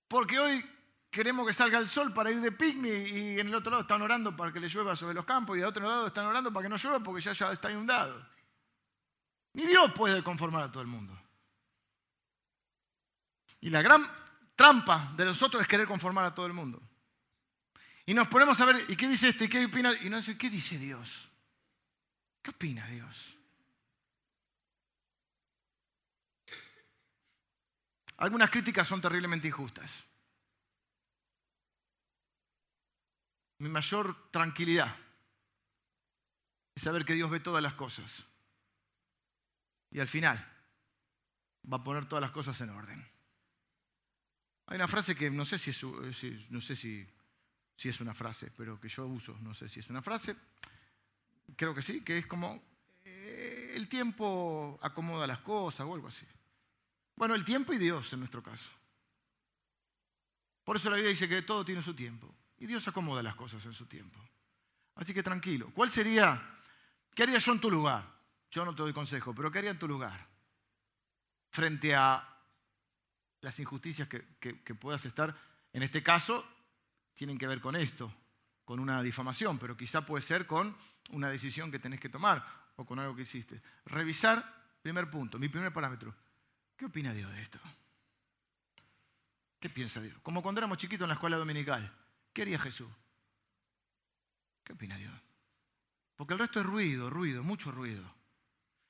Porque 0.07 0.39
hoy 0.39 0.65
queremos 1.09 1.45
que 1.45 1.53
salga 1.53 1.79
el 1.79 1.87
sol 1.87 2.13
para 2.13 2.31
ir 2.31 2.39
de 2.39 2.51
picnic 2.51 3.07
y 3.07 3.39
en 3.39 3.47
el 3.47 3.55
otro 3.55 3.71
lado 3.71 3.81
están 3.81 4.01
orando 4.01 4.35
para 4.35 4.51
que 4.53 4.59
le 4.59 4.69
llueva 4.69 4.95
sobre 4.95 5.13
los 5.13 5.25
campos 5.25 5.57
y 5.57 5.59
del 5.59 5.69
otro 5.69 5.83
lado 5.83 6.07
están 6.07 6.25
orando 6.25 6.51
para 6.53 6.63
que 6.63 6.69
no 6.69 6.77
llueva 6.77 6.99
porque 6.99 7.21
ya, 7.21 7.33
ya 7.33 7.51
está 7.51 7.71
inundado. 7.71 8.25
Ni 9.53 9.65
Dios 9.65 9.91
puede 9.93 10.23
conformar 10.23 10.63
a 10.63 10.71
todo 10.71 10.81
el 10.81 10.87
mundo. 10.87 11.19
Y 13.61 13.69
la 13.69 13.81
gran 13.81 14.07
trampa 14.55 15.11
de 15.15 15.25
nosotros 15.25 15.61
es 15.61 15.67
querer 15.67 15.87
conformar 15.87 16.25
a 16.25 16.35
todo 16.35 16.45
el 16.45 16.53
mundo. 16.53 16.81
Y 18.05 18.13
nos 18.13 18.27
ponemos 18.27 18.59
a 18.61 18.65
ver, 18.65 18.85
¿y 18.87 18.95
qué 18.95 19.07
dice 19.07 19.29
este? 19.29 19.45
¿Y 19.45 19.49
qué 19.49 19.65
opina? 19.65 19.91
Y 20.01 20.09
no 20.09 20.21
sé, 20.21 20.37
¿qué 20.37 20.49
dice 20.49 20.77
Dios? 20.77 21.29
¿Qué 22.41 22.51
opina 22.51 22.87
Dios? 22.87 23.36
Algunas 28.17 28.49
críticas 28.49 28.87
son 28.87 29.01
terriblemente 29.01 29.47
injustas. 29.47 30.03
Mi 33.59 33.69
mayor 33.69 34.29
tranquilidad 34.31 34.95
es 36.75 36.83
saber 36.83 37.05
que 37.05 37.13
Dios 37.13 37.29
ve 37.29 37.39
todas 37.39 37.61
las 37.61 37.73
cosas. 37.73 38.25
Y 39.91 39.99
al 39.99 40.07
final 40.07 40.37
va 41.71 41.77
a 41.77 41.83
poner 41.83 42.07
todas 42.07 42.21
las 42.21 42.31
cosas 42.31 42.59
en 42.61 42.69
orden. 42.69 43.07
Hay 44.67 44.75
una 44.75 44.87
frase 44.87 45.15
que 45.15 45.29
no 45.29 45.45
sé 45.45 45.57
si 45.57 45.71
es, 45.71 45.83
una 48.01 48.13
frase, 48.13 48.51
pero 48.51 48.79
que 48.79 48.89
yo 48.89 49.07
uso, 49.07 49.37
no 49.41 49.53
sé 49.53 49.69
si 49.69 49.79
es 49.79 49.89
una 49.89 50.01
frase. 50.01 50.35
Creo 51.55 51.73
que 51.73 51.81
sí, 51.81 52.01
que 52.01 52.17
es 52.17 52.27
como 52.27 52.61
eh, 53.05 53.71
el 53.75 53.87
tiempo 53.87 54.77
acomoda 54.81 55.25
las 55.25 55.39
cosas 55.39 55.85
o 55.85 55.93
algo 55.93 56.09
así. 56.09 56.25
Bueno, 57.17 57.33
el 57.33 57.43
tiempo 57.43 57.73
y 57.73 57.77
Dios 57.77 58.13
en 58.13 58.19
nuestro 58.19 58.41
caso. 58.41 58.69
Por 60.63 60.77
eso 60.77 60.89
la 60.89 60.97
Biblia 60.97 61.09
dice 61.09 61.27
que 61.27 61.41
todo 61.41 61.65
tiene 61.65 61.81
su 61.81 61.93
tiempo. 61.93 62.33
Y 62.59 62.67
Dios 62.67 62.87
acomoda 62.87 63.23
las 63.23 63.35
cosas 63.35 63.65
en 63.65 63.73
su 63.73 63.87
tiempo. 63.87 64.19
Así 64.95 65.13
que 65.13 65.23
tranquilo. 65.23 65.71
¿Cuál 65.73 65.89
sería, 65.89 66.41
qué 67.13 67.23
haría 67.23 67.39
yo 67.39 67.51
en 67.51 67.59
tu 67.59 67.71
lugar? 67.71 68.05
Yo 68.51 68.63
no 68.63 68.73
te 68.75 68.83
doy 68.83 68.93
consejo, 68.93 69.33
pero 69.33 69.51
¿qué 69.51 69.59
haría 69.59 69.71
en 69.71 69.79
tu 69.79 69.87
lugar? 69.87 70.27
Frente 71.49 71.95
a 71.95 72.37
las 73.41 73.59
injusticias 73.59 74.07
que, 74.07 74.23
que 74.39 74.75
puedas 74.75 75.03
estar, 75.05 75.35
en 75.73 75.83
este 75.83 76.03
caso, 76.03 76.45
tienen 77.13 77.37
que 77.37 77.47
ver 77.47 77.61
con 77.61 77.75
esto, 77.75 78.13
con 78.63 78.79
una 78.79 79.01
difamación, 79.01 79.57
pero 79.57 79.75
quizá 79.75 80.05
puede 80.05 80.21
ser 80.21 80.45
con 80.45 80.75
una 81.09 81.29
decisión 81.29 81.71
que 81.71 81.79
tenés 81.79 81.99
que 81.99 82.09
tomar 82.09 82.45
o 82.75 82.85
con 82.85 82.99
algo 82.99 83.15
que 83.15 83.23
hiciste. 83.23 83.61
Revisar, 83.85 84.77
primer 84.81 85.09
punto, 85.09 85.39
mi 85.39 85.49
primer 85.49 85.73
parámetro, 85.73 86.13
¿Qué 86.77 86.85
opina 86.85 87.11
Dios 87.11 87.33
de 87.33 87.41
esto? 87.41 87.59
¿Qué 89.59 89.69
piensa 89.69 89.99
Dios? 89.99 90.15
Como 90.21 90.43
cuando 90.43 90.59
éramos 90.59 90.77
chiquitos 90.77 91.05
en 91.05 91.09
la 91.09 91.15
escuela 91.15 91.37
dominical. 91.37 91.91
¿Qué 92.31 92.43
haría 92.43 92.59
Jesús? 92.59 92.87
¿Qué 94.63 94.73
opina 94.73 94.95
Dios? 94.95 95.13
Porque 96.15 96.33
el 96.33 96.39
resto 96.39 96.59
es 96.59 96.65
ruido, 96.65 97.09
ruido, 97.09 97.43
mucho 97.43 97.71
ruido. 97.71 98.03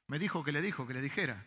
Me 0.07 0.19
dijo 0.19 0.43
que 0.43 0.51
le 0.51 0.61
dijo, 0.61 0.85
que 0.85 0.93
le 0.93 1.01
dijera. 1.01 1.45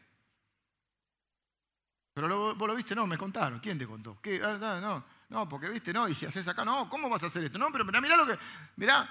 Pero 2.14 2.54
vos 2.54 2.68
lo 2.68 2.74
viste, 2.74 2.94
no, 2.94 3.06
me 3.06 3.18
contaron. 3.18 3.60
¿Quién 3.60 3.78
te 3.78 3.86
contó? 3.86 4.18
¿Qué? 4.20 4.40
Ah, 4.42 4.56
no, 4.58 4.80
no, 4.80 5.04
no, 5.28 5.48
porque 5.48 5.68
viste, 5.68 5.92
no, 5.92 6.08
y 6.08 6.14
si 6.14 6.26
haces 6.26 6.48
acá, 6.48 6.64
no, 6.64 6.88
¿cómo 6.88 7.08
vas 7.08 7.22
a 7.22 7.26
hacer 7.26 7.44
esto? 7.44 7.58
No, 7.58 7.70
pero 7.70 7.84
mira, 7.84 8.00
mira 8.00 8.16
lo 8.16 8.26
que, 8.26 8.38
mira, 8.76 9.08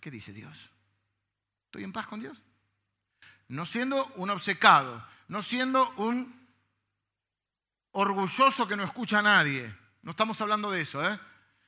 ¿qué 0.00 0.10
dice 0.10 0.32
Dios? 0.32 0.70
¿Estoy 1.66 1.84
en 1.84 1.92
paz 1.92 2.06
con 2.06 2.20
Dios? 2.20 2.42
No 3.50 3.66
siendo 3.66 4.06
un 4.14 4.30
obcecado, 4.30 5.04
no 5.26 5.42
siendo 5.42 5.90
un 5.96 6.48
orgulloso 7.90 8.68
que 8.68 8.76
no 8.76 8.84
escucha 8.84 9.18
a 9.18 9.22
nadie. 9.22 9.74
No 10.02 10.12
estamos 10.12 10.40
hablando 10.40 10.70
de 10.70 10.82
eso, 10.82 11.04
¿eh? 11.04 11.18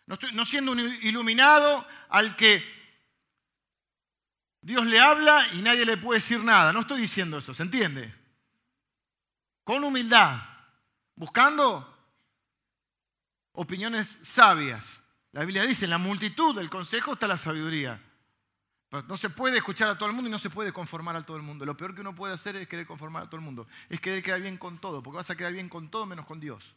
No, 0.07 0.45
siendo 0.45 0.71
un 0.71 0.79
iluminado 0.79 1.85
al 2.09 2.37
que 2.37 2.65
Dios 4.61 4.87
le 4.87 5.01
habla 5.01 5.45
y 5.55 5.63
nadie 5.63 5.85
le 5.85 5.97
puede 5.97 6.21
decir 6.21 6.45
nada. 6.45 6.73
No 6.73 6.81
estoy 6.81 7.01
diciendo 7.01 7.39
eso, 7.39 7.53
¿se 7.53 7.65
entiende? 7.65 8.15
Con 9.65 9.83
humildad, 9.83 10.41
buscando 11.17 11.89
opiniones 13.55 14.21
sabias. 14.23 15.03
La 15.33 15.41
Biblia 15.41 15.65
dice, 15.65 15.87
en 15.87 15.91
la 15.91 15.99
multitud 15.99 16.55
del 16.55 16.71
consejo 16.71 17.15
está 17.15 17.27
la 17.27 17.37
sabiduría. 17.37 18.01
No 18.93 19.17
se 19.17 19.31
puede 19.31 19.57
escuchar 19.57 19.89
a 19.89 19.97
todo 19.97 20.11
el 20.11 20.15
mundo 20.15 20.29
y 20.29 20.31
no 20.31 20.39
se 20.39 20.51
puede 20.51 20.71
conformar 20.71 21.17
a 21.17 21.25
todo 21.25 21.39
el 21.39 21.43
mundo. 21.43 21.65
Lo 21.65 21.75
peor 21.75 21.95
que 21.95 22.03
uno 22.03 22.15
puede 22.15 22.35
hacer 22.35 22.57
es 22.57 22.69
querer 22.69 22.87
conformar 22.87 23.23
a 23.23 23.27
todo 23.27 23.37
el 23.37 23.43
mundo. 23.43 23.67
Es 23.89 23.99
querer 24.01 24.23
quedar 24.23 24.43
bien 24.43 24.59
con 24.59 24.79
todo, 24.79 25.03
porque 25.03 25.17
vas 25.17 25.31
a 25.31 25.37
quedar 25.37 25.55
bien 25.55 25.71
con 25.71 25.91
todo 25.91 26.05
menos 26.05 26.27
con 26.27 26.39
Dios. 26.41 26.77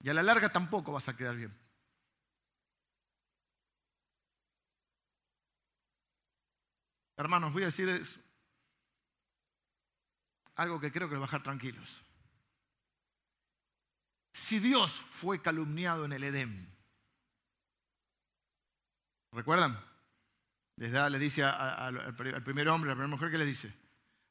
Y 0.00 0.08
a 0.08 0.14
la 0.14 0.22
larga 0.24 0.50
tampoco 0.50 0.90
vas 0.90 1.08
a 1.08 1.16
quedar 1.16 1.36
bien. 1.36 1.56
Hermanos, 7.16 7.52
voy 7.52 7.62
a 7.62 7.66
decir 7.66 8.02
algo 10.56 10.80
que 10.80 10.90
creo 10.90 11.08
que 11.08 11.14
a 11.14 11.20
dejar 11.20 11.44
tranquilos. 11.44 12.02
Si 14.32 14.58
Dios 14.58 14.92
fue 14.92 15.40
calumniado 15.40 16.04
en 16.04 16.14
el 16.14 16.24
Edén, 16.24 16.76
¿recuerdan? 19.30 19.91
Les, 20.88 21.20
dice 21.20 21.44
al 21.44 22.42
primer 22.42 22.68
hombre, 22.68 22.90
a 22.90 22.94
la 22.94 22.96
primera 22.96 23.06
mujer, 23.06 23.30
¿qué 23.30 23.38
le 23.38 23.46
dice? 23.46 23.72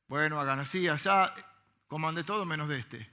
Bueno, 0.08 0.40
hagan 0.40 0.60
así, 0.60 0.88
allá, 0.88 1.34
coman 1.88 2.16
de 2.16 2.24
todo 2.24 2.44
menos 2.46 2.68
de 2.68 2.80
este. 2.80 3.10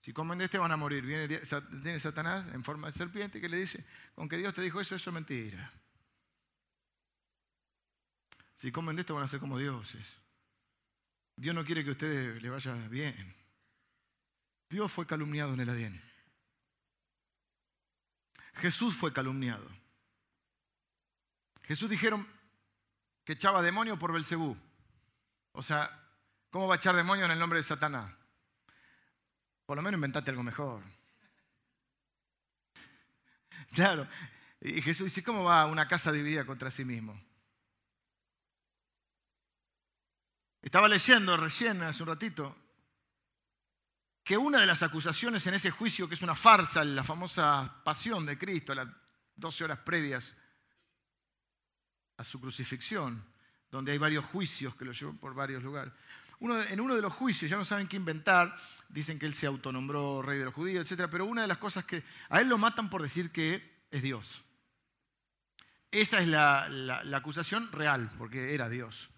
Si 0.00 0.12
comen 0.12 0.38
de 0.38 0.46
este 0.46 0.58
van 0.58 0.72
a 0.72 0.76
morir. 0.76 1.04
Viene, 1.04 2.00
Satanás 2.00 2.46
en 2.52 2.64
forma 2.64 2.88
de 2.88 2.92
serpiente 2.92 3.40
que 3.40 3.48
le 3.48 3.58
dice, 3.58 3.84
con 4.14 4.28
que 4.28 4.36
Dios 4.36 4.52
te 4.54 4.62
dijo 4.62 4.80
eso, 4.80 4.96
eso 4.96 5.10
es 5.10 5.14
mentira. 5.14 5.72
Si 8.56 8.72
comen 8.72 8.96
de 8.96 9.02
esto 9.02 9.14
van 9.14 9.24
a 9.24 9.28
ser 9.28 9.40
como 9.40 9.58
dioses. 9.58 10.16
Dios 11.36 11.54
no 11.54 11.64
quiere 11.64 11.84
que 11.84 11.90
a 11.90 11.92
ustedes 11.92 12.42
les 12.42 12.50
vaya 12.50 12.74
bien. 12.88 13.34
Dios 14.68 14.90
fue 14.90 15.06
calumniado 15.06 15.54
en 15.54 15.60
el 15.60 15.70
ADN. 15.70 16.02
Jesús 18.54 18.96
fue 18.96 19.12
calumniado. 19.12 19.66
Jesús 21.62 21.88
dijeron, 21.88 22.26
que 23.30 23.34
echaba 23.34 23.62
demonio 23.62 23.96
por 23.96 24.12
Belcebú. 24.12 24.56
O 25.52 25.62
sea, 25.62 25.88
¿cómo 26.50 26.66
va 26.66 26.74
a 26.74 26.78
echar 26.78 26.96
demonio 26.96 27.26
en 27.26 27.30
el 27.30 27.38
nombre 27.38 27.60
de 27.60 27.62
Satanás? 27.62 28.12
Por 29.64 29.76
lo 29.76 29.82
menos 29.82 29.98
inventate 29.98 30.32
algo 30.32 30.42
mejor. 30.42 30.82
Claro. 33.72 34.08
Y 34.60 34.82
Jesús 34.82 35.04
dice, 35.04 35.22
¿cómo 35.22 35.44
va 35.44 35.66
una 35.66 35.86
casa 35.86 36.10
dividida 36.10 36.44
contra 36.44 36.72
sí 36.72 36.84
mismo? 36.84 37.22
Estaba 40.60 40.88
leyendo 40.88 41.36
recién 41.36 41.80
hace 41.84 42.02
un 42.02 42.08
ratito 42.08 42.56
que 44.24 44.36
una 44.36 44.58
de 44.58 44.66
las 44.66 44.82
acusaciones 44.82 45.46
en 45.46 45.54
ese 45.54 45.70
juicio, 45.70 46.08
que 46.08 46.14
es 46.14 46.22
una 46.22 46.34
farsa, 46.34 46.84
la 46.84 47.04
famosa 47.04 47.80
pasión 47.84 48.26
de 48.26 48.36
Cristo, 48.36 48.74
las 48.74 48.88
12 49.36 49.62
horas 49.62 49.78
previas 49.78 50.34
a 52.20 52.24
su 52.24 52.38
crucifixión, 52.38 53.24
donde 53.70 53.92
hay 53.92 53.98
varios 53.98 54.26
juicios 54.26 54.76
que 54.76 54.84
lo 54.84 54.92
llevan 54.92 55.16
por 55.16 55.34
varios 55.34 55.62
lugares. 55.62 55.92
en 56.40 56.80
uno 56.80 56.94
de 56.94 57.00
los 57.00 57.12
juicios, 57.14 57.50
ya 57.50 57.56
no 57.56 57.64
saben 57.64 57.88
qué 57.88 57.96
inventar, 57.96 58.54
dicen 58.90 59.18
que 59.18 59.24
él 59.24 59.32
se 59.32 59.46
autonombró 59.46 60.20
rey 60.20 60.38
de 60.38 60.44
los 60.44 60.54
judíos, 60.54 60.90
etc. 60.90 61.08
Pero 61.10 61.24
una 61.24 61.42
de 61.42 61.48
las 61.48 61.56
cosas 61.56 61.86
que 61.86 62.02
a 62.28 62.40
él 62.40 62.48
lo 62.48 62.58
matan 62.58 62.90
por 62.90 63.00
decir 63.00 63.30
que 63.30 63.86
es 63.90 64.02
Dios. 64.02 64.44
Esa 65.90 66.20
es 66.20 66.28
la, 66.28 66.68
la 66.68 67.16
acusación 67.16 67.72
real, 67.72 68.10
porque 68.18 68.54
era 68.54 68.68
Dios. 68.68 69.08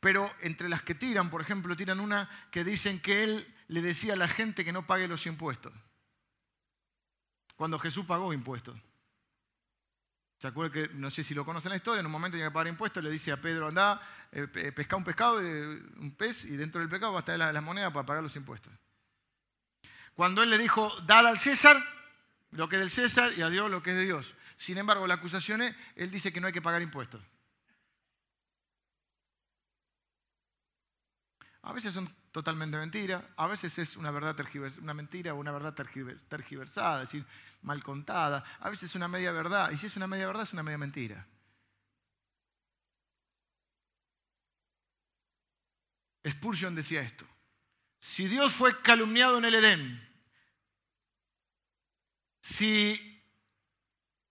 Pero 0.00 0.32
entre 0.40 0.70
las 0.70 0.80
que 0.80 0.94
tiran, 0.94 1.28
por 1.28 1.42
ejemplo, 1.42 1.76
tiran 1.76 2.00
una 2.00 2.28
que 2.50 2.64
dicen 2.64 3.00
que 3.00 3.22
él 3.22 3.54
le 3.68 3.82
decía 3.82 4.14
a 4.14 4.16
la 4.16 4.28
gente 4.28 4.64
que 4.64 4.72
no 4.72 4.86
pague 4.86 5.06
los 5.06 5.26
impuestos. 5.26 5.74
Cuando 7.54 7.78
Jesús 7.78 8.06
pagó 8.06 8.32
impuestos. 8.32 8.80
¿Se 10.40 10.46
acuerdan 10.46 10.72
que, 10.72 10.94
no 10.94 11.10
sé 11.10 11.22
si 11.22 11.34
lo 11.34 11.44
conocen 11.44 11.68
la 11.68 11.76
historia, 11.76 12.00
en 12.00 12.06
un 12.06 12.12
momento 12.12 12.36
tenía 12.36 12.48
que 12.48 12.54
pagar 12.54 12.68
impuestos, 12.68 13.04
le 13.04 13.10
dice 13.10 13.30
a 13.30 13.38
Pedro, 13.38 13.68
anda, 13.68 14.00
eh, 14.32 14.46
pesca 14.74 14.96
un 14.96 15.04
pescado, 15.04 15.38
un 15.38 16.14
pez, 16.16 16.46
y 16.46 16.56
dentro 16.56 16.80
del 16.80 16.88
pescado 16.88 17.12
va 17.12 17.18
a 17.18 17.20
estar 17.20 17.38
la, 17.38 17.52
la 17.52 17.60
moneda 17.60 17.92
para 17.92 18.06
pagar 18.06 18.22
los 18.22 18.34
impuestos. 18.36 18.72
Cuando 20.14 20.42
él 20.42 20.48
le 20.48 20.56
dijo, 20.56 20.98
dad 21.02 21.26
al 21.26 21.38
César 21.38 21.76
lo 22.52 22.70
que 22.70 22.76
es 22.76 22.80
del 22.80 22.90
César 22.90 23.34
y 23.36 23.42
a 23.42 23.50
Dios 23.50 23.70
lo 23.70 23.82
que 23.82 23.90
es 23.90 23.96
de 23.96 24.04
Dios. 24.04 24.34
Sin 24.56 24.78
embargo, 24.78 25.06
la 25.06 25.14
acusación 25.14 25.60
es, 25.60 25.76
él 25.94 26.10
dice 26.10 26.32
que 26.32 26.40
no 26.40 26.46
hay 26.46 26.54
que 26.54 26.62
pagar 26.62 26.80
impuestos. 26.80 27.22
A 31.62 31.72
veces 31.72 31.92
son 31.92 32.12
totalmente 32.32 32.78
mentiras, 32.78 33.22
a 33.36 33.46
veces 33.46 33.78
es 33.78 33.96
una 33.96 34.10
verdad 34.10 34.36
una 34.80 34.94
mentira 34.94 35.34
o 35.34 35.36
una 35.36 35.52
verdad 35.52 35.74
tergiversada, 35.74 37.02
es 37.02 37.10
decir, 37.10 37.26
mal 37.62 37.82
contada, 37.82 38.44
a 38.60 38.70
veces 38.70 38.90
es 38.90 38.96
una 38.96 39.08
media 39.08 39.32
verdad, 39.32 39.70
y 39.70 39.76
si 39.76 39.86
es 39.86 39.96
una 39.96 40.06
media 40.06 40.26
verdad 40.26 40.44
es 40.44 40.52
una 40.52 40.62
media 40.62 40.78
mentira. 40.78 41.26
Spurgeon 46.26 46.74
decía 46.74 47.02
esto, 47.02 47.26
si 47.98 48.26
Dios 48.26 48.54
fue 48.54 48.80
calumniado 48.80 49.38
en 49.38 49.44
el 49.44 49.54
Edén, 49.54 50.08
si, 52.40 53.22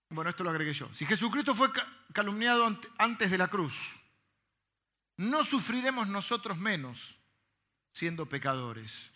bueno, 0.08 0.30
esto 0.30 0.42
lo 0.42 0.50
agregué 0.50 0.72
yo, 0.72 0.92
si 0.92 1.06
Jesucristo 1.06 1.54
fue 1.54 1.70
calumniado 2.12 2.66
antes 2.98 3.30
de 3.30 3.38
la 3.38 3.48
cruz, 3.48 3.76
no 5.16 5.44
sufriremos 5.44 6.08
nosotros 6.08 6.58
menos 6.58 7.19
siendo 7.92 8.26
pecadores. 8.26 9.10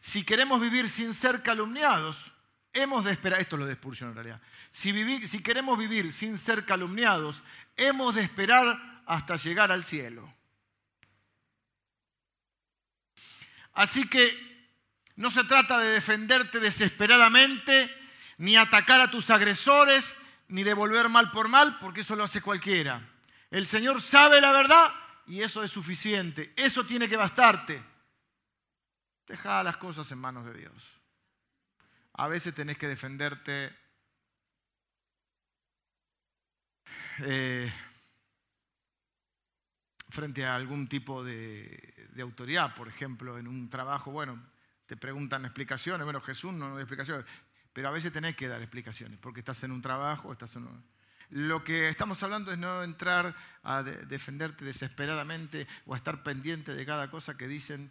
Si 0.00 0.24
queremos 0.24 0.60
vivir 0.60 0.88
sin 0.88 1.14
ser 1.14 1.42
calumniados, 1.42 2.32
hemos 2.72 3.04
de 3.04 3.12
esperar, 3.12 3.40
esto 3.40 3.56
es 3.56 3.60
lo 3.60 3.66
de 3.66 3.74
Spurgeon 3.74 4.10
en 4.10 4.16
realidad, 4.16 4.40
si, 4.70 5.28
si 5.28 5.42
queremos 5.42 5.78
vivir 5.78 6.12
sin 6.12 6.38
ser 6.38 6.64
calumniados, 6.64 7.42
hemos 7.76 8.14
de 8.14 8.22
esperar 8.22 9.02
hasta 9.06 9.36
llegar 9.36 9.70
al 9.72 9.84
cielo. 9.84 10.32
Así 13.74 14.08
que 14.08 14.52
no 15.16 15.30
se 15.30 15.44
trata 15.44 15.78
de 15.78 15.92
defenderte 15.92 16.60
desesperadamente, 16.60 17.90
ni 18.38 18.56
atacar 18.56 19.00
a 19.00 19.10
tus 19.10 19.30
agresores, 19.30 20.16
ni 20.48 20.62
devolver 20.62 21.08
mal 21.08 21.30
por 21.30 21.48
mal, 21.48 21.78
porque 21.78 22.00
eso 22.00 22.16
lo 22.16 22.24
hace 22.24 22.42
cualquiera. 22.42 23.08
El 23.50 23.66
Señor 23.66 24.00
sabe 24.00 24.40
la 24.40 24.52
verdad 24.52 24.92
y 25.26 25.42
eso 25.42 25.62
es 25.62 25.70
suficiente. 25.70 26.52
Eso 26.56 26.84
tiene 26.84 27.08
que 27.08 27.16
bastarte. 27.16 27.91
Deja 29.26 29.62
las 29.62 29.76
cosas 29.76 30.10
en 30.12 30.18
manos 30.18 30.46
de 30.46 30.54
Dios. 30.54 31.00
A 32.14 32.28
veces 32.28 32.54
tenés 32.54 32.76
que 32.76 32.88
defenderte 32.88 33.74
eh, 37.20 37.72
frente 40.10 40.44
a 40.44 40.54
algún 40.54 40.88
tipo 40.88 41.24
de, 41.24 41.94
autoridad, 42.20 42.74
por 42.74 42.88
ejemplo, 42.88 43.38
en 43.38 43.48
un 43.48 43.70
trabajo, 43.70 44.10
bueno, 44.10 44.42
te 44.86 44.96
preguntan 44.96 45.44
explicaciones, 45.44 46.04
bueno, 46.04 46.20
Jesús 46.20 46.52
no, 46.52 46.74
da 46.74 46.82
explicaciones, 46.82 47.24
pero 47.72 47.88
a 47.88 47.92
veces 47.92 48.12
tenés 48.12 48.36
que 48.36 48.48
dar 48.48 48.60
explicaciones, 48.60 49.18
porque 49.18 49.40
estás 49.40 49.62
en 49.64 49.72
un 49.72 49.80
trabajo, 49.80 50.30
estás 50.32 50.54
en 50.56 50.68
Lo 51.30 51.64
que 51.64 51.88
estamos 51.88 52.22
hablando 52.22 52.52
es 52.52 52.58
no 52.58 52.82
entrar 52.82 53.34
a 53.62 53.82
defenderte 53.82 54.66
desesperadamente 54.66 55.66
o 55.86 55.94
a 55.94 55.96
estar 55.96 56.22
pendiente 56.22 56.74
de 56.74 56.84
cada 56.84 57.10
cosa 57.10 57.36
que 57.38 57.48
dicen 57.48 57.90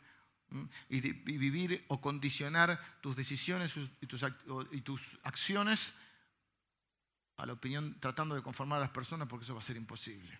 y, 0.89 0.99
vivir 0.99 1.85
o 1.87 2.01
condicionar 2.01 2.79
tus 3.01 3.15
decisiones 3.15 3.75
y 4.01 4.07
tus, 4.07 4.25
y 4.71 4.81
tus 4.81 5.19
acciones 5.23 5.93
a 7.37 7.45
la 7.45 7.53
opinión, 7.53 7.99
tratando 7.99 8.35
de 8.35 8.43
conformar 8.43 8.77
a 8.77 8.81
las 8.81 8.91
personas, 8.91 9.27
porque 9.27 9.45
eso 9.45 9.53
va 9.53 9.61
a 9.61 9.63
ser 9.63 9.77
imposible. 9.77 10.39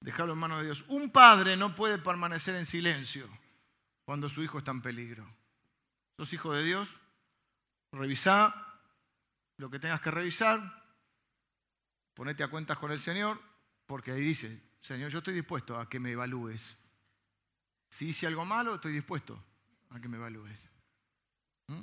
Dejarlo 0.00 0.34
en 0.34 0.38
manos 0.38 0.58
de 0.58 0.66
Dios. 0.66 0.84
Un 0.86 1.10
padre 1.10 1.56
no 1.56 1.74
puede 1.74 1.98
permanecer 1.98 2.54
en 2.54 2.64
silencio 2.64 3.28
cuando 4.04 4.28
su 4.28 4.40
hijo 4.40 4.58
está 4.58 4.70
en 4.70 4.80
peligro. 4.80 5.26
¿Sos 6.16 6.32
hijo 6.32 6.52
de 6.52 6.62
Dios? 6.62 6.96
Revisá 7.96 8.54
lo 9.56 9.70
que 9.70 9.78
tengas 9.78 10.00
que 10.00 10.10
revisar, 10.10 10.84
ponete 12.14 12.44
a 12.44 12.48
cuentas 12.48 12.78
con 12.78 12.92
el 12.92 13.00
Señor, 13.00 13.40
porque 13.86 14.12
ahí 14.12 14.20
dice, 14.20 14.62
Señor, 14.80 15.10
yo 15.10 15.18
estoy 15.18 15.34
dispuesto 15.34 15.78
a 15.78 15.88
que 15.88 15.98
me 15.98 16.10
evalúes. 16.10 16.76
Si 17.88 18.08
hice 18.08 18.26
algo 18.26 18.44
malo, 18.44 18.74
estoy 18.74 18.92
dispuesto 18.92 19.42
a 19.90 20.00
que 20.00 20.08
me 20.08 20.18
evalúes. 20.18 20.58
¿Mm? 21.68 21.80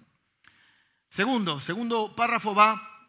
Segundo, 1.10 1.60
segundo 1.60 2.16
párrafo 2.16 2.54
va 2.54 3.08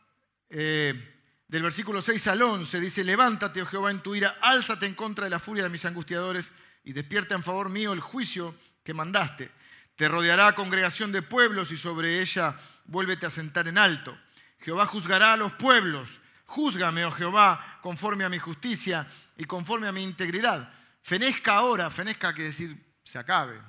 eh, 0.49 1.15
del 1.47 1.63
versículo 1.63 2.01
6 2.01 2.27
al 2.29 2.43
11, 2.43 2.81
dice, 2.81 3.05
levántate, 3.05 3.61
oh 3.61 3.67
Jehová, 3.67 3.91
en 3.91 4.03
tu 4.03 4.15
ira, 4.15 4.39
álzate 4.41 4.87
en 4.87 4.95
contra 4.95 5.25
de 5.25 5.31
la 5.31 5.39
furia 5.39 5.65
de 5.65 5.71
mis 5.71 5.85
angustiadores 5.85 6.53
y 6.85 6.93
despierta 6.93 7.35
en 7.35 7.43
favor 7.43 7.69
mío 7.69 7.93
el 7.93 8.01
juicio 8.01 8.55
que 8.83 8.95
mandaste. 8.95 9.51
Te 9.97 10.09
rodeará 10.09 10.55
congregación 10.55 11.13
de 11.13 11.23
pueblos 11.23 11.71
y 11.71 11.77
sobre 11.77 12.21
ella 12.21 12.59
vuélvete 12.85 13.26
a 13.26 13.30
sentar 13.30 13.68
en 13.68 13.78
alto. 13.78 14.16
Jehová 14.61 14.87
juzgará 14.87 15.35
a 15.35 15.37
los 15.37 15.53
pueblos. 15.55 16.20
Júzgame, 16.47 17.05
oh 17.05 17.11
Jehová, 17.11 17.78
conforme 17.82 18.24
a 18.24 18.28
mi 18.28 18.39
justicia 18.39 19.07
y 19.37 19.45
conforme 19.45 19.89
a 19.89 19.93
mi 19.93 20.03
integridad. 20.03 20.72
Fenezca 21.03 21.57
ahora, 21.57 21.91
fenezca 21.91 22.32
quiere 22.32 22.51
decir 22.51 22.95
se 23.05 23.18
acabe. 23.18 23.61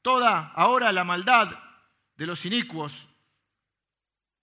Toda 0.00 0.52
ahora 0.54 0.92
la 0.92 1.04
maldad 1.04 1.58
de 2.16 2.26
los 2.26 2.44
inicuos, 2.46 3.08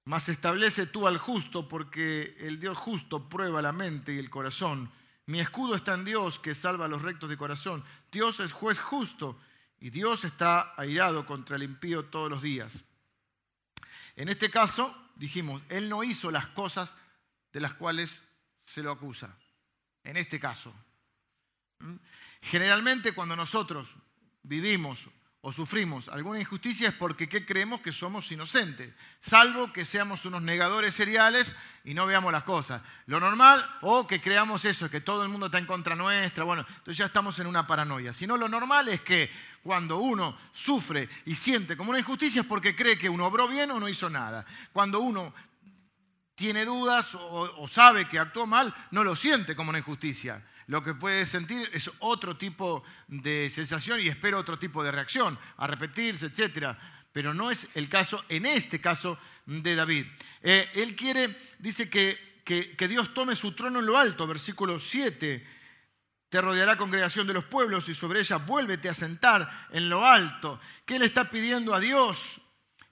mas 0.05 0.29
establece 0.29 0.85
tú 0.85 1.07
al 1.07 1.17
justo, 1.17 1.67
porque 1.67 2.35
el 2.39 2.59
Dios 2.59 2.77
justo 2.77 3.29
prueba 3.29 3.61
la 3.61 3.71
mente 3.71 4.13
y 4.13 4.17
el 4.17 4.29
corazón. 4.29 4.91
Mi 5.25 5.39
escudo 5.39 5.75
está 5.75 5.93
en 5.93 6.05
Dios 6.05 6.39
que 6.39 6.55
salva 6.55 6.85
a 6.85 6.87
los 6.87 7.01
rectos 7.01 7.29
de 7.29 7.37
corazón. 7.37 7.83
Dios 8.11 8.39
es 8.39 8.51
juez 8.51 8.79
justo 8.79 9.39
y 9.79 9.91
Dios 9.91 10.25
está 10.25 10.73
airado 10.75 11.25
contra 11.25 11.55
el 11.55 11.63
impío 11.63 12.05
todos 12.05 12.29
los 12.29 12.41
días. 12.41 12.83
En 14.19 14.27
este 14.27 14.49
caso, 14.51 14.93
dijimos, 15.15 15.61
él 15.69 15.87
no 15.87 16.03
hizo 16.03 16.29
las 16.29 16.47
cosas 16.47 16.93
de 17.53 17.61
las 17.61 17.73
cuales 17.73 18.21
se 18.65 18.83
lo 18.83 18.91
acusa. 18.91 19.33
En 20.03 20.17
este 20.17 20.41
caso. 20.41 20.73
¿Mm? 21.79 21.95
Generalmente 22.41 23.13
cuando 23.13 23.37
nosotros 23.37 23.95
vivimos 24.43 25.07
o 25.41 25.53
sufrimos 25.53 26.09
alguna 26.09 26.39
injusticia 26.39 26.89
es 26.89 26.95
porque 26.95 27.29
¿qué 27.29 27.45
creemos 27.45 27.79
que 27.79 27.93
somos 27.93 28.29
inocentes? 28.31 28.93
Salvo 29.21 29.71
que 29.71 29.85
seamos 29.85 30.25
unos 30.25 30.41
negadores 30.41 30.93
seriales 30.93 31.55
y 31.85 31.93
no 31.93 32.05
veamos 32.05 32.33
las 32.33 32.43
cosas. 32.43 32.81
Lo 33.05 33.21
normal, 33.21 33.65
o 33.81 34.05
que 34.05 34.19
creamos 34.19 34.65
eso, 34.65 34.89
que 34.89 34.99
todo 34.99 35.23
el 35.23 35.29
mundo 35.29 35.45
está 35.45 35.57
en 35.57 35.65
contra 35.65 35.95
nuestra, 35.95 36.43
bueno, 36.43 36.65
entonces 36.67 36.97
ya 36.97 37.05
estamos 37.05 37.39
en 37.39 37.47
una 37.47 37.65
paranoia. 37.65 38.11
Si 38.11 38.27
no, 38.27 38.35
lo 38.35 38.49
normal 38.49 38.89
es 38.89 39.01
que 39.01 39.31
cuando 39.63 39.99
uno 39.99 40.37
sufre 40.51 41.07
y 41.25 41.35
siente 41.35 41.77
como 41.77 41.91
una 41.91 41.99
injusticia 41.99 42.41
es 42.41 42.47
porque 42.47 42.75
cree 42.75 42.97
que 42.97 43.09
uno 43.09 43.25
obró 43.25 43.47
bien 43.47 43.71
o 43.71 43.79
no 43.79 43.87
hizo 43.87 44.09
nada. 44.09 44.45
Cuando 44.73 44.99
uno 44.99 45.33
tiene 46.35 46.65
dudas 46.65 47.15
o, 47.15 47.67
sabe 47.67 48.07
que 48.07 48.19
actuó 48.19 48.45
mal, 48.45 48.73
no 48.91 49.03
lo 49.03 49.15
siente 49.15 49.55
como 49.55 49.69
una 49.69 49.79
injusticia. 49.79 50.41
Lo 50.69 50.83
que 50.83 50.93
puede 50.93 51.25
sentir 51.25 51.67
es 51.73 51.89
otro 51.97 52.37
tipo 52.37 52.83
de 53.07 53.49
sensación 53.49 53.99
y 53.99 54.07
espera 54.07 54.37
otro 54.37 54.59
tipo 54.59 54.83
de 54.83 54.91
reacción, 54.91 55.35
a 55.57 55.65
repetirse, 55.65 56.27
etc. 56.27 56.77
Pero 57.11 57.33
no 57.33 57.49
es 57.49 57.67
el 57.73 57.89
caso, 57.89 58.23
en 58.29 58.45
este 58.45 58.79
caso, 58.79 59.17
de 59.47 59.73
David. 59.73 60.05
Eh, 60.43 60.69
él 60.75 60.95
quiere, 60.95 61.35
dice 61.57 61.89
que, 61.89 62.43
que, 62.45 62.77
que 62.77 62.87
Dios 62.87 63.15
tome 63.15 63.35
su 63.35 63.53
trono 63.53 63.79
en 63.79 63.87
lo 63.87 63.97
alto, 63.97 64.27
versículo 64.27 64.77
7 64.77 65.57
te 66.29 66.39
rodeará 66.39 66.77
congregación 66.77 67.25
de 67.25 67.33
los 67.33 67.45
pueblos 67.45 67.89
y 67.89 67.95
sobre 67.95 68.19
ella 68.19 68.37
vuélvete 68.37 68.87
a 68.89 68.93
sentar 68.93 69.49
en 69.71 69.89
lo 69.89 70.05
alto. 70.05 70.59
¿Qué 70.85 70.99
le 70.99 71.05
está 71.05 71.31
pidiendo 71.31 71.73
a 71.73 71.79
Dios? 71.79 72.41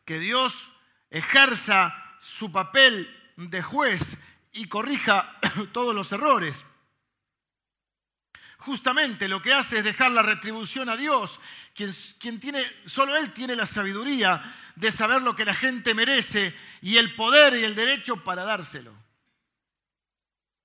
Que 0.04 0.18
Dios 0.18 0.72
ejerza 1.12 1.94
su 2.20 2.52
papel 2.52 3.16
de 3.36 3.62
juez 3.62 4.18
y 4.54 4.68
corrija 4.68 5.38
todos 5.72 5.94
los 5.94 6.12
errores. 6.12 6.66
Justamente 8.68 9.30
lo 9.30 9.42
que 9.42 9.54
hace 9.54 9.78
es 9.78 9.84
dejar 9.86 10.12
la 10.12 10.22
retribución 10.22 10.90
a 10.90 10.98
Dios, 10.98 11.40
quien, 11.74 12.40
tiene, 12.42 12.62
solo 12.86 13.16
Él 13.16 13.32
tiene 13.32 13.56
la 13.56 13.66
sabiduría 13.66 14.44
de 14.76 14.92
saber 14.92 15.22
lo 15.22 15.34
que 15.38 15.46
la 15.46 15.54
gente 15.54 15.94
merece 15.94 16.54
y 16.82 16.98
el 16.98 17.16
poder 17.16 17.56
y 17.56 17.64
el 17.64 17.76
derecho 17.76 18.22
para 18.26 18.44
dárselo. 18.44 18.94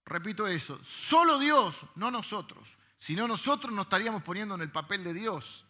Repito 0.04 0.48
eso, 0.48 0.80
solo 0.84 1.38
Dios, 1.38 1.76
no 1.94 2.10
nosotros. 2.10 2.68
Si 2.98 3.14
no, 3.14 3.28
nosotros 3.28 3.72
nos 3.72 3.84
estaríamos 3.84 4.24
poniendo 4.24 4.56
en 4.56 4.62
el 4.62 4.72
papel 4.72 5.04
de 5.04 5.14
Dios. 5.14 5.64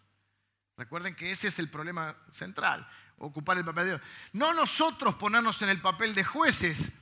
Recuerden 0.78 1.14
que 1.14 1.30
ese 1.30 1.48
es 1.48 1.58
el 1.58 1.68
problema 1.68 2.16
central, 2.30 2.88
ocupar 3.18 3.58
el 3.58 3.64
papel 3.66 3.84
de 3.84 3.90
Dios. 3.90 4.02
No 4.32 4.54
nosotros 4.54 5.16
ponernos 5.16 5.60
en 5.60 5.68
el 5.68 5.82
papel 5.82 6.14
de 6.14 6.24
jueces. 6.24 6.92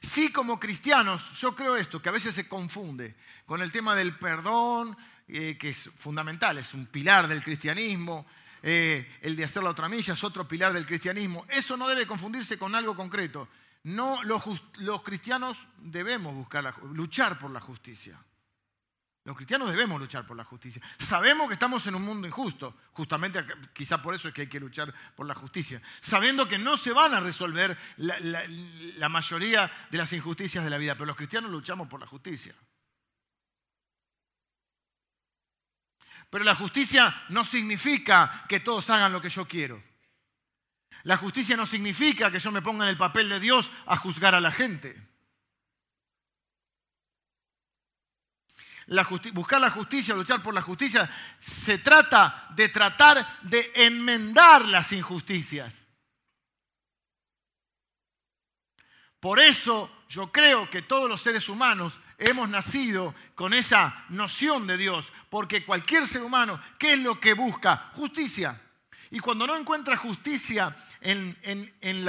Sí 0.00 0.30
como 0.32 0.60
cristianos, 0.60 1.32
yo 1.38 1.54
creo 1.54 1.76
esto, 1.76 2.00
que 2.00 2.08
a 2.08 2.12
veces 2.12 2.34
se 2.34 2.48
confunde 2.48 3.16
con 3.46 3.62
el 3.62 3.72
tema 3.72 3.94
del 3.94 4.16
perdón, 4.16 4.96
eh, 5.26 5.56
que 5.58 5.70
es 5.70 5.90
fundamental, 5.98 6.58
es 6.58 6.72
un 6.74 6.86
pilar 6.86 7.28
del 7.28 7.42
cristianismo, 7.42 8.26
eh, 8.62 9.06
el 9.22 9.36
de 9.36 9.44
hacer 9.44 9.62
la 9.62 9.70
otra 9.70 9.88
milla 9.88 10.14
es 10.14 10.24
otro 10.24 10.46
pilar 10.46 10.72
del 10.72 10.86
cristianismo. 10.86 11.44
Eso 11.48 11.76
no 11.76 11.88
debe 11.88 12.06
confundirse 12.06 12.58
con 12.58 12.74
algo 12.74 12.96
concreto. 12.96 13.48
No, 13.84 14.22
los, 14.24 15.02
cristianos 15.02 15.56
debemos 15.78 16.34
buscar 16.34 16.74
luchar 16.92 17.38
por 17.38 17.50
la 17.50 17.60
justicia. 17.60 18.18
Los 19.28 19.36
cristianos 19.36 19.70
debemos 19.70 20.00
luchar 20.00 20.26
por 20.26 20.38
la 20.38 20.44
justicia. 20.44 20.80
Sabemos 20.98 21.48
que 21.48 21.52
estamos 21.52 21.86
en 21.86 21.94
un 21.94 22.00
mundo 22.00 22.26
injusto, 22.26 22.74
justamente 22.94 23.44
quizá 23.74 24.00
por 24.00 24.14
eso 24.14 24.26
es 24.26 24.32
que 24.32 24.40
hay 24.40 24.46
que 24.46 24.58
luchar 24.58 24.94
por 25.14 25.26
la 25.26 25.34
justicia, 25.34 25.82
sabiendo 26.00 26.48
que 26.48 26.56
no 26.56 26.78
se 26.78 26.94
van 26.94 27.12
a 27.12 27.20
resolver 27.20 27.76
la, 27.98 29.08
mayoría 29.10 29.70
de 29.90 29.98
las 29.98 30.10
injusticias 30.14 30.64
de 30.64 30.70
la 30.70 30.78
vida, 30.78 30.94
pero 30.94 31.04
los 31.04 31.16
cristianos 31.16 31.50
luchamos 31.50 31.88
por 31.88 32.00
la 32.00 32.06
justicia. 32.06 32.54
Pero 36.30 36.42
la 36.42 36.54
justicia 36.54 37.14
no 37.28 37.44
significa 37.44 38.46
que 38.48 38.60
todos 38.60 38.88
hagan 38.88 39.12
lo 39.12 39.20
que 39.20 39.28
yo 39.28 39.46
quiero. 39.46 39.84
La 41.02 41.18
justicia 41.18 41.54
no 41.54 41.66
significa 41.66 42.30
que 42.30 42.38
yo 42.38 42.50
me 42.50 42.62
ponga 42.62 42.84
en 42.84 42.90
el 42.90 42.96
papel 42.96 43.28
de 43.28 43.40
Dios 43.40 43.70
a 43.84 43.98
juzgar 43.98 44.34
a 44.34 44.40
la 44.40 44.50
gente. 44.50 45.07
Buscar 49.32 49.60
la 49.60 49.70
justicia, 49.70 50.14
luchar 50.14 50.42
por 50.42 50.54
la 50.54 50.62
justicia, 50.62 51.10
se 51.38 51.78
trata 51.78 52.48
de 52.54 52.68
tratar 52.70 53.40
de 53.42 53.70
enmendar 53.74 54.64
las 54.64 54.92
injusticias. 54.92 55.86
Por 59.20 59.40
eso 59.40 60.04
yo 60.08 60.32
creo 60.32 60.70
que 60.70 60.82
todos 60.82 61.08
los 61.08 61.20
seres 61.20 61.48
humanos 61.48 61.98
hemos 62.16 62.48
nacido 62.48 63.14
con 63.34 63.52
esa 63.52 64.04
noción 64.08 64.66
de 64.66 64.76
Dios, 64.76 65.12
porque 65.28 65.64
cualquier 65.64 66.06
ser 66.06 66.22
humano, 66.22 66.60
¿qué 66.78 66.94
es 66.94 67.00
lo 67.00 67.20
que 67.20 67.34
busca? 67.34 67.90
Justicia. 67.94 68.60
Y 69.10 69.20
cuando 69.20 69.46
no 69.46 69.56
encuentra 69.56 69.96
justicia 69.96 70.74
en, 71.00 71.36
en 71.42 72.04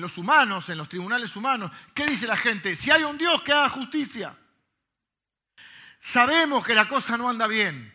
los 0.00 0.18
humanos, 0.18 0.68
en 0.68 0.78
los 0.78 0.88
tribunales 0.88 1.34
humanos, 1.36 1.70
¿qué 1.94 2.06
dice 2.06 2.26
la 2.26 2.36
gente? 2.36 2.74
Si 2.74 2.90
hay 2.90 3.04
un 3.04 3.16
Dios 3.16 3.42
que 3.42 3.52
haga 3.52 3.68
justicia. 3.68 4.36
Sabemos 6.00 6.64
que 6.64 6.74
la 6.74 6.88
cosa 6.88 7.16
no 7.16 7.28
anda 7.28 7.46
bien. 7.46 7.92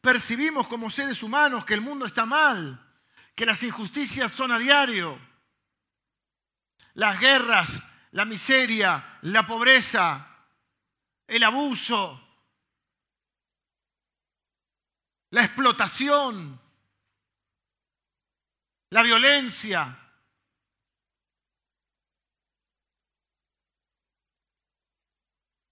Percibimos 0.00 0.68
como 0.68 0.90
seres 0.90 1.22
humanos 1.22 1.64
que 1.64 1.74
el 1.74 1.80
mundo 1.80 2.06
está 2.06 2.26
mal, 2.26 2.80
que 3.34 3.46
las 3.46 3.62
injusticias 3.62 4.30
son 4.30 4.52
a 4.52 4.58
diario. 4.58 5.18
Las 6.94 7.18
guerras, 7.18 7.82
la 8.12 8.24
miseria, 8.24 9.18
la 9.22 9.46
pobreza, 9.46 10.28
el 11.26 11.42
abuso, 11.42 12.22
la 15.30 15.44
explotación, 15.44 16.60
la 18.90 19.02
violencia. 19.02 20.05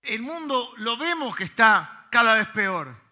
El 0.04 0.22
mundo 0.22 0.74
lo 0.78 0.96
vemos 0.96 1.34
que 1.34 1.44
está 1.44 2.06
cada 2.10 2.34
vez 2.34 2.48
peor. 2.48 3.04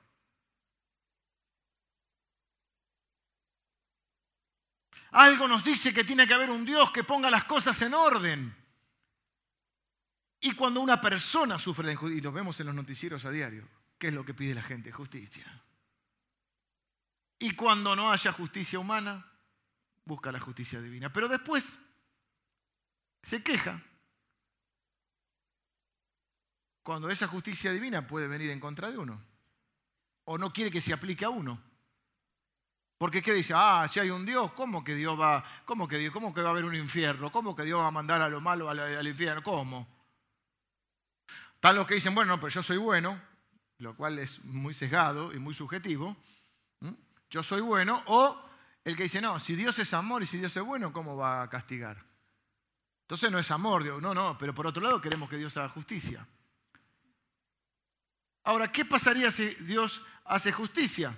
Algo 5.12 5.46
nos 5.46 5.62
dice 5.62 5.92
que 5.92 6.04
tiene 6.04 6.26
que 6.26 6.34
haber 6.34 6.50
un 6.50 6.64
Dios 6.64 6.90
que 6.90 7.04
ponga 7.04 7.30
las 7.30 7.44
cosas 7.44 7.80
en 7.82 7.94
orden. 7.94 8.56
Y 10.40 10.54
cuando 10.54 10.80
una 10.80 11.00
persona 11.00 11.58
sufre 11.58 11.86
de 11.86 11.92
injusticia, 11.92 12.18
y 12.18 12.22
lo 12.22 12.32
vemos 12.32 12.58
en 12.60 12.66
los 12.66 12.74
noticieros 12.74 13.24
a 13.24 13.30
diario, 13.30 13.68
¿qué 13.98 14.08
es 14.08 14.14
lo 14.14 14.24
que 14.24 14.34
pide 14.34 14.54
la 14.54 14.62
gente? 14.62 14.90
Justicia. 14.90 15.62
Y 17.38 17.54
cuando 17.54 17.94
no 17.94 18.10
haya 18.10 18.32
justicia 18.32 18.78
humana, 18.78 19.26
busca 20.04 20.32
la 20.32 20.40
justicia 20.40 20.80
divina. 20.80 21.12
Pero 21.12 21.28
después 21.28 21.78
se 23.22 23.42
queja 23.42 23.82
cuando 26.82 27.08
esa 27.10 27.28
justicia 27.28 27.72
divina 27.72 28.06
puede 28.06 28.28
venir 28.28 28.50
en 28.50 28.60
contra 28.60 28.90
de 28.90 28.98
uno. 28.98 29.22
O 30.24 30.38
no 30.38 30.52
quiere 30.52 30.70
que 30.70 30.80
se 30.80 30.92
aplique 30.92 31.24
a 31.24 31.30
uno. 31.30 31.60
Porque 32.98 33.20
¿qué 33.20 33.32
dice? 33.32 33.52
Ah, 33.56 33.88
si 33.90 33.98
hay 33.98 34.10
un 34.10 34.24
Dios, 34.24 34.52
¿cómo 34.52 34.84
que 34.84 34.94
Dios 34.94 35.18
va, 35.20 35.44
cómo 35.64 35.88
que, 35.88 36.10
cómo 36.12 36.32
que 36.32 36.40
va 36.40 36.50
a 36.50 36.52
haber 36.52 36.64
un 36.64 36.74
infierno? 36.74 37.32
¿Cómo 37.32 37.56
que 37.56 37.64
Dios 37.64 37.80
va 37.80 37.88
a 37.88 37.90
mandar 37.90 38.22
a 38.22 38.28
lo 38.28 38.40
malo 38.40 38.70
al, 38.70 39.06
infierno? 39.06 39.42
¿Cómo? 39.42 39.88
Están 41.54 41.74
los 41.76 41.86
que 41.86 41.94
dicen, 41.94 42.14
bueno, 42.14 42.36
pero 42.36 42.48
yo 42.48 42.62
soy 42.62 42.76
bueno, 42.76 43.20
lo 43.78 43.96
cual 43.96 44.18
es 44.20 44.44
muy 44.44 44.72
sesgado 44.72 45.32
y 45.34 45.38
muy 45.38 45.54
subjetivo. 45.54 46.16
Yo 47.28 47.42
soy 47.42 47.60
bueno. 47.60 48.02
O 48.06 48.40
el 48.84 48.96
que 48.96 49.04
dice, 49.04 49.20
no, 49.20 49.40
si 49.40 49.56
Dios 49.56 49.78
es 49.78 49.92
amor 49.94 50.22
y 50.22 50.26
si 50.26 50.38
Dios 50.38 50.56
es 50.56 50.62
bueno, 50.62 50.92
¿cómo 50.92 51.16
va 51.16 51.42
a 51.42 51.50
castigar? 51.50 52.04
Entonces 53.02 53.32
no 53.32 53.38
es 53.38 53.50
amor, 53.50 53.82
Dios. 53.82 54.00
No, 54.00 54.14
no, 54.14 54.38
pero 54.38 54.54
por 54.54 54.66
otro 54.66 54.82
lado 54.82 55.00
queremos 55.00 55.28
que 55.28 55.38
Dios 55.38 55.56
haga 55.56 55.70
justicia. 55.70 56.24
Ahora, 58.44 58.70
¿qué 58.70 58.84
pasaría 58.84 59.30
si 59.30 59.50
Dios 59.56 60.02
hace 60.24 60.52
justicia? 60.52 61.16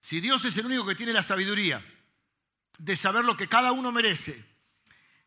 Si 0.00 0.20
Dios 0.20 0.44
es 0.44 0.56
el 0.58 0.66
único 0.66 0.86
que 0.86 0.94
tiene 0.94 1.14
la 1.14 1.22
sabiduría 1.22 1.82
de 2.78 2.94
saber 2.96 3.24
lo 3.24 3.36
que 3.36 3.48
cada 3.48 3.72
uno 3.72 3.90
merece 3.90 4.44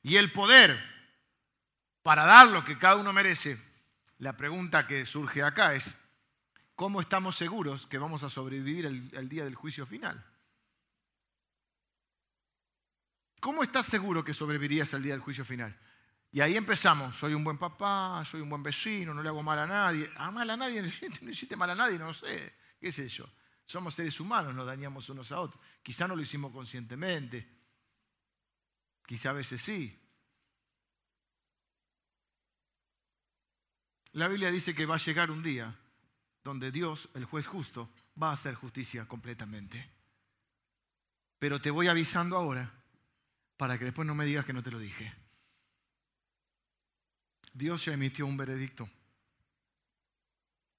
y 0.03 0.18
el 0.18 0.32
poder 0.32 0.80
para 2.03 2.26
dar 2.26 2.49
lo 2.49 2.64
que 2.64 2.78
cada 2.78 2.97
uno 2.97 3.12
merece, 3.12 3.60
la 4.20 4.38
pregunta 4.38 4.86
que 4.86 5.05
surge 5.05 5.41
acá 5.41 5.74
es, 5.74 5.97
¿cómo 6.76 7.01
estamos 7.01 7.36
seguros 7.36 7.88
que 7.88 7.97
vamos 7.97 8.24
a 8.24 8.30
sobrevivir 8.30 8.86
el, 8.86 9.30
día 9.30 9.45
del 9.45 9.55
juicio 9.55 9.86
final? 9.86 10.24
¿Cómo 13.39 13.64
estás 13.64 13.88
seguro 13.88 14.24
que 14.24 14.34
sobrevivirías 14.34 14.93
al 14.93 15.03
día 15.03 15.14
del 15.14 15.22
juicio 15.22 15.43
final? 15.43 15.76
Y 16.32 16.42
ahí 16.42 16.58
empezamos, 16.58 17.16
soy 17.16 17.34
un 17.34 17.44
buen 17.44 17.58
papá, 17.58 18.24
soy 18.30 18.42
un 18.42 18.50
buen 18.50 18.62
vecino, 18.62 19.14
no 19.14 19.24
le 19.24 19.30
hago 19.30 19.42
mal 19.42 19.60
a 19.60 19.68
nadie. 19.68 20.10
¿A 20.18 20.30
mal 20.30 20.50
a 20.50 20.58
nadie? 20.58 20.82
No 21.22 21.32
hiciste 21.32 21.56
mal 21.56 21.70
a 21.70 21.76
nadie, 21.76 21.98
no 21.98 22.14
sé. 22.14 22.54
¿Qué 22.80 22.90
es 22.90 23.00
eso? 23.00 23.30
Somos 23.66 23.96
seres 23.96 24.20
humanos, 24.20 24.54
nos 24.54 24.66
dañamos 24.66 25.10
unos 25.10 25.32
a 25.32 25.40
otros. 25.40 25.62
Quizá 25.82 26.08
no 26.08 26.16
lo 26.16 26.22
hicimos 26.22 26.52
conscientemente. 26.52 27.48
Quizá 29.06 29.30
a 29.30 29.34
veces 29.34 29.62
sí. 29.62 29.98
La 34.14 34.28
Biblia 34.28 34.52
dice 34.52 34.74
que 34.74 34.86
va 34.86 34.96
a 34.96 35.00
llegar 35.00 35.32
un 35.32 35.44
día 35.44 35.76
donde 36.44 36.72
Dios, 36.72 37.10
el 37.14 37.26
juez 37.26 37.46
justo, 37.46 37.90
va 38.22 38.30
a 38.30 38.34
hacer 38.34 38.56
justicia 38.56 39.08
completamente. 39.08 39.92
Pero 41.40 41.62
te 41.62 41.72
voy 41.72 41.88
avisando 41.88 42.38
ahora 42.38 42.72
para 43.58 43.78
que 43.78 43.86
después 43.86 44.08
no 44.08 44.16
me 44.16 44.26
digas 44.26 44.46
que 44.46 44.54
no 44.54 44.64
te 44.64 44.72
lo 44.72 44.80
dije. 44.80 45.14
Dios 47.58 47.86
ya 47.86 47.93
emitió 47.93 48.28
un 48.28 48.38
veredicto. 48.38 48.88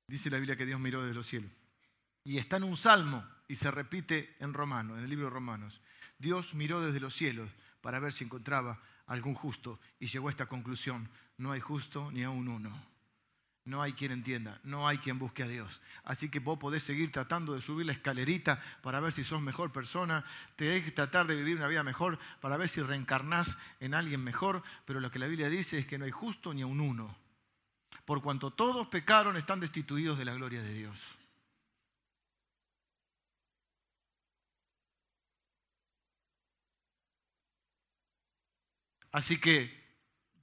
Dice 0.07 0.31
la 0.31 0.37
Biblia 0.37 0.57
que 0.57 0.65
Dios 0.65 0.79
miró 0.79 1.03
desde 1.03 1.15
los 1.15 1.27
cielos. 1.27 1.51
Y 2.23 2.39
está 2.39 2.59
en 2.59 2.63
un 2.63 2.77
salmo 2.77 3.27
y 3.49 3.57
se 3.57 3.71
repite 3.71 4.37
en 4.39 4.55
Romanos, 4.55 4.99
en 4.99 5.05
el 5.05 5.11
libro 5.11 5.25
de 5.27 5.33
Romanos. 5.33 5.81
Dios 6.19 6.55
miró 6.55 6.81
desde 6.81 7.01
los 7.01 7.17
cielos 7.17 7.51
para 7.81 7.99
ver 7.99 8.13
si 8.13 8.25
encontraba 8.25 8.81
algún 9.07 9.35
justo 9.35 9.81
y 9.99 10.07
llegó 10.07 10.29
a 10.29 10.31
esta 10.31 10.47
conclusión. 10.47 11.09
No 11.37 11.51
hay 11.51 11.61
justo 11.61 12.13
ni 12.13 12.23
aún 12.23 12.47
uno 12.47 12.73
no 13.69 13.83
hay 13.83 13.93
quien 13.93 14.13
entienda, 14.13 14.59
no 14.65 14.89
hay 14.89 14.99
quien 14.99 15.19
busque 15.19 15.43
a 15.43 15.49
Dios. 15.49 15.81
Así 16.05 16.29
que 16.29 16.41
vos 16.41 16.59
podés 16.59 16.83
seguir 16.83 17.13
tratando 17.13 17.55
de 17.55 17.63
subir 17.63 17.87
la 17.87 17.93
escalerita 17.93 18.61
para 18.83 19.01
ver 19.01 19.13
si 19.13 19.25
sos 19.25 19.41
mejor 19.41 19.73
persona, 19.73 20.25
tenés 20.57 20.85
que 20.85 20.91
tratar 20.91 21.27
de 21.27 21.37
vivir 21.37 21.57
una 21.57 21.69
vida 21.69 21.83
mejor 21.83 22.19
para 22.41 22.57
ver 22.57 22.69
si 22.69 22.83
reencarnás 22.83 23.57
en 23.81 23.95
alguien 23.95 24.23
mejor, 24.25 24.63
pero 24.85 25.01
lo 25.01 25.11
que 25.11 25.19
la 25.19 25.27
Biblia 25.27 25.49
dice 25.49 25.79
es 25.79 25.87
que 25.87 25.99
no 25.99 26.05
hay 26.05 26.11
justo 26.11 26.53
ni 26.53 26.63
a 26.63 26.67
un 26.67 26.81
uno. 26.81 27.17
Por 28.05 28.23
cuanto 28.23 28.51
todos 28.51 28.89
pecaron, 28.89 29.37
están 29.37 29.61
destituidos 29.61 30.19
de 30.19 30.25
la 30.25 30.35
gloria 30.35 30.63
de 30.63 30.75
Dios. 30.75 31.01
Así 39.13 39.39
que 39.39 39.79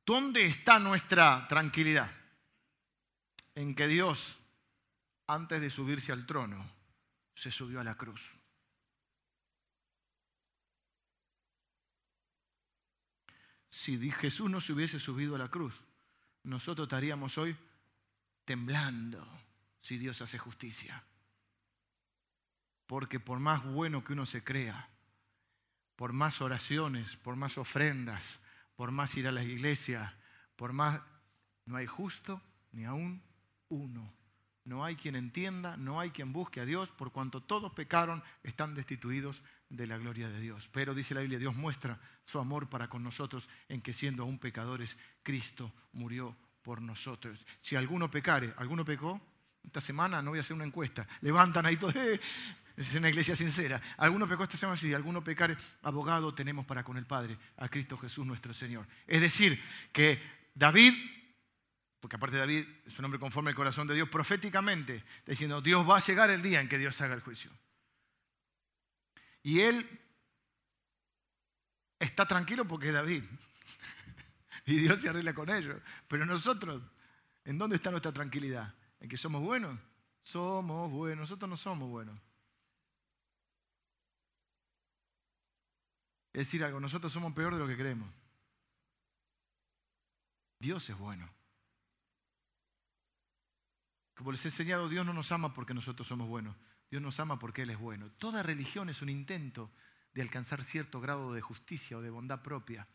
¿Dónde 0.06 0.46
está 0.46 0.78
nuestra 0.78 1.48
tranquilidad? 1.48 2.12
En 3.56 3.74
que 3.74 3.88
Dios, 3.88 4.38
antes 5.28 5.62
de 5.62 5.70
subirse 5.70 6.12
al 6.12 6.26
trono, 6.26 6.70
se 7.34 7.52
subió 7.52 7.80
a 7.80 7.84
la 7.84 7.96
cruz. 7.96 8.22
Si 13.70 14.12
Jesús 14.12 14.50
no 14.50 14.62
se 14.62 14.74
hubiese 14.74 15.00
subido 15.00 15.36
a 15.36 15.40
la 15.40 15.50
cruz, 15.50 15.74
nosotros 16.44 16.86
estaríamos 16.86 17.38
hoy 17.38 17.56
temblando 18.46 19.26
si 19.82 19.98
Dios 19.98 20.22
hace 20.22 20.38
justicia. 20.38 21.04
Porque 22.88 23.20
por 23.20 23.40
más 23.40 23.64
bueno 23.64 24.04
que 24.04 24.14
uno 24.14 24.26
se 24.26 24.44
crea, 24.44 24.90
por 25.96 26.14
más 26.14 26.42
oraciones, 26.42 27.16
por 27.18 27.36
más 27.36 27.58
ofrendas, 27.58 28.40
por 28.76 28.92
más 28.92 29.16
ir 29.18 29.28
a 29.28 29.32
la 29.32 29.44
iglesia, 29.44 30.18
por 30.56 30.74
más... 30.74 31.02
No 31.66 31.78
hay 31.78 31.88
justo 31.88 32.42
ni 32.74 32.86
aún 32.86 33.24
uno. 33.70 34.14
No 34.64 34.84
hay 34.84 34.96
quien 34.96 35.16
entienda, 35.16 35.78
no 35.78 36.00
hay 36.00 36.10
quien 36.10 36.34
busque 36.34 36.60
a 36.60 36.66
Dios, 36.66 36.90
por 36.90 37.12
cuanto 37.12 37.44
todos 37.44 37.72
pecaron, 37.74 38.24
están 38.42 38.74
destituidos 38.74 39.44
de 39.70 39.86
la 39.86 39.98
gloria 39.98 40.28
de 40.28 40.40
Dios. 40.40 40.70
Pero 40.72 40.96
dice 40.96 41.14
la 41.14 41.22
Biblia, 41.22 41.38
Dios 41.38 41.56
muestra 41.56 42.00
su 42.24 42.40
amor 42.40 42.68
para 42.68 42.90
con 42.90 43.04
nosotros 43.04 43.48
en 43.70 43.82
que 43.82 43.94
siendo 43.94 44.24
aún 44.24 44.40
pecadores, 44.40 44.98
Cristo 45.22 45.72
murió 45.94 46.36
por 46.64 46.82
nosotros. 46.82 47.46
Si 47.62 47.76
alguno 47.76 48.10
pecare, 48.10 48.54
¿alguno 48.58 48.84
pecó? 48.84 49.22
Esta 49.64 49.82
semana 49.82 50.22
no 50.22 50.32
voy 50.32 50.40
a 50.40 50.42
hacer 50.42 50.56
una 50.56 50.66
encuesta. 50.66 51.08
Levantan 51.22 51.66
ahí 51.68 51.78
todo. 51.78 51.92
Eh, 51.92 52.20
es 52.76 52.96
una 52.96 53.10
iglesia 53.10 53.36
sincera. 53.36 53.80
Alguno 53.98 54.28
pecó 54.28 54.44
esta 54.44 54.58
semana, 54.58 54.78
si 54.78 54.94
alguno 54.94 55.24
pecare, 55.24 55.58
abogado 55.84 56.34
tenemos 56.34 56.66
para 56.66 56.84
con 56.84 56.98
el 56.98 57.06
Padre, 57.06 57.38
a 57.58 57.70
Cristo 57.70 57.98
Jesús 57.98 58.26
nuestro 58.26 58.54
Señor. 58.54 58.88
Es 59.06 59.22
decir, 59.22 59.62
que 59.92 60.22
David, 60.56 60.94
porque 62.06 62.18
aparte 62.18 62.38
David 62.38 62.68
es 62.86 63.00
un 63.00 63.06
hombre 63.06 63.20
conforme 63.20 63.50
al 63.50 63.56
corazón 63.56 63.88
de 63.88 63.96
Dios, 63.96 64.08
proféticamente, 64.08 65.04
diciendo, 65.26 65.60
Dios 65.60 65.90
va 65.90 65.98
a 65.98 66.00
llegar 66.00 66.30
el 66.30 66.40
día 66.40 66.62
en 66.62 66.70
que 66.70 66.78
Dios 66.78 67.02
haga 67.02 67.16
el 67.16 67.22
juicio. 67.22 67.50
Y 69.42 69.62
él 69.62 69.90
está 71.98 72.28
tranquilo 72.28 72.64
porque 72.68 72.90
es 72.90 72.94
David. 72.94 73.24
y 74.68 74.76
Dios 74.76 75.02
se 75.02 75.10
arregla 75.10 75.34
con 75.34 75.50
ellos. 75.50 75.82
Pero 76.08 76.28
nosotros, 76.28 76.80
¿en 77.44 77.58
dónde 77.58 77.78
está 77.78 77.90
nuestra 77.90 78.12
tranquilidad? 78.12 78.72
¿En 79.00 79.10
que 79.10 79.18
somos 79.18 79.42
buenos? 79.42 79.76
Somos 80.22 80.92
buenos. 80.92 81.22
Nosotros 81.22 81.50
no 81.50 81.58
somos 81.58 81.90
buenos. 81.90 82.16
Es 86.34 86.46
decir 86.46 86.64
algo, 86.64 86.80
nosotros 86.80 87.12
somos 87.12 87.34
peor 87.34 87.56
de 87.56 87.60
lo 87.62 87.68
que 87.68 87.76
creemos. 87.76 88.08
Dios 90.60 90.88
es 90.88 90.98
bueno. 91.00 91.28
Como 94.16 94.32
les 94.32 94.44
he 94.46 94.48
enseñado, 94.48 94.90
Dios 94.90 95.06
no 95.06 95.14
nos 95.14 95.32
ama 95.32 95.54
porque 95.54 95.74
nosotros 95.74 96.08
somos 96.08 96.28
buenos. 96.28 96.56
Dios 96.90 97.02
nos 97.02 97.20
ama 97.20 97.38
porque 97.38 97.64
Él 97.64 97.72
es 97.72 97.78
bueno. 97.78 98.10
Toda 98.18 98.44
religión 98.44 98.90
es 98.90 99.02
un 99.02 99.10
intento 99.10 99.70
de 100.14 100.22
alcanzar 100.22 100.64
cierto 100.64 101.02
grado 101.02 101.34
de 101.34 101.42
justicia 101.42 101.98
o 101.98 102.02
de 102.02 102.10
bondad 102.10 102.42
propia, 102.42 102.88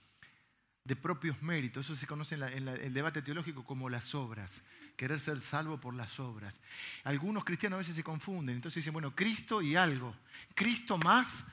de 0.84 0.96
propios 0.96 1.42
méritos. 1.42 1.84
Eso 1.84 1.94
se 1.94 2.06
conoce 2.06 2.36
en, 2.36 2.68
el 2.68 2.94
debate 2.94 3.20
teológico 3.20 3.62
como 3.64 3.90
las 3.90 4.14
obras, 4.14 4.62
querer 4.96 5.20
ser 5.20 5.42
salvo 5.42 5.78
por 5.78 5.94
las 5.94 6.18
obras. 6.18 6.62
Algunos 7.04 7.44
cristianos 7.44 7.76
a 7.76 7.80
veces 7.80 7.96
se 7.96 8.02
confunden, 8.02 8.56
entonces 8.56 8.76
dicen, 8.76 8.94
bueno, 8.94 9.14
Cristo 9.14 9.60
y 9.60 9.76
algo. 9.76 10.16
Cristo 10.54 10.96
más 10.96 11.44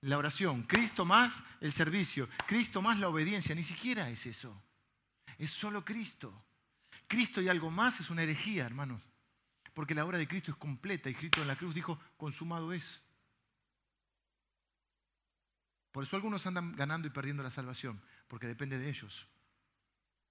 la 0.00 0.18
oración, 0.18 0.64
Cristo 0.64 1.04
más 1.04 1.44
el 1.60 1.70
servicio, 1.70 2.28
Cristo 2.46 2.82
más 2.82 2.98
la 2.98 3.08
obediencia. 3.08 3.54
Ni 3.54 3.62
siquiera 3.62 4.10
es 4.10 4.26
eso. 4.26 4.60
Es 5.38 5.52
solo 5.52 5.84
Cristo. 5.84 6.34
Cristo 7.06 7.40
y 7.40 7.48
algo 7.48 7.70
más 7.70 8.00
es 8.00 8.10
una 8.10 8.22
herejía, 8.22 8.66
hermanos. 8.66 9.11
Porque 9.74 9.94
la 9.94 10.04
obra 10.04 10.18
de 10.18 10.28
Cristo 10.28 10.50
es 10.50 10.56
completa 10.56 11.08
y 11.08 11.14
Cristo 11.14 11.40
en 11.40 11.48
la 11.48 11.56
cruz 11.56 11.74
dijo, 11.74 11.98
consumado 12.16 12.72
es. 12.72 13.02
Por 15.90 16.04
eso 16.04 16.16
algunos 16.16 16.46
andan 16.46 16.74
ganando 16.74 17.06
y 17.06 17.10
perdiendo 17.10 17.42
la 17.42 17.50
salvación, 17.50 18.02
porque 18.28 18.46
depende 18.46 18.78
de 18.78 18.88
ellos. 18.88 19.26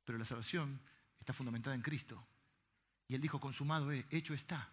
Pero 0.06 0.18
la 0.18 0.26
salvación 0.26 0.82
está 1.20 1.34
fundamentada 1.34 1.76
en 1.76 1.82
Cristo. 1.82 2.24
Y 3.08 3.16
Él 3.16 3.22
dijo, 3.22 3.40
consumado 3.40 3.92
es, 3.92 4.06
hecho 4.10 4.34
está. 4.34 4.70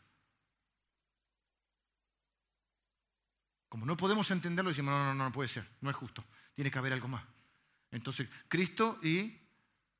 Como 3.68 3.84
no 3.84 3.96
podemos 3.96 4.30
entenderlo, 4.30 4.70
decimos, 4.70 4.92
no, 4.92 5.04
no, 5.04 5.14
no, 5.14 5.24
no 5.24 5.32
puede 5.32 5.48
ser, 5.48 5.68
no 5.82 5.90
es 5.90 5.96
justo, 5.96 6.24
tiene 6.54 6.70
que 6.70 6.78
haber 6.78 6.92
algo 6.94 7.08
más. 7.08 7.24
Entonces, 7.90 8.28
Cristo 8.48 8.98
y 9.02 9.38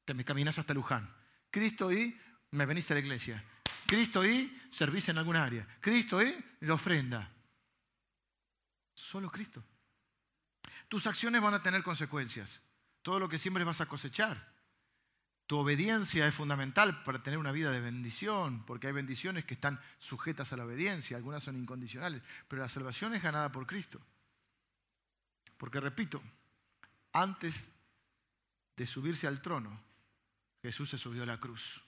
te 0.05 0.15
me 0.15 0.25
caminas 0.25 0.59
hasta 0.59 0.73
Luján. 0.73 1.09
Cristo 1.51 1.93
y 1.93 2.19
me 2.51 2.65
venís 2.65 2.91
a 2.91 2.95
la 2.95 3.01
iglesia. 3.01 3.45
Cristo 3.89 4.23
y 4.23 4.55
servís 4.71 5.09
en 5.09 5.17
algún 5.17 5.35
área. 5.35 5.67
Cristo 5.81 6.23
y 6.23 6.37
la 6.61 6.75
ofrenda. 6.75 7.33
Solo 8.93 9.31
Cristo. 9.31 9.65
Tus 10.89 11.07
acciones 11.07 11.41
van 11.41 11.55
a 11.55 11.63
tener 11.63 11.83
consecuencias. 11.83 12.61
Todo 13.01 13.19
lo 13.19 13.31
que 13.31 13.39
siempre 13.39 13.65
vas 13.65 13.81
a 13.81 13.87
cosechar. 13.87 14.53
Tu 15.47 15.57
obediencia 15.57 16.29
es 16.29 16.35
fundamental 16.35 17.03
para 17.03 17.23
tener 17.23 17.39
una 17.39 17.51
vida 17.51 17.73
de 17.73 17.81
bendición, 17.81 18.63
porque 18.67 18.89
hay 18.89 18.93
bendiciones 18.93 19.47
que 19.47 19.55
están 19.55 19.81
sujetas 19.99 20.53
a 20.53 20.59
la 20.59 20.67
obediencia, 20.67 21.17
algunas 21.17 21.43
son 21.43 21.57
incondicionales, 21.57 22.23
pero 22.47 22.61
la 22.61 22.69
salvación 22.69 23.15
es 23.15 23.23
ganada 23.23 23.51
por 23.51 23.67
Cristo. 23.67 23.99
Porque 25.57 25.81
repito, 25.81 26.23
antes 27.15 27.71
de 28.77 28.85
subirse 28.85 29.27
al 29.27 29.41
trono, 29.41 29.81
Jesús 30.61 30.91
se 30.91 30.99
subió 30.99 31.23
a 31.23 31.27
la 31.27 31.41
cruz. 31.41 31.83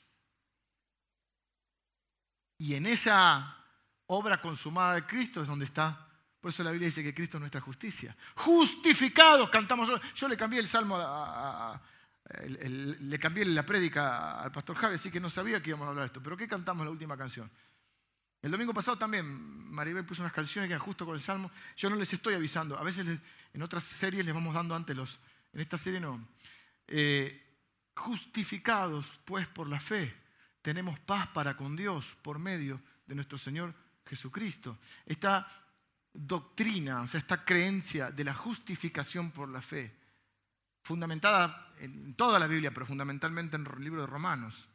Y 2.61 2.75
en 2.75 2.85
esa 2.85 3.57
obra 4.05 4.39
consumada 4.39 4.97
de 4.97 5.07
Cristo 5.07 5.41
es 5.41 5.49
donde 5.49 5.65
está. 5.65 6.07
Por 6.39 6.51
eso 6.51 6.63
la 6.63 6.71
Biblia 6.71 6.89
dice 6.89 7.03
que 7.03 7.15
Cristo 7.15 7.39
es 7.39 7.41
nuestra 7.41 7.63
justicia. 7.63 8.15
Justificados, 8.35 9.49
cantamos. 9.49 9.91
Yo 10.15 10.29
le 10.29 10.37
cambié 10.37 10.61
el 10.61 10.69
salmo, 10.69 10.99
le 12.47 13.19
cambié 13.19 13.47
la 13.47 13.65
prédica 13.65 14.43
al 14.43 14.53
pastor 14.53 14.77
Javi, 14.77 14.97
así 14.97 15.11
que 15.11 15.19
no 15.19 15.31
sabía 15.31 15.63
que 15.63 15.71
íbamos 15.71 15.87
a 15.87 15.89
hablar 15.89 16.03
de 16.03 16.07
esto. 16.09 16.23
Pero 16.23 16.37
¿qué 16.37 16.47
cantamos 16.47 16.85
la 16.85 16.91
última 16.91 17.17
canción? 17.17 17.51
El 18.43 18.51
domingo 18.51 18.75
pasado 18.75 18.99
también 18.99 19.25
Maribel 19.73 20.05
puso 20.05 20.21
unas 20.21 20.35
canciones 20.35 20.69
que 20.69 20.75
eran 20.75 20.85
justo 20.85 21.07
con 21.07 21.15
el 21.15 21.23
salmo. 21.23 21.51
Yo 21.79 21.89
no 21.89 21.97
les 21.97 22.13
estoy 22.13 22.35
avisando. 22.35 22.79
A 22.79 22.83
veces 22.83 23.07
en 23.55 23.63
otras 23.63 23.85
series 23.85 24.23
les 24.27 24.35
vamos 24.35 24.53
dando 24.53 24.75
antes 24.75 24.95
los. 24.95 25.19
En 25.55 25.61
esta 25.61 25.79
serie 25.79 25.99
no. 25.99 26.29
Eh, 26.87 27.43
justificados 27.95 29.07
pues 29.25 29.47
por 29.47 29.67
la 29.67 29.81
fe 29.81 30.20
tenemos 30.63 30.99
paz 31.01 31.29
para 31.29 31.57
con 31.57 31.77
Dios 31.77 32.17
por 32.23 32.39
medio 32.39 32.81
de 33.07 33.15
nuestro 33.15 33.39
Señor 33.39 33.75
Jesucristo. 34.07 34.79
Esta 35.07 35.47
doctrina, 36.13 37.03
o 37.03 37.09
sea, 37.09 37.19
esta 37.19 37.45
creencia 37.45 38.11
de 38.11 38.25
la 38.25 38.35
justificación 38.35 39.31
por 39.31 39.49
la 39.49 39.63
fe, 39.63 39.95
fundamentada 40.83 41.73
en 41.79 42.15
toda 42.15 42.39
la 42.39 42.47
Biblia, 42.47 42.73
pero 42.73 42.87
fundamentalmente 42.87 43.57
en 43.57 43.67
el 43.67 43.85
libro 43.85 44.03
de 44.03 44.07
Romanos, 44.07 44.69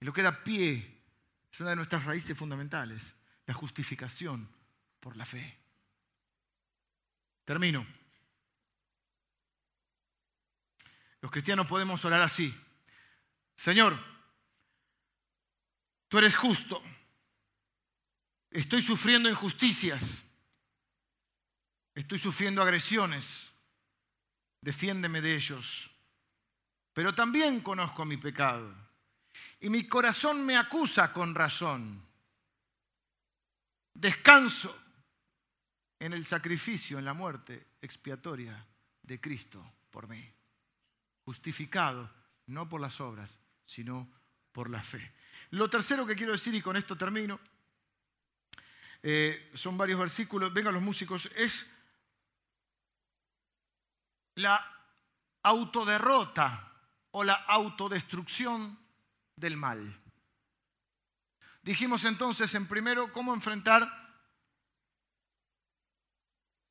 lo 0.00 0.12
que 0.12 0.22
da 0.22 0.44
pie, 0.44 1.02
es 1.50 1.60
una 1.60 1.70
de 1.70 1.76
nuestras 1.76 2.04
raíces 2.04 2.36
fundamentales, 2.36 3.14
la 3.46 3.54
justificación 3.54 4.48
por 5.00 5.16
la 5.16 5.24
fe. 5.24 5.58
Termino. 7.44 7.86
Los 11.20 11.32
cristianos 11.32 11.66
podemos 11.66 12.04
orar 12.04 12.22
así. 12.22 12.54
Señor, 13.56 13.98
tú 16.08 16.18
eres 16.18 16.36
justo. 16.36 16.82
Estoy 18.50 18.82
sufriendo 18.82 19.28
injusticias. 19.28 20.24
Estoy 21.94 22.18
sufriendo 22.18 22.62
agresiones. 22.62 23.50
Defiéndeme 24.60 25.20
de 25.20 25.36
ellos. 25.36 25.90
Pero 26.92 27.14
también 27.14 27.60
conozco 27.60 28.04
mi 28.04 28.16
pecado. 28.16 28.74
Y 29.60 29.68
mi 29.68 29.86
corazón 29.86 30.44
me 30.44 30.56
acusa 30.56 31.12
con 31.12 31.34
razón. 31.34 32.04
Descanso 33.94 34.76
en 35.98 36.12
el 36.12 36.24
sacrificio, 36.24 36.98
en 36.98 37.04
la 37.04 37.14
muerte 37.14 37.68
expiatoria 37.80 38.66
de 39.02 39.20
Cristo 39.20 39.74
por 39.90 40.08
mí. 40.08 40.24
Justificado 41.24 42.10
no 42.46 42.68
por 42.68 42.80
las 42.80 43.00
obras, 43.00 43.38
sino 43.64 44.10
por 44.52 44.70
la 44.70 44.82
fe. 44.82 45.12
Lo 45.50 45.70
tercero 45.70 46.06
que 46.06 46.16
quiero 46.16 46.32
decir, 46.32 46.54
y 46.54 46.62
con 46.62 46.76
esto 46.76 46.96
termino, 46.96 47.40
eh, 49.02 49.50
son 49.54 49.78
varios 49.78 49.98
versículos, 49.98 50.52
vengan 50.52 50.74
los 50.74 50.82
músicos, 50.82 51.30
es 51.36 51.66
la 54.34 54.64
autoderrota 55.42 56.72
o 57.12 57.24
la 57.24 57.34
autodestrucción 57.34 58.78
del 59.36 59.56
mal. 59.56 60.00
Dijimos 61.62 62.04
entonces 62.04 62.54
en 62.54 62.66
primero 62.66 63.12
cómo 63.12 63.34
enfrentar 63.34 63.90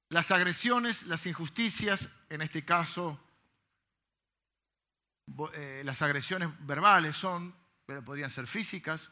las 0.10 0.32
agresiones, 0.32 1.04
las 1.04 1.26
injusticias, 1.26 2.10
en 2.30 2.42
este 2.42 2.64
caso 2.64 3.20
eh, 5.54 5.82
las 5.86 6.02
agresiones 6.02 6.50
verbales 6.66 7.16
son, 7.16 7.54
pero 7.88 8.04
podrían 8.04 8.30
ser 8.30 8.46
físicas, 8.48 9.10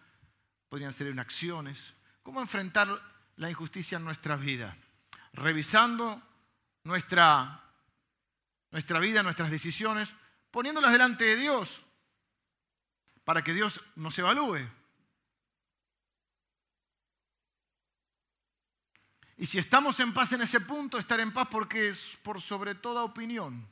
podrían 0.68 0.92
ser 0.92 1.08
en 1.08 1.18
acciones. 1.18 1.96
¿Cómo 2.22 2.42
enfrentar 2.42 3.02
la 3.38 3.50
injusticia 3.50 3.98
en 3.98 4.04
nuestra 4.04 4.36
vida? 4.36 4.76
Revisando 5.32 6.22
nuestra, 6.84 7.64
nuestra 8.72 9.00
vida, 9.00 9.24
nuestras 9.24 9.50
decisiones, 9.50 10.14
poniéndolas 10.52 10.92
delante 10.92 11.24
de 11.24 11.38
Dios 11.38 11.84
para 13.24 13.42
que 13.42 13.54
Dios 13.54 13.80
nos 13.96 14.20
evalúe. 14.20 14.70
Y 19.38 19.46
si 19.46 19.58
estamos 19.58 20.02
en 20.02 20.14
paz 20.14 20.34
en 20.34 20.42
ese 20.42 20.60
punto, 20.60 20.98
estar 20.98 21.22
en 21.22 21.32
paz 21.32 21.48
porque 21.50 21.88
es 21.88 22.18
por 22.24 22.42
sobre 22.42 22.76
toda 22.76 23.04
opinión. 23.04 23.66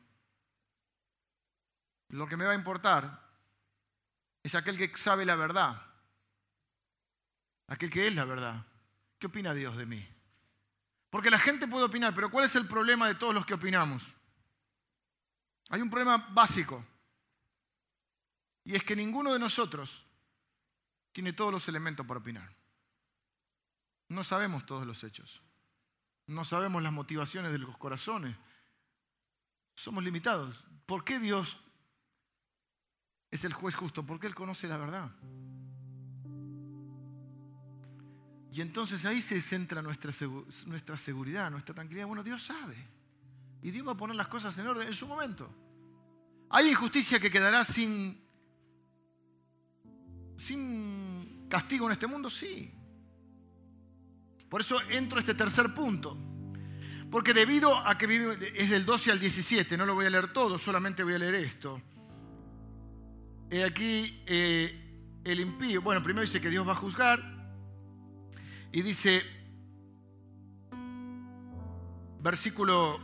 Lo 2.07 2.25
que 2.25 2.37
me 2.37 2.45
va 2.45 2.53
a 2.53 2.55
importar 2.55 3.22
es 4.43 4.55
aquel 4.55 4.77
que 4.77 4.95
sabe 4.97 5.25
la 5.25 5.35
verdad, 5.35 5.81
aquel 7.67 7.89
que 7.89 8.07
es 8.07 8.13
la 8.13 8.25
verdad. 8.25 8.65
¿Qué 9.17 9.27
opina 9.27 9.53
Dios 9.53 9.77
de 9.77 9.85
mí? 9.85 10.05
Porque 11.09 11.31
la 11.31 11.39
gente 11.39 11.67
puede 11.67 11.85
opinar, 11.85 12.13
pero 12.13 12.29
¿cuál 12.29 12.45
es 12.45 12.55
el 12.55 12.67
problema 12.67 13.07
de 13.07 13.15
todos 13.15 13.33
los 13.33 13.45
que 13.45 13.53
opinamos? 13.53 14.03
Hay 15.69 15.81
un 15.81 15.89
problema 15.89 16.17
básico. 16.17 16.85
Y 18.65 18.75
es 18.75 18.83
que 18.83 18.95
ninguno 18.95 19.31
de 19.31 19.39
nosotros 19.39 20.05
tiene 21.13 21.31
todos 21.33 21.51
los 21.51 21.67
elementos 21.69 22.05
para 22.05 22.19
opinar. 22.19 22.53
No 24.09 24.23
sabemos 24.23 24.65
todos 24.65 24.85
los 24.85 25.03
hechos. 25.03 25.41
No 26.27 26.43
sabemos 26.45 26.83
las 26.83 26.91
motivaciones 26.91 27.51
de 27.51 27.59
los 27.59 27.77
corazones. 27.77 28.35
Somos 29.75 30.03
limitados. 30.03 30.63
¿Por 30.85 31.03
qué 31.03 31.19
Dios 31.19 31.57
es 33.33 33.43
el 33.45 33.53
juez 33.53 33.73
justo? 33.73 34.05
Porque 34.05 34.27
Él 34.27 34.35
conoce 34.35 34.67
la 34.67 34.77
verdad. 34.77 35.09
Y 38.53 38.61
entonces 38.61 39.03
ahí 39.05 39.23
se 39.23 39.41
centra 39.41 39.81
nuestra, 39.81 40.11
nuestra 40.67 40.95
seguridad, 40.95 41.49
nuestra 41.49 41.73
tranquilidad. 41.73 42.05
Bueno, 42.05 42.21
Dios 42.21 42.43
sabe. 42.43 42.77
Y 43.63 43.71
Dios 43.71 43.87
va 43.87 43.93
a 43.93 43.97
poner 43.97 44.15
las 44.15 44.27
cosas 44.27 44.55
en 44.59 44.67
orden 44.67 44.87
en 44.87 44.93
su 44.93 45.07
momento. 45.07 45.49
¿Hay 46.51 46.69
injusticia 46.69 47.19
que 47.19 47.31
quedará 47.31 47.63
sin, 47.63 48.21
sin 50.37 51.47
castigo 51.49 51.87
en 51.87 51.93
este 51.93 52.05
mundo? 52.05 52.29
Sí. 52.29 52.71
Por 54.47 54.61
eso 54.61 54.79
entro 54.91 55.17
a 55.17 55.21
este 55.21 55.33
tercer 55.33 55.73
punto. 55.73 56.15
Porque 57.09 57.33
debido 57.33 57.75
a 57.75 57.97
que 57.97 58.05
vive, 58.05 58.53
es 58.55 58.69
del 58.69 58.85
12 58.85 59.11
al 59.11 59.19
17, 59.19 59.75
no 59.75 59.87
lo 59.87 59.95
voy 59.95 60.05
a 60.05 60.11
leer 60.11 60.31
todo, 60.31 60.59
solamente 60.59 61.03
voy 61.03 61.15
a 61.15 61.17
leer 61.17 61.33
esto. 61.33 61.81
He 63.53 63.63
aquí 63.63 64.23
eh, 64.25 65.21
el 65.23 65.39
impío, 65.39 65.83
bueno, 65.83 66.01
primero 66.01 66.21
dice 66.21 66.41
que 66.41 66.49
Dios 66.49 66.67
va 66.67 66.71
a 66.71 66.75
juzgar, 66.75 67.21
y 68.71 68.81
dice, 68.81 69.21
versículo 72.19 72.99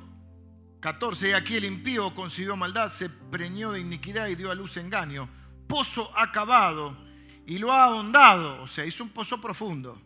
14, 0.79 1.35
aquí 1.35 1.57
el 1.57 1.65
impío 1.65 2.15
consiguió 2.15 2.57
maldad, 2.57 2.89
se 2.89 3.09
preñó 3.11 3.73
de 3.73 3.81
iniquidad 3.81 4.25
y 4.25 4.33
dio 4.33 4.49
a 4.49 4.55
luz 4.55 4.77
engaño. 4.77 5.29
Pozo 5.67 6.11
acabado 6.17 6.97
y 7.45 7.59
lo 7.59 7.71
ha 7.71 7.83
ahondado, 7.83 8.63
o 8.63 8.67
sea, 8.67 8.85
hizo 8.85 9.03
un 9.03 9.11
pozo 9.11 9.39
profundo 9.39 10.01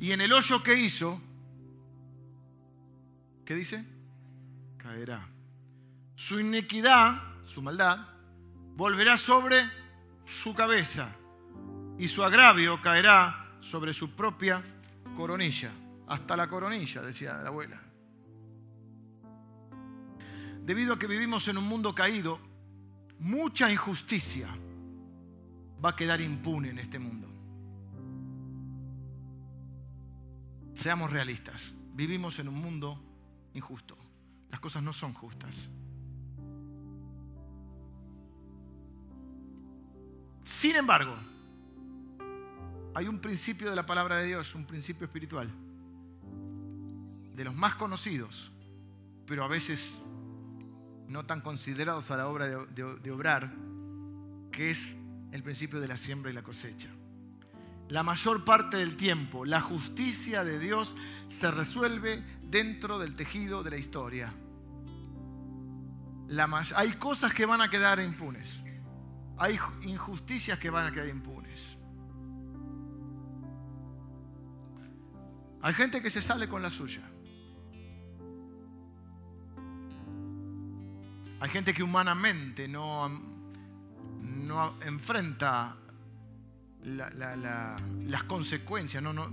y 0.00 0.10
en 0.10 0.20
el 0.20 0.32
hoyo 0.32 0.64
que 0.64 0.74
hizo, 0.80 1.22
¿qué 3.44 3.54
dice? 3.54 3.84
Caerá. 4.78 5.28
Su 6.16 6.40
iniquidad, 6.40 7.22
su 7.44 7.62
maldad, 7.62 8.13
volverá 8.76 9.16
sobre 9.16 9.64
su 10.24 10.54
cabeza 10.54 11.14
y 11.98 12.08
su 12.08 12.24
agravio 12.24 12.80
caerá 12.80 13.58
sobre 13.60 13.94
su 13.94 14.10
propia 14.14 14.62
coronilla. 15.16 15.70
Hasta 16.06 16.36
la 16.36 16.48
coronilla, 16.48 17.02
decía 17.02 17.34
la 17.34 17.48
abuela. 17.48 17.80
Debido 20.62 20.94
a 20.94 20.98
que 20.98 21.06
vivimos 21.06 21.46
en 21.48 21.58
un 21.58 21.64
mundo 21.64 21.94
caído, 21.94 22.38
mucha 23.18 23.70
injusticia 23.70 24.48
va 25.84 25.90
a 25.90 25.96
quedar 25.96 26.20
impune 26.20 26.70
en 26.70 26.78
este 26.78 26.98
mundo. 26.98 27.28
Seamos 30.74 31.10
realistas. 31.10 31.72
Vivimos 31.94 32.38
en 32.38 32.48
un 32.48 32.56
mundo 32.56 33.00
injusto. 33.54 33.96
Las 34.50 34.60
cosas 34.60 34.82
no 34.82 34.92
son 34.92 35.14
justas. 35.14 35.70
Sin 40.64 40.76
embargo, 40.76 41.14
hay 42.94 43.06
un 43.06 43.18
principio 43.18 43.68
de 43.68 43.76
la 43.76 43.84
palabra 43.84 44.16
de 44.16 44.28
Dios, 44.28 44.54
un 44.54 44.64
principio 44.64 45.04
espiritual, 45.04 45.50
de 47.36 47.44
los 47.44 47.54
más 47.54 47.74
conocidos, 47.74 48.50
pero 49.26 49.44
a 49.44 49.46
veces 49.46 49.94
no 51.06 51.26
tan 51.26 51.42
considerados 51.42 52.10
a 52.10 52.16
la 52.16 52.28
obra 52.28 52.46
de, 52.46 52.94
de 52.98 53.10
obrar, 53.10 53.52
que 54.50 54.70
es 54.70 54.96
el 55.32 55.42
principio 55.42 55.80
de 55.80 55.88
la 55.88 55.98
siembra 55.98 56.30
y 56.30 56.34
la 56.34 56.42
cosecha 56.42 56.88
la 57.90 58.02
mayor 58.02 58.46
parte 58.46 58.78
del 58.78 58.96
tiempo, 58.96 59.44
la 59.44 59.60
justicia 59.60 60.44
de 60.44 60.58
Dios 60.58 60.94
se 61.28 61.50
resuelve 61.50 62.24
dentro 62.40 62.98
del 62.98 63.14
tejido 63.14 63.62
de 63.62 63.70
la 63.70 63.76
historia. 63.76 64.32
hay 66.74 66.92
cosas 66.92 67.34
que 67.34 67.44
van 67.44 67.60
a 67.60 67.68
quedar 67.68 68.00
impunes. 68.00 68.63
Hay 69.36 69.58
injusticias 69.82 70.58
que 70.58 70.70
van 70.70 70.86
a 70.86 70.92
quedar 70.92 71.08
impunes. 71.08 71.76
Hay 75.62 75.74
gente 75.74 76.02
que 76.02 76.10
se 76.10 76.20
sale 76.20 76.48
con 76.48 76.62
la 76.62 76.70
suya. 76.70 77.02
Hay 81.40 81.50
gente 81.50 81.74
que 81.74 81.82
humanamente 81.82 82.68
no, 82.68 83.08
no 84.22 84.74
enfrenta 84.82 85.76
las 86.84 88.22
consecuencias, 88.24 89.02
no, 89.02 89.12
no, 89.12 89.26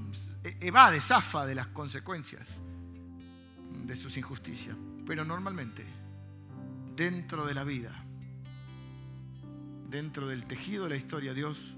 evade, 0.61 1.01
zafa 1.01 1.45
de 1.45 1.55
las 1.55 1.67
consecuencias 1.67 2.61
de 3.69 3.95
sus 3.95 4.15
injusticias. 4.17 4.75
Pero 5.05 5.25
normalmente, 5.25 5.85
dentro 6.95 7.45
de 7.45 7.53
la 7.53 7.63
vida, 7.63 7.91
dentro 9.91 10.25
del 10.25 10.45
tejido 10.45 10.85
de 10.85 10.91
la 10.91 10.95
historia, 10.95 11.33
Dios 11.33 11.75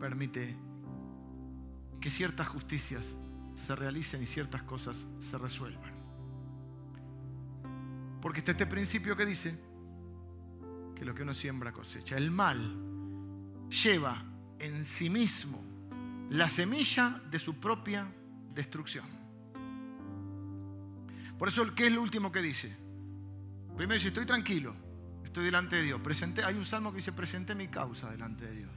permite 0.00 0.56
que 2.00 2.10
ciertas 2.10 2.48
justicias 2.48 3.16
se 3.54 3.76
realicen 3.76 4.22
y 4.22 4.26
ciertas 4.26 4.64
cosas 4.64 5.06
se 5.20 5.38
resuelvan. 5.38 5.92
Porque 8.20 8.40
está 8.40 8.50
este 8.50 8.66
principio 8.66 9.16
que 9.16 9.24
dice 9.24 9.56
que 10.94 11.04
lo 11.04 11.14
que 11.14 11.22
uno 11.22 11.34
siembra 11.34 11.72
cosecha. 11.72 12.16
El 12.16 12.30
mal 12.30 12.58
lleva 13.68 14.22
en 14.58 14.84
sí 14.84 15.08
mismo 15.08 15.62
la 16.30 16.48
semilla 16.48 17.22
de 17.30 17.38
su 17.38 17.54
propia 17.54 18.12
destrucción. 18.52 19.06
Por 21.38 21.48
eso, 21.48 21.74
¿qué 21.74 21.86
es 21.86 21.92
lo 21.92 22.02
último 22.02 22.32
que 22.32 22.42
dice? 22.42 22.76
Primero 23.76 23.94
dice, 23.94 24.08
estoy 24.08 24.26
tranquilo, 24.26 24.74
estoy 25.30 25.44
delante 25.44 25.76
de 25.76 25.82
Dios. 25.82 26.00
Presenté, 26.00 26.44
hay 26.44 26.56
un 26.56 26.66
salmo 26.66 26.90
que 26.90 26.96
dice, 26.96 27.12
presenté 27.12 27.54
mi 27.54 27.68
causa 27.68 28.10
delante 28.10 28.46
de 28.46 28.52
Dios. 28.52 28.72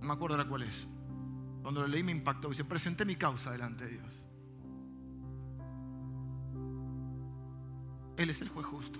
No 0.00 0.06
me 0.06 0.12
acuerdo 0.14 0.36
ahora 0.36 0.48
cuál 0.48 0.62
es. 0.62 0.88
Cuando 1.62 1.82
lo 1.82 1.88
leí 1.88 2.02
me 2.02 2.12
impactó. 2.12 2.48
Dice, 2.48 2.64
presenté 2.64 3.04
mi 3.04 3.16
causa 3.16 3.52
delante 3.52 3.84
de 3.84 3.90
Dios. 3.90 4.12
Él 8.16 8.30
es 8.30 8.40
el 8.40 8.48
juez 8.48 8.66
justo. 8.66 8.98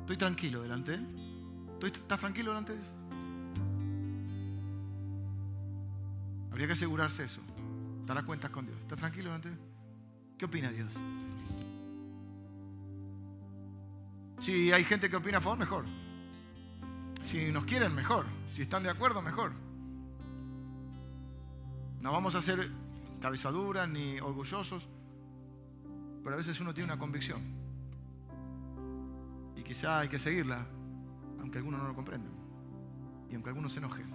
Estoy 0.00 0.16
tranquilo 0.16 0.62
delante 0.62 0.90
de 0.90 0.96
Él. 0.98 1.06
¿Estás 1.82 2.18
tranquilo 2.18 2.50
delante 2.50 2.72
de 2.72 2.78
Dios? 2.78 2.90
Habría 6.50 6.66
que 6.66 6.72
asegurarse 6.72 7.24
eso. 7.24 7.40
A 8.08 8.22
cuentas 8.24 8.50
con 8.50 8.66
Dios. 8.66 8.76
¿Estás 8.80 8.98
tranquilo 8.98 9.26
delante 9.26 9.50
de 9.50 9.54
Él? 9.54 9.60
¿Qué 10.36 10.44
opina 10.46 10.68
Dios? 10.72 10.92
Si 14.40 14.72
hay 14.72 14.82
gente 14.82 15.08
que 15.08 15.16
opina 15.16 15.38
a 15.38 15.40
favor, 15.40 15.58
mejor. 15.58 15.84
Si 17.22 17.52
nos 17.52 17.64
quieren, 17.64 17.94
mejor. 17.94 18.26
Si 18.52 18.62
están 18.62 18.82
de 18.82 18.90
acuerdo, 18.90 19.22
mejor. 19.22 19.52
No 22.00 22.12
vamos 22.12 22.34
a 22.34 22.42
ser 22.42 22.70
cabezaduras 23.20 23.88
ni 23.88 24.18
orgullosos, 24.18 24.88
pero 26.24 26.34
a 26.34 26.38
veces 26.38 26.58
uno 26.58 26.74
tiene 26.74 26.92
una 26.92 26.98
convicción 26.98 27.60
quizá 29.70 30.00
hay 30.00 30.08
que 30.08 30.18
seguirla, 30.18 30.66
aunque 31.38 31.58
algunos 31.58 31.80
no 31.80 31.86
lo 31.86 31.94
comprendan 31.94 32.32
y 33.30 33.34
aunque 33.36 33.50
algunos 33.50 33.72
se 33.72 33.78
enojen. 33.78 34.12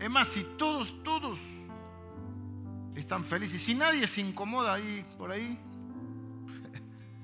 Es 0.00 0.10
más, 0.10 0.28
si 0.28 0.42
todos, 0.56 1.04
todos 1.04 1.38
están 2.96 3.26
felices, 3.26 3.60
si 3.60 3.74
nadie 3.74 4.06
se 4.06 4.22
incomoda 4.22 4.72
ahí, 4.72 5.04
por 5.18 5.30
ahí, 5.30 5.60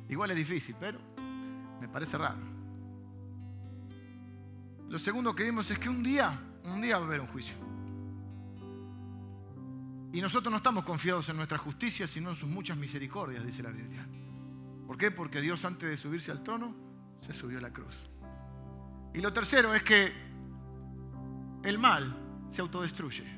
Igual 0.09 0.31
es 0.31 0.37
difícil, 0.37 0.75
pero 0.79 0.99
me 1.81 1.89
parece 1.89 2.17
raro. 2.17 2.39
Lo 4.89 4.99
segundo 4.99 5.35
que 5.35 5.45
vimos 5.45 5.71
es 5.71 5.79
que 5.79 5.89
un 5.89 6.03
día, 6.03 6.41
un 6.65 6.81
día 6.81 6.99
va 6.99 7.05
a 7.05 7.09
haber 7.09 7.21
un 7.21 7.27
juicio. 7.27 7.55
Y 10.13 10.21
nosotros 10.21 10.51
no 10.51 10.57
estamos 10.57 10.85
confiados 10.85 11.29
en 11.29 11.37
nuestra 11.37 11.59
justicia, 11.59 12.07
sino 12.07 12.31
en 12.31 12.37
sus 12.37 12.49
muchas 12.49 12.79
misericordias, 12.79 13.45
dice 13.45 13.63
la 13.63 13.71
Biblia. 13.71 14.07
¿Por 14.87 14.97
qué? 14.97 15.11
Porque 15.11 15.43
Dios 15.43 15.65
antes 15.67 15.89
de 15.89 15.99
subirse 15.99 16.31
al 16.31 16.43
trono 16.43 16.75
se 17.21 17.35
subió 17.35 17.59
a 17.59 17.61
la 17.61 17.73
cruz. 17.73 18.09
Y 19.13 19.21
lo 19.21 19.33
tercero 19.33 19.75
es 19.75 19.83
que 19.83 20.13
el 21.63 21.79
mal 21.79 22.17
se 22.49 22.63
autodestruye. 22.63 23.38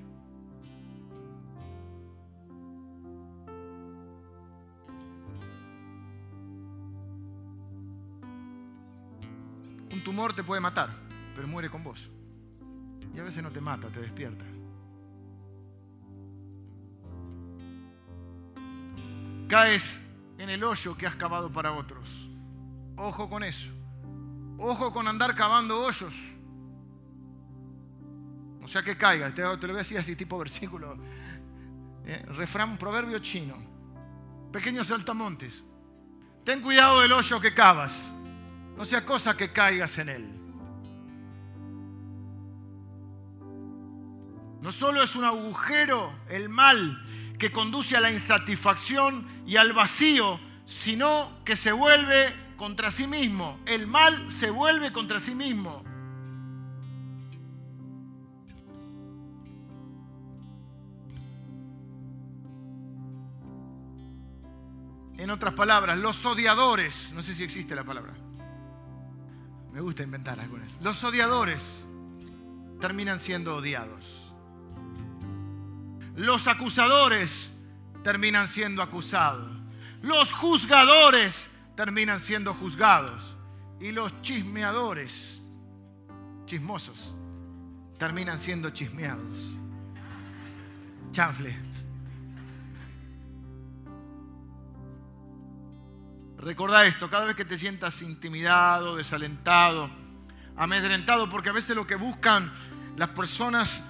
Tumor 10.11 10.33
te 10.33 10.43
puede 10.43 10.61
matar, 10.61 10.91
pero 11.37 11.47
muere 11.47 11.71
con 11.71 11.85
vos. 11.85 12.11
Y 13.15 13.21
a 13.21 13.23
veces 13.23 13.45
no 13.45 13.51
te 13.53 13.61
mata, 13.61 13.87
te 13.91 14.01
despierta. 14.01 14.45
Caes 19.47 20.01
en 20.37 20.51
el 20.51 20.65
hoyo 20.65 20.97
que 20.97 21.07
has 21.07 21.15
cavado 21.15 21.53
para 21.53 21.71
otros. 21.71 22.09
Ojo 22.97 23.31
con 23.31 23.45
eso. 23.45 23.69
Ojo 24.59 24.93
con 24.93 25.07
andar 25.07 25.37
cavando 25.37 25.81
hoyos. 25.81 26.13
O 28.65 28.67
sea 28.67 28.83
que 28.83 28.97
caiga. 28.97 29.33
Te, 29.33 29.43
lo 29.43 29.57
voy 29.57 29.71
a 29.71 29.79
decir 29.79 29.97
así, 29.97 30.17
tipo 30.17 30.37
versículo. 30.39 30.97
Eh, 32.05 32.25
refrán, 32.31 32.77
proverbio 32.77 33.21
chino. 33.21 33.55
Pequeños 34.51 34.89
saltamontes. 34.89 35.63
Ten 36.45 36.63
cuidado 36.63 37.01
del 37.01 37.13
hoyo 37.13 37.41
que 37.41 37.55
cavas. 37.55 38.11
No 38.77 38.85
sea 38.85 39.05
cosa 39.05 39.37
que 39.37 39.53
caigas 39.53 39.99
en 39.99 40.09
él. 40.09 40.41
No 44.61 44.73
solo 44.73 45.03
es 45.03 45.17
un 45.17 45.25
agujero 45.25 46.13
el 46.29 46.49
mal 46.49 47.07
que 47.39 47.51
conduce 47.51 47.97
a 47.97 48.01
la 48.01 48.13
insatisfacción 48.13 49.27
y 49.47 49.57
al 49.57 49.73
vacío, 49.73 50.39
sino 50.67 51.43
que 51.45 51.57
se 51.57 51.73
vuelve 51.73 52.33
contra 52.57 52.91
sí 52.91 53.07
mismo. 53.07 53.59
El 53.65 53.87
mal 53.87 54.31
se 54.31 54.51
vuelve 54.51 54.93
contra 54.93 55.19
sí 55.19 55.35
mismo. 55.35 55.83
En 65.17 65.31
otras 65.31 65.55
palabras, 65.55 65.99
los 65.99 66.25
odiadores, 66.25 67.13
no 67.13 67.23
sé 67.23 67.35
si 67.35 67.45
existe 67.45 67.75
la 67.75 67.85
palabra, 67.85 68.15
me 69.73 69.81
gusta 69.81 70.03
inventar 70.03 70.41
algunas, 70.41 70.81
los 70.81 71.03
odiadores 71.05 71.85
terminan 72.81 73.21
siendo 73.21 73.57
odiados. 73.57 74.33
Los 76.17 76.49
acusadores 76.49 77.51
terminan 78.03 78.49
siendo 78.49 78.83
acusados. 78.83 79.49
Los 80.03 80.33
juzgadores 80.33 81.47
terminan 81.77 82.21
siendo 82.21 82.55
juzgados. 82.55 83.37
Y 83.81 83.93
los 83.93 84.21
chismeadores, 84.23 85.41
chismosos, 86.47 87.15
terminan 87.99 88.39
siendo 88.39 88.71
chismeados. 88.71 89.55
Chanfle. 91.13 91.70
Recordá 96.41 96.87
esto, 96.87 97.11
cada 97.11 97.27
vez 97.27 97.37
que 97.37 97.45
te 97.45 97.59
sientas 97.59 98.01
intimidado, 98.01 98.97
desalentado, 98.97 99.91
amedrentado, 100.57 101.29
porque 101.29 101.51
a 101.51 101.53
veces 101.53 101.77
lo 101.77 101.87
que 101.87 101.97
buscan 101.97 102.51
las 102.97 103.11
personas 103.11 103.83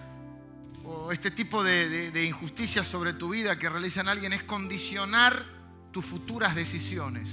este 1.13 1.31
tipo 1.31 1.63
de, 1.63 2.25
injusticias 2.25 2.87
sobre 2.87 3.13
tu 3.13 3.31
vida 3.31 3.59
que 3.59 3.69
realizan 3.69 4.09
alguien 4.09 4.33
es 4.33 4.43
condicionar 4.43 5.45
tus 5.93 6.05
futuras 6.05 6.55
decisiones. 6.55 7.31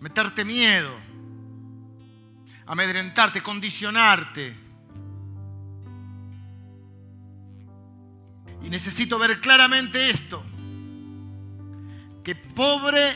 Meterte 0.00 0.44
miedo, 0.44 0.94
amedrentarte, 2.66 3.42
condicionarte. 3.42 4.54
Y 8.62 8.70
necesito 8.70 9.18
ver 9.18 9.40
claramente 9.40 10.10
esto, 10.10 10.44
pobre 12.58 13.14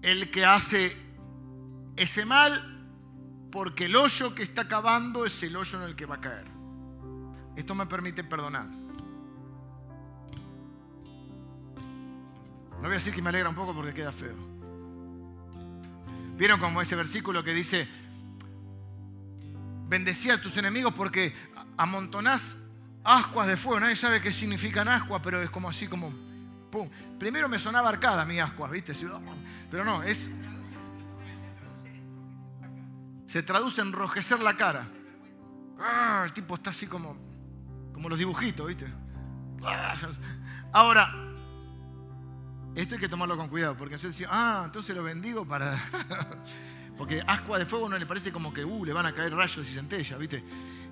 el 0.00 0.30
que 0.30 0.46
hace 0.46 0.96
ese 1.94 2.24
mal 2.24 2.88
porque 3.52 3.84
el 3.84 3.94
hoyo 3.96 4.34
que 4.34 4.42
está 4.42 4.66
cavando 4.66 5.26
es 5.26 5.42
el 5.42 5.54
hoyo 5.54 5.78
en 5.82 5.90
el 5.90 5.94
que 5.94 6.06
va 6.06 6.14
a 6.14 6.20
caer. 6.22 6.46
Esto 7.54 7.74
me 7.74 7.84
permite 7.84 8.24
perdonar. 8.24 8.64
No 12.70 12.80
voy 12.80 12.88
a 12.88 12.92
decir 12.92 13.12
que 13.12 13.20
me 13.20 13.28
alegra 13.28 13.50
un 13.50 13.54
poco 13.54 13.74
porque 13.74 13.92
queda 13.92 14.10
feo. 14.10 14.36
¿Vieron 16.38 16.58
como 16.58 16.80
ese 16.80 16.96
versículo 16.96 17.44
que 17.44 17.52
dice, 17.52 17.86
bendecí 19.86 20.30
a 20.30 20.40
tus 20.40 20.56
enemigos 20.56 20.94
porque 20.94 21.34
amontonás 21.76 22.56
ascuas 23.04 23.48
de 23.48 23.58
fuego? 23.58 23.80
Nadie 23.80 23.96
sabe 23.96 24.22
qué 24.22 24.32
significan 24.32 24.88
ascuas, 24.88 25.20
pero 25.22 25.42
es 25.42 25.50
como 25.50 25.68
así 25.68 25.86
como... 25.88 26.23
Primero 27.18 27.48
me 27.48 27.58
sonaba 27.58 27.88
arcada 27.88 28.24
mi 28.24 28.38
¿viste? 28.70 28.94
Pero 29.70 29.84
no, 29.84 30.02
es 30.02 30.30
se 33.34 33.42
traduce 33.42 33.80
en 33.80 33.88
enrojecer 33.88 34.38
la 34.38 34.56
cara. 34.56 34.86
Ah, 35.80 36.22
el 36.24 36.32
tipo 36.32 36.54
está 36.54 36.70
así 36.70 36.86
como, 36.86 37.16
como 37.92 38.08
los 38.08 38.16
dibujitos, 38.16 38.64
¿viste? 38.64 38.86
Ah, 39.64 39.96
ahora, 40.72 41.12
esto 42.76 42.94
hay 42.94 43.00
que 43.00 43.08
tomarlo 43.08 43.36
con 43.36 43.48
cuidado, 43.48 43.76
porque 43.76 43.96
entonces, 43.96 44.28
ah, 44.30 44.62
entonces 44.66 44.94
lo 44.94 45.02
bendigo 45.02 45.44
para... 45.44 45.76
porque 46.96 47.24
ascua 47.26 47.58
de 47.58 47.66
fuego 47.66 47.88
no 47.88 47.98
le 47.98 48.06
parece 48.06 48.30
como 48.30 48.54
que, 48.54 48.64
uh, 48.64 48.84
le 48.84 48.92
van 48.92 49.06
a 49.06 49.12
caer 49.12 49.34
rayos 49.34 49.68
y 49.68 49.74
centellas, 49.74 50.16
¿viste? 50.16 50.44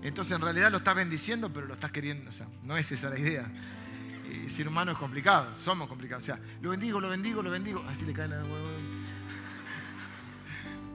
Entonces 0.03 0.35
en 0.35 0.41
realidad 0.43 0.72
lo 0.72 0.78
estás 0.78 0.97
bendiciendo, 0.97 1.53
pero 1.53 1.66
lo 1.68 1.74
estás 1.74 1.93
queriendo, 1.93 2.28
o 2.28 2.33
sea, 2.33 2.49
no 2.64 2.76
es 2.76 2.91
esa 2.91 3.09
la 3.09 3.20
idea. 3.20 3.49
El 4.33 4.51
ser 4.51 4.66
humano 4.66 4.93
es 4.93 4.99
complicado, 4.99 5.55
somos 5.57 5.89
complicados. 5.89 6.24
O 6.24 6.26
sea, 6.26 6.41
lo 6.61 6.70
bendigo, 6.70 7.01
lo 7.01 7.09
bendigo, 7.09 7.43
lo 7.43 7.51
bendigo. 7.51 7.85
Así 7.89 8.05
le 8.05 8.12
cae 8.12 8.28
la... 8.28 8.43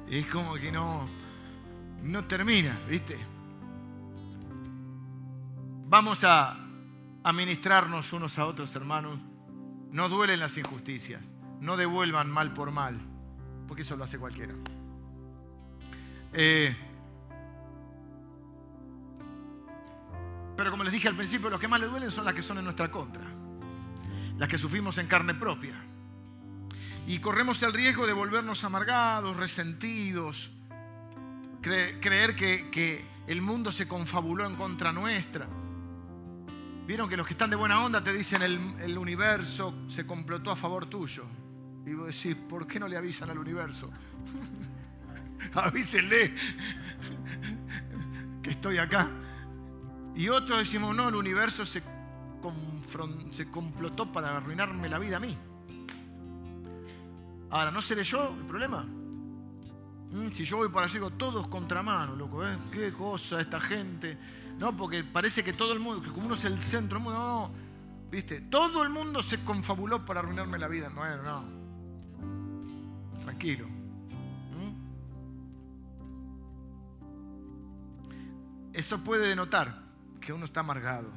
Es 0.10 0.26
como 0.28 0.56
que 0.56 0.72
no 0.72 1.06
no 2.04 2.24
termina, 2.26 2.78
¿viste? 2.90 3.18
Vamos 5.90 6.24
a 6.24 6.58
administrarnos 7.24 8.12
unos 8.14 8.38
a 8.40 8.46
otros, 8.46 8.76
hermanos. 8.76 9.20
No 9.92 10.10
duelen 10.10 10.40
las 10.40 10.58
injusticias. 10.58 11.22
No 11.60 11.76
devuelvan 11.76 12.30
mal 12.30 12.54
por 12.54 12.72
mal, 12.72 13.00
porque 13.68 13.82
eso 13.82 13.96
lo 13.96 14.04
hace 14.04 14.20
cualquiera. 14.20 14.54
Eh, 16.34 16.76
pero 20.56 20.72
como 20.72 20.84
les 20.84 20.94
dije 20.94 21.08
al 21.08 21.16
principio, 21.16 21.50
los 21.50 21.60
que 21.60 21.68
más 21.68 21.80
le 21.80 21.88
duelen 21.88 22.12
son 22.12 22.26
las 22.26 22.34
que 22.34 22.42
son 22.42 22.58
en 22.60 22.66
nuestra 22.66 22.92
contra, 22.92 23.24
las 24.38 24.48
que 24.48 24.58
sufrimos 24.58 24.98
en 24.98 25.08
carne 25.08 25.34
propia. 25.34 25.76
Y 27.08 27.20
corremos 27.20 27.62
el 27.64 27.74
riesgo 27.74 28.06
de 28.06 28.14
volvernos 28.14 28.64
amargados, 28.64 29.36
resentidos, 29.38 30.52
creer 31.62 32.36
que, 32.36 33.18
el 33.28 33.42
mundo 33.42 33.74
se 33.74 33.88
confabuló 33.88 34.46
en 34.46 34.56
contra 34.56 34.94
nuestra. 34.94 35.48
Vieron 36.86 37.10
que 37.10 37.18
los 37.18 37.28
que 37.28 37.34
están 37.34 37.50
de 37.50 37.58
buena 37.58 37.84
onda 37.84 38.02
te 38.02 38.14
dicen 38.14 38.42
el, 38.42 38.58
el 38.80 38.98
universo 38.98 39.74
se 39.90 40.06
complotó 40.06 40.52
a 40.52 40.56
favor 40.56 40.86
tuyo. 40.86 41.26
Y 41.86 41.94
vos 41.94 42.08
decís, 42.08 42.38
¿por 42.48 42.66
qué 42.66 42.80
no 42.80 42.88
le 42.88 42.96
avisan 42.96 43.30
al 43.30 43.38
universo? 43.38 43.90
Avísenle 45.54 46.34
que 48.42 48.52
estoy 48.52 48.78
acá. 48.78 49.10
Y 50.16 50.30
otros 50.30 50.60
decimos, 50.60 50.96
no, 50.96 51.10
el 51.10 51.16
universo 51.16 51.66
se, 51.66 51.84
se 53.32 53.50
complotó 53.50 54.12
para 54.12 54.38
arruinarme 54.38 54.90
la 54.90 55.00
vida 55.00 55.18
a 55.18 55.20
mí. 55.20 55.38
Ahora, 57.50 57.72
¿no 57.72 57.82
seré 57.82 58.04
yo 58.04 58.36
el 58.38 58.46
problema? 58.46 58.86
Mm, 60.12 60.30
si 60.32 60.46
yo 60.46 60.58
voy 60.58 60.70
para 60.70 60.86
allí, 60.86 61.00
todos 61.18 61.48
contramano, 61.48 62.16
loco, 62.16 62.46
¿eh? 62.46 62.58
Qué 62.72 62.92
cosa 62.94 63.42
esta 63.42 63.60
gente. 63.60 64.18
No, 64.58 64.76
porque 64.76 65.04
parece 65.04 65.44
que 65.44 65.54
todo 65.54 65.74
el 65.74 65.80
mundo, 65.80 66.02
que 66.02 66.10
como 66.10 66.26
uno 66.26 66.36
es 66.36 66.46
el 66.46 66.60
centro 66.62 66.98
del 66.98 67.04
mundo, 67.04 67.20
no, 67.20 67.52
¿viste? 68.10 68.42
Todo 68.42 68.84
el 68.84 68.90
mundo 68.90 69.22
se 69.22 69.44
confabuló 69.44 70.06
para 70.06 70.22
arruinarme 70.22 70.58
la 70.58 70.68
vida. 70.68 70.90
No, 70.90 71.06
no. 71.24 71.44
Tranquilo. 73.24 73.68
¿Mm? 73.68 74.74
Eso 78.74 79.00
puede 79.00 79.28
denotar 79.28 79.84
que 80.20 80.34
uno 80.34 80.46
está 80.46 80.62
amargado, 80.62 81.12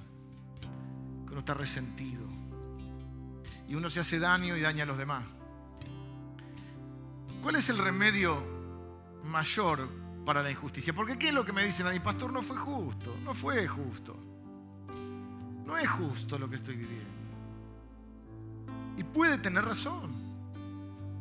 uno 1.30 1.40
está 1.40 1.54
resentido. 1.54 2.22
y 3.68 3.76
uno 3.76 3.88
se 3.88 4.00
hace 4.00 4.18
daño 4.18 4.56
y 4.56 4.60
daña 4.60 4.82
a 4.82 4.86
los 4.86 4.98
demás. 4.98 5.22
¿Cuál 7.40 7.54
es 7.54 7.68
el 7.68 7.78
remedio 7.78 8.36
mayor 9.24 9.88
para 10.26 10.42
la 10.42 10.50
injusticia? 10.50 10.92
Porque 10.92 11.16
¿qué 11.16 11.28
es 11.28 11.34
lo 11.34 11.44
que 11.44 11.52
me 11.52 11.64
dicen 11.64 11.86
a 11.86 11.90
mi 11.90 12.00
pastor? 12.00 12.32
No 12.32 12.42
fue 12.42 12.56
justo, 12.56 13.16
no 13.24 13.32
fue 13.32 13.68
justo. 13.68 14.16
No 15.64 15.78
es 15.78 15.88
justo 15.88 16.36
lo 16.36 16.50
que 16.50 16.56
estoy 16.56 16.74
viviendo. 16.74 17.20
Y 18.96 19.04
puede 19.04 19.38
tener 19.38 19.64
razón. 19.64 20.10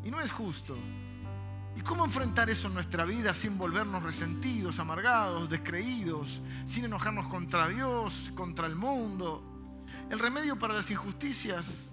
Y 0.04 0.10
no 0.10 0.20
es 0.20 0.32
justo. 0.32 0.76
¿Y 1.78 1.82
cómo 1.82 2.04
enfrentar 2.04 2.50
eso 2.50 2.68
en 2.68 2.74
nuestra 2.74 3.06
vida 3.06 3.34
sin 3.34 3.58
volvernos 3.58 4.02
resentidos, 4.04 4.80
amargados, 4.80 5.50
descreídos, 5.50 6.42
sin 6.66 6.86
enojarnos 6.86 7.28
contra 7.28 7.68
Dios, 7.68 8.32
contra 8.36 8.66
el 8.66 8.76
mundo? 8.76 9.49
El 10.10 10.20
remedio 10.20 10.58
para 10.58 10.74
las 10.74 10.90
injusticias 10.90 11.90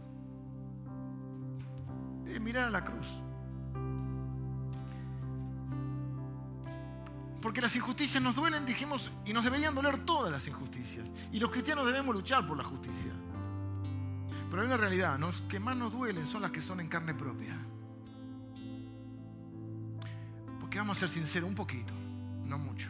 es 2.26 2.40
mirar 2.40 2.64
a 2.64 2.70
la 2.70 2.84
cruz. 2.84 3.08
Porque 7.42 7.60
las 7.60 7.76
injusticias 7.76 8.22
nos 8.22 8.34
duelen, 8.34 8.66
dijimos, 8.66 9.10
y 9.24 9.32
nos 9.32 9.44
deberían 9.44 9.74
doler 9.74 10.04
todas 10.04 10.32
las 10.32 10.48
injusticias. 10.48 11.06
Y 11.30 11.38
los 11.38 11.50
cristianos 11.50 11.86
debemos 11.86 12.14
luchar 12.14 12.46
por 12.46 12.56
la 12.56 12.64
justicia. 12.64 13.12
Pero 14.50 14.62
hay 14.62 14.66
una 14.66 14.76
realidad, 14.76 15.18
los 15.18 15.42
que 15.42 15.60
más 15.60 15.76
nos 15.76 15.92
duelen 15.92 16.26
son 16.26 16.42
las 16.42 16.50
que 16.50 16.60
son 16.60 16.80
en 16.80 16.88
carne 16.88 17.14
propia. 17.14 17.56
Porque 20.58 20.78
vamos 20.78 20.96
a 20.96 21.00
ser 21.00 21.08
sinceros, 21.08 21.48
un 21.48 21.54
poquito, 21.54 21.92
no 22.44 22.58
mucho. 22.58 22.88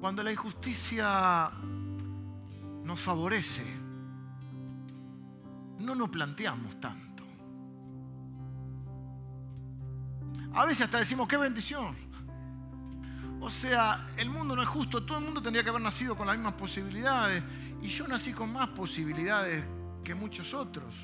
Cuando 0.00 0.22
la 0.22 0.32
injusticia 0.32 1.50
nos 2.84 3.00
favorece, 3.00 3.64
no 5.78 5.94
nos 5.94 6.08
planteamos 6.08 6.80
tanto. 6.80 7.24
A 10.54 10.64
veces 10.64 10.86
hasta 10.86 10.98
decimos, 10.98 11.28
qué 11.28 11.36
bendición. 11.36 11.94
O 13.40 13.48
sea, 13.48 14.10
el 14.16 14.28
mundo 14.28 14.54
no 14.54 14.62
es 14.62 14.68
justo, 14.68 15.04
todo 15.04 15.18
el 15.18 15.24
mundo 15.24 15.40
tendría 15.40 15.62
que 15.62 15.70
haber 15.70 15.80
nacido 15.80 16.14
con 16.14 16.26
las 16.26 16.36
mismas 16.36 16.54
posibilidades. 16.54 17.42
Y 17.80 17.88
yo 17.88 18.06
nací 18.06 18.32
con 18.32 18.52
más 18.52 18.68
posibilidades 18.68 19.64
que 20.04 20.14
muchos 20.14 20.52
otros. 20.52 20.94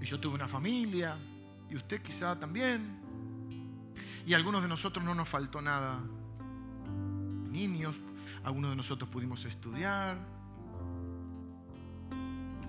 Y 0.00 0.04
yo 0.04 0.20
tuve 0.20 0.34
una 0.34 0.48
familia, 0.48 1.16
y 1.70 1.76
usted 1.76 2.02
quizá 2.02 2.38
también. 2.38 3.00
Y 4.26 4.34
a 4.34 4.36
algunos 4.36 4.62
de 4.62 4.68
nosotros 4.68 5.04
no 5.04 5.14
nos 5.14 5.28
faltó 5.28 5.62
nada. 5.62 6.00
Niños, 7.48 7.94
algunos 8.46 8.70
de 8.70 8.76
nosotros 8.76 9.10
pudimos 9.10 9.44
estudiar. 9.44 10.16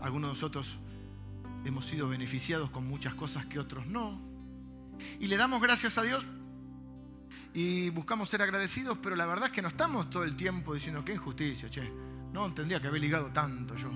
Algunos 0.02 0.30
de 0.30 0.34
nosotros 0.34 0.80
hemos 1.66 1.86
sido 1.86 2.10
beneficiados 2.10 2.72
con 2.72 2.88
muchas 2.88 3.14
cosas 3.14 3.46
que 3.46 3.60
otros 3.60 3.86
no. 3.86 4.20
Y 5.20 5.28
le 5.28 5.38
damos 5.38 5.62
gracias 5.62 6.00
a 6.00 6.02
Dios 6.02 6.26
y 7.54 7.92
buscamos 7.92 8.28
ser 8.28 8.42
agradecidos, 8.42 8.98
pero 9.04 9.16
la 9.16 9.28
verdad 9.28 9.46
es 9.46 9.52
que 9.52 9.62
no 9.62 9.68
estamos 9.68 10.10
todo 10.10 10.24
el 10.24 10.36
tiempo 10.36 10.74
diciendo 10.74 11.06
qué 11.06 11.14
injusticia, 11.14 11.70
che. 11.70 11.88
No, 12.34 12.52
tendría 12.56 12.82
que 12.82 12.88
haber 12.88 13.02
ligado 13.02 13.28
tanto 13.32 13.76
yo. 13.76 13.92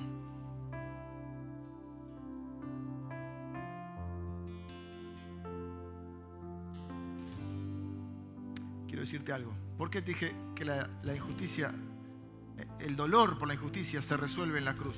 Decirte 9.02 9.34
algo. 9.34 9.52
¿Por 9.80 9.90
qué 9.90 10.04
te 10.04 10.12
dije 10.12 10.32
que 10.56 10.64
la, 10.64 10.88
la 11.02 11.16
injusticia, 11.16 11.74
el 12.80 12.96
dolor 12.96 13.40
por 13.40 13.48
la 13.48 13.56
injusticia 13.56 14.00
se 14.00 14.16
resuelve 14.16 14.60
en 14.60 14.66
la 14.66 14.76
cruz? 14.76 14.94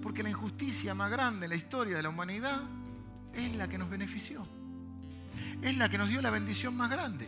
Porque 0.00 0.22
la 0.22 0.30
injusticia 0.30 0.94
más 0.94 1.10
grande 1.10 1.46
en 1.46 1.50
la 1.50 1.56
historia 1.56 1.96
de 1.96 2.02
la 2.04 2.10
humanidad 2.10 2.60
es 3.34 3.56
la 3.56 3.66
que 3.68 3.76
nos 3.76 3.90
benefició. 3.90 4.46
Es 5.60 5.76
la 5.76 5.88
que 5.88 5.98
nos 5.98 6.08
dio 6.08 6.22
la 6.22 6.30
bendición 6.30 6.76
más 6.76 6.90
grande. 6.90 7.26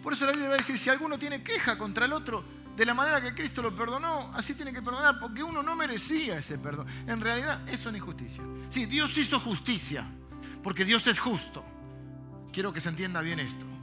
Por 0.00 0.12
eso 0.12 0.26
la 0.26 0.30
Biblia 0.30 0.50
va 0.50 0.54
a 0.54 0.58
decir, 0.58 0.78
si 0.78 0.90
alguno 0.90 1.18
tiene 1.18 1.42
queja 1.42 1.76
contra 1.76 2.04
el 2.04 2.12
otro, 2.12 2.44
de 2.76 2.86
la 2.86 2.94
manera 2.94 3.20
que 3.20 3.34
Cristo 3.34 3.62
lo 3.62 3.74
perdonó, 3.74 4.32
así 4.36 4.54
tiene 4.54 4.72
que 4.72 4.80
perdonar, 4.80 5.18
porque 5.18 5.42
uno 5.42 5.60
no 5.60 5.74
merecía 5.74 6.38
ese 6.38 6.56
perdón. 6.56 6.86
En 7.08 7.20
realidad, 7.20 7.68
eso 7.68 7.88
es 7.88 7.96
injusticia. 7.96 8.44
Sí, 8.68 8.86
Dios 8.86 9.18
hizo 9.18 9.40
justicia, 9.40 10.06
porque 10.62 10.84
Dios 10.84 11.04
es 11.08 11.18
justo. 11.18 11.64
Quiero 12.52 12.72
que 12.72 12.78
se 12.78 12.90
entienda 12.90 13.20
bien 13.20 13.40
esto. 13.40 13.73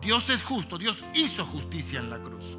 Dios 0.00 0.30
es 0.30 0.42
justo, 0.42 0.78
Dios 0.78 1.04
hizo 1.14 1.44
justicia 1.46 2.00
en 2.00 2.10
la 2.10 2.18
cruz. 2.18 2.56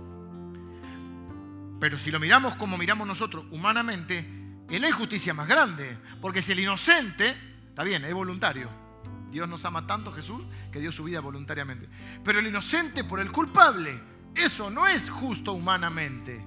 Pero 1.80 1.98
si 1.98 2.12
lo 2.12 2.20
miramos 2.20 2.56
como 2.56 2.78
miramos 2.78 3.08
nosotros, 3.08 3.46
humanamente, 3.50 4.26
Él 4.70 4.84
es 4.84 4.94
justicia 4.94 5.34
más 5.34 5.48
grande, 5.48 5.98
porque 6.22 6.42
si 6.42 6.52
el 6.52 6.60
inocente, 6.60 7.36
está 7.70 7.84
bien, 7.84 8.06
es 8.06 8.14
voluntario, 8.14 8.70
Dios 9.32 9.48
nos 9.48 9.66
ama 9.66 9.88
tanto, 9.88 10.12
Jesús, 10.12 10.44
que 10.72 10.80
dio 10.80 10.92
su 10.92 11.04
vida 11.04 11.22
voluntariamente. 11.22 11.88
Pero 12.24 12.40
el 12.40 12.48
inocente 12.48 13.04
por 13.04 13.20
el 13.20 13.32
culpable, 13.32 14.00
eso 14.36 14.70
no 14.70 14.88
es 14.88 15.10
justo 15.10 15.54
humanamente. 15.54 16.46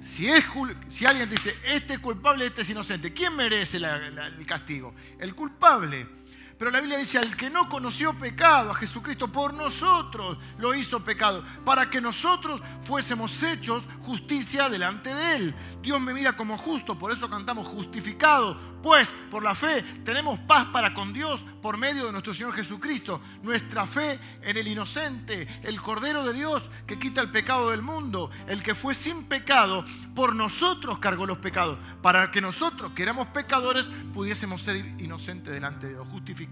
Si, 0.00 0.28
es, 0.28 0.44
si 0.88 1.04
alguien 1.04 1.28
dice, 1.28 1.56
este 1.64 1.94
es 1.94 1.98
culpable, 1.98 2.46
este 2.46 2.62
es 2.62 2.70
inocente, 2.70 3.12
¿quién 3.12 3.36
merece 3.36 3.76
el 3.76 4.46
castigo? 4.46 4.94
El 5.18 5.34
culpable. 5.34 6.21
Pero 6.62 6.70
la 6.70 6.80
Biblia 6.80 6.98
dice, 6.98 7.18
al 7.18 7.34
que 7.34 7.50
no 7.50 7.68
conoció 7.68 8.16
pecado, 8.16 8.70
a 8.70 8.74
Jesucristo, 8.74 9.26
por 9.26 9.52
nosotros 9.52 10.38
lo 10.58 10.72
hizo 10.76 11.02
pecado, 11.02 11.42
para 11.64 11.90
que 11.90 12.00
nosotros 12.00 12.60
fuésemos 12.82 13.42
hechos 13.42 13.82
justicia 14.02 14.68
delante 14.68 15.12
de 15.12 15.34
Él. 15.34 15.54
Dios 15.82 16.00
me 16.00 16.14
mira 16.14 16.36
como 16.36 16.56
justo, 16.56 16.96
por 16.96 17.10
eso 17.10 17.28
cantamos 17.28 17.66
justificado, 17.66 18.56
pues 18.80 19.12
por 19.28 19.42
la 19.42 19.56
fe 19.56 19.82
tenemos 20.04 20.38
paz 20.38 20.66
para 20.66 20.94
con 20.94 21.12
Dios 21.12 21.44
por 21.60 21.76
medio 21.78 22.06
de 22.06 22.12
nuestro 22.12 22.32
Señor 22.32 22.54
Jesucristo. 22.54 23.20
Nuestra 23.42 23.84
fe 23.84 24.20
en 24.42 24.56
el 24.56 24.68
inocente, 24.68 25.48
el 25.64 25.80
Cordero 25.80 26.24
de 26.24 26.32
Dios 26.32 26.70
que 26.86 26.96
quita 26.96 27.20
el 27.20 27.32
pecado 27.32 27.70
del 27.70 27.82
mundo, 27.82 28.30
el 28.46 28.62
que 28.62 28.76
fue 28.76 28.94
sin 28.94 29.24
pecado, 29.24 29.84
por 30.14 30.36
nosotros 30.36 31.00
cargó 31.00 31.26
los 31.26 31.38
pecados, 31.38 31.78
para 32.02 32.30
que 32.30 32.40
nosotros, 32.40 32.92
que 32.92 33.02
éramos 33.02 33.26
pecadores, 33.28 33.88
pudiésemos 34.14 34.62
ser 34.62 34.76
inocentes 34.76 35.52
delante 35.52 35.88
de 35.88 35.94
Dios, 35.94 36.06
justificados 36.08 36.51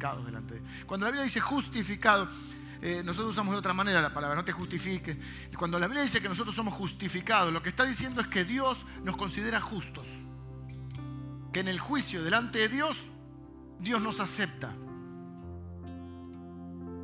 Cuando 0.86 1.06
la 1.06 1.10
Biblia 1.10 1.24
dice 1.24 1.40
justificado, 1.40 2.28
eh, 2.82 3.02
nosotros 3.04 3.32
usamos 3.32 3.52
de 3.52 3.58
otra 3.58 3.74
manera 3.74 4.00
la 4.00 4.12
palabra, 4.12 4.36
no 4.36 4.44
te 4.44 4.52
justifiques. 4.52 5.16
Cuando 5.56 5.78
la 5.78 5.86
Biblia 5.86 6.02
dice 6.02 6.20
que 6.20 6.28
nosotros 6.28 6.54
somos 6.54 6.74
justificados, 6.74 7.52
lo 7.52 7.62
que 7.62 7.68
está 7.68 7.84
diciendo 7.84 8.20
es 8.20 8.26
que 8.28 8.44
Dios 8.44 8.86
nos 9.04 9.16
considera 9.16 9.60
justos. 9.60 10.06
Que 11.52 11.60
en 11.60 11.68
el 11.68 11.78
juicio 11.78 12.22
delante 12.22 12.60
de 12.60 12.68
Dios, 12.68 12.96
Dios 13.78 14.00
nos 14.00 14.20
acepta. 14.20 14.72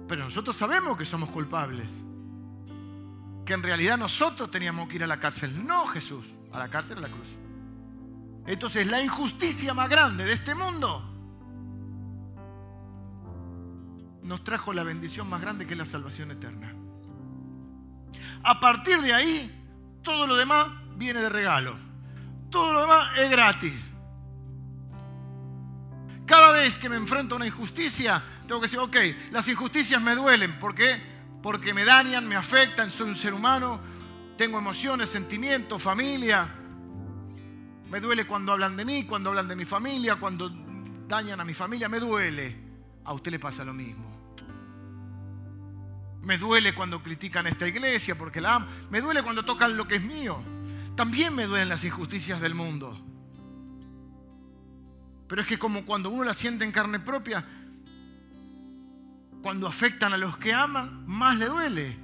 Pero 0.09 0.25
nosotros 0.25 0.57
sabemos 0.57 0.97
que 0.97 1.05
somos 1.05 1.31
culpables. 1.31 1.91
Que 3.45 3.53
en 3.53 3.63
realidad 3.63 3.99
nosotros 3.99 4.51
teníamos 4.51 4.89
que 4.89 4.97
ir 4.97 5.05
a 5.05 5.07
la 5.07 5.21
cárcel, 5.21 5.67
no 5.67 5.87
Jesús, 5.87 6.27
a 6.53 6.59
la 6.59 6.69
cárcel, 6.69 6.99
a 6.99 7.01
la 7.03 7.09
cruz. 7.09 7.29
Entonces 8.47 8.87
la 8.87 9.03
injusticia 9.03 9.75
más 9.75 9.89
grande 9.89 10.25
de 10.25 10.33
este 10.33 10.55
mundo 10.55 11.16
nos 14.27 14.45
trajo 14.45 14.73
la 14.73 14.83
bendición 14.83 15.29
más 15.29 15.41
grande 15.41 15.67
que 15.67 15.73
es 15.73 15.79
la 15.79 15.85
salvación 15.85 16.31
eterna. 16.31 16.75
A 18.43 18.61
partir 18.61 19.01
de 19.01 19.13
ahí, 19.13 19.99
todo 20.03 20.27
lo 20.27 20.37
demás 20.37 20.69
viene 20.97 21.21
de 21.21 21.29
regalo. 21.29 21.77
Todo 22.51 22.73
lo 22.73 22.81
demás 22.83 23.19
es 23.19 23.31
gratis. 23.31 23.75
Cada 26.27 26.51
vez 26.53 26.79
que 26.79 26.89
me 26.89 26.97
enfrento 26.97 27.35
a 27.35 27.37
una 27.37 27.47
injusticia, 27.47 28.23
tengo 28.47 28.61
que 28.61 28.67
decir, 28.67 28.79
ok, 28.79 28.97
las 29.31 29.47
injusticias 29.49 30.03
me 30.03 30.15
duelen. 30.15 30.59
¿Por 30.59 30.75
qué? 30.75 31.01
Porque 31.43 31.73
me 31.73 31.85
dañan, 31.85 32.27
me 32.27 32.35
afectan, 32.35 32.91
soy 32.91 33.11
un 33.11 33.17
ser 33.17 33.33
humano, 33.33 33.81
tengo 34.37 34.59
emociones, 34.59 35.09
sentimientos, 35.09 35.81
familia. 35.81 36.49
Me 37.91 38.01
duele 38.01 38.27
cuando 38.27 38.53
hablan 38.53 38.77
de 38.77 38.85
mí, 38.85 39.05
cuando 39.05 39.31
hablan 39.31 39.47
de 39.47 39.55
mi 39.55 39.65
familia, 39.65 40.17
cuando 40.17 40.51
dañan 41.07 41.41
a 41.41 41.45
mi 41.45 41.55
familia, 41.55 41.89
me 41.89 42.01
duele. 42.01 42.57
A 43.05 43.13
usted 43.13 43.31
le 43.31 43.39
pasa 43.39 43.65
lo 43.65 43.73
mismo. 43.73 44.16
Me 46.27 46.39
duele 46.39 46.75
cuando 46.75 47.01
critican 47.01 47.47
esta 47.47 47.69
iglesia 47.69 48.19
porque 48.19 48.41
la 48.41 48.57
amo. 48.57 48.67
Me 48.91 49.01
duele 49.01 49.23
cuando 49.23 49.45
tocan 49.45 49.77
lo 49.77 49.87
que 49.87 49.95
es 49.95 50.03
mío. 50.03 50.43
También 50.97 51.33
me 51.33 51.47
duelen 51.47 51.69
las 51.69 51.85
injusticias 51.85 52.41
del 52.41 52.53
mundo. 52.53 53.01
Pero 55.29 55.43
es 55.43 55.47
que 55.47 55.57
como 55.57 55.87
cuando 55.87 56.11
uno 56.11 56.25
la 56.25 56.35
siente 56.35 56.65
en 56.65 56.73
carne 56.73 56.99
propia, 56.99 57.47
cuando 59.41 59.69
afectan 59.69 60.15
a 60.15 60.17
los 60.17 60.37
que 60.37 60.53
aman, 60.53 61.07
más 61.07 61.39
le 61.39 61.47
duele. 61.47 61.97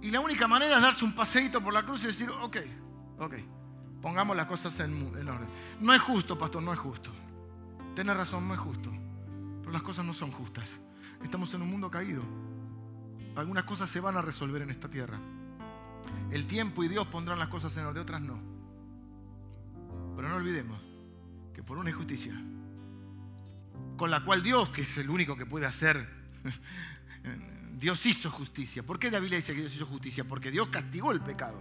Y 0.00 0.10
la 0.10 0.20
única 0.20 0.48
manera 0.48 0.76
es 0.76 0.82
darse 0.82 1.04
un 1.04 1.12
paseíto 1.12 1.62
por 1.62 1.74
la 1.74 1.84
cruz 1.84 2.02
y 2.04 2.06
decir, 2.06 2.30
ok, 2.30 2.56
ok, 3.18 3.34
pongamos 4.00 4.34
las 4.34 4.46
cosas 4.46 4.80
en, 4.80 5.14
en 5.18 5.28
orden. 5.28 5.48
No 5.80 5.92
es 5.92 6.00
justo, 6.00 6.38
pastor, 6.38 6.62
no 6.62 6.72
es 6.72 6.78
justo. 6.78 7.12
Tienes 7.94 8.16
razón, 8.16 8.48
no 8.48 8.54
es 8.54 8.60
justo. 8.60 8.90
Pero 9.60 9.70
las 9.70 9.82
cosas 9.82 10.06
no 10.06 10.14
son 10.14 10.30
justas. 10.30 10.80
Estamos 11.22 11.52
en 11.54 11.62
un 11.62 11.70
mundo 11.70 11.90
caído. 11.90 12.22
Algunas 13.36 13.64
cosas 13.64 13.88
se 13.88 14.00
van 14.00 14.16
a 14.16 14.22
resolver 14.22 14.62
en 14.62 14.70
esta 14.70 14.88
tierra. 14.88 15.18
El 16.30 16.46
tiempo 16.46 16.84
y 16.84 16.88
Dios 16.88 17.06
pondrán 17.06 17.38
las 17.38 17.48
cosas 17.48 17.76
en 17.76 17.84
orden, 17.84 18.02
otras 18.02 18.20
no. 18.20 18.38
Pero 20.16 20.28
no 20.28 20.36
olvidemos 20.36 20.78
que 21.54 21.62
por 21.62 21.78
una 21.78 21.90
injusticia, 21.90 22.34
con 23.96 24.10
la 24.10 24.24
cual 24.24 24.42
Dios, 24.42 24.68
que 24.70 24.82
es 24.82 24.98
el 24.98 25.08
único 25.10 25.36
que 25.36 25.46
puede 25.46 25.66
hacer, 25.66 26.08
Dios 27.78 28.04
hizo 28.06 28.30
justicia. 28.30 28.82
¿Por 28.82 28.98
qué 28.98 29.10
la 29.10 29.18
Biblia 29.18 29.36
dice 29.36 29.54
que 29.54 29.60
Dios 29.60 29.74
hizo 29.74 29.86
justicia? 29.86 30.24
Porque 30.24 30.50
Dios 30.50 30.68
castigó 30.68 31.12
el 31.12 31.20
pecado. 31.20 31.58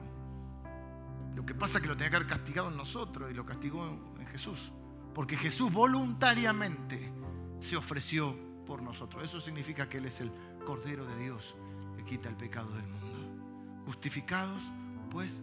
Lo 1.36 1.46
que 1.46 1.56
pasa 1.56 1.78
es 1.78 1.82
que 1.82 1.88
lo 1.88 1.96
tenía 1.96 2.10
que 2.10 2.18
haber 2.18 2.28
castigado 2.28 2.70
en 2.70 2.78
nosotros 2.78 3.32
y 3.32 3.34
lo 3.34 3.46
castigó 3.46 4.16
en 4.20 4.28
Jesús. 4.28 4.72
Porque 5.14 5.38
Jesús 5.38 5.72
voluntariamente 5.72 7.12
se 7.60 7.78
ofreció 7.78 8.51
por 8.72 8.82
nosotros. 8.82 9.22
Eso 9.22 9.42
significa 9.42 9.90
que 9.90 9.98
Él 9.98 10.06
es 10.06 10.22
el 10.22 10.32
Cordero 10.66 11.06
de 11.06 11.24
Dios 11.24 11.56
que 11.98 12.06
quita 12.06 12.30
el 12.30 12.38
pecado 12.38 12.74
del 12.74 12.88
mundo. 12.88 13.84
Justificados, 13.86 14.64
pues, 15.10 15.42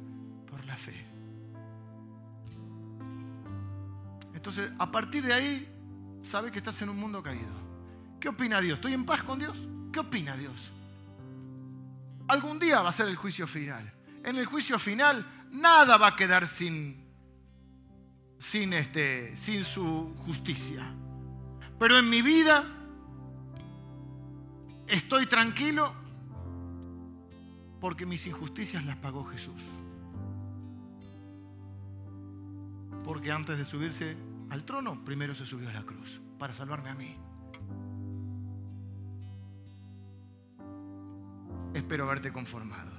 por 0.50 0.64
la 0.64 0.74
fe. 0.74 1.04
Entonces, 4.32 4.72
a 4.78 4.90
partir 4.90 5.26
de 5.26 5.34
ahí, 5.34 5.68
sabe 6.22 6.50
que 6.50 6.56
estás 6.56 6.80
en 6.80 6.88
un 6.88 6.96
mundo 6.96 7.22
caído. 7.22 7.52
¿Qué 8.18 8.30
opina 8.30 8.62
Dios? 8.62 8.78
¿Estoy 8.78 8.94
en 8.94 9.04
paz 9.04 9.22
con 9.22 9.38
Dios? 9.38 9.58
¿Qué 9.92 10.00
opina 10.00 10.34
Dios? 10.34 10.72
Algún 12.28 12.58
día 12.58 12.80
va 12.80 12.88
a 12.88 12.92
ser 12.92 13.08
el 13.08 13.16
juicio 13.16 13.46
final. 13.46 13.92
En 14.24 14.36
el 14.36 14.46
juicio 14.46 14.78
final, 14.78 15.46
nada 15.50 15.98
va 15.98 16.06
a 16.06 16.16
quedar 16.16 16.48
sin, 16.48 17.04
sin, 18.38 18.72
este, 18.72 19.36
sin 19.36 19.66
su 19.66 20.14
justicia. 20.24 20.94
Pero 21.78 21.98
en 21.98 22.08
mi 22.08 22.22
vida 22.22 22.77
estoy 24.88 25.26
tranquilo 25.26 25.92
porque 27.80 28.06
mis 28.06 28.26
injusticias 28.26 28.84
las 28.84 28.96
pagó 28.96 29.24
Jesús. 29.24 29.62
Porque 33.04 33.30
antes 33.30 33.56
de 33.56 33.64
subirse 33.64 34.16
al 34.50 34.64
trono, 34.64 35.04
primero 35.04 35.34
se 35.34 35.46
subió 35.46 35.68
a 35.68 35.72
la 35.72 35.82
cruz 35.82 36.20
para 36.38 36.54
salvarme 36.54 36.90
a 36.90 36.94
mí. 36.94 37.16
Espero 41.74 42.04
haberte 42.04 42.32
conformado. 42.32 42.92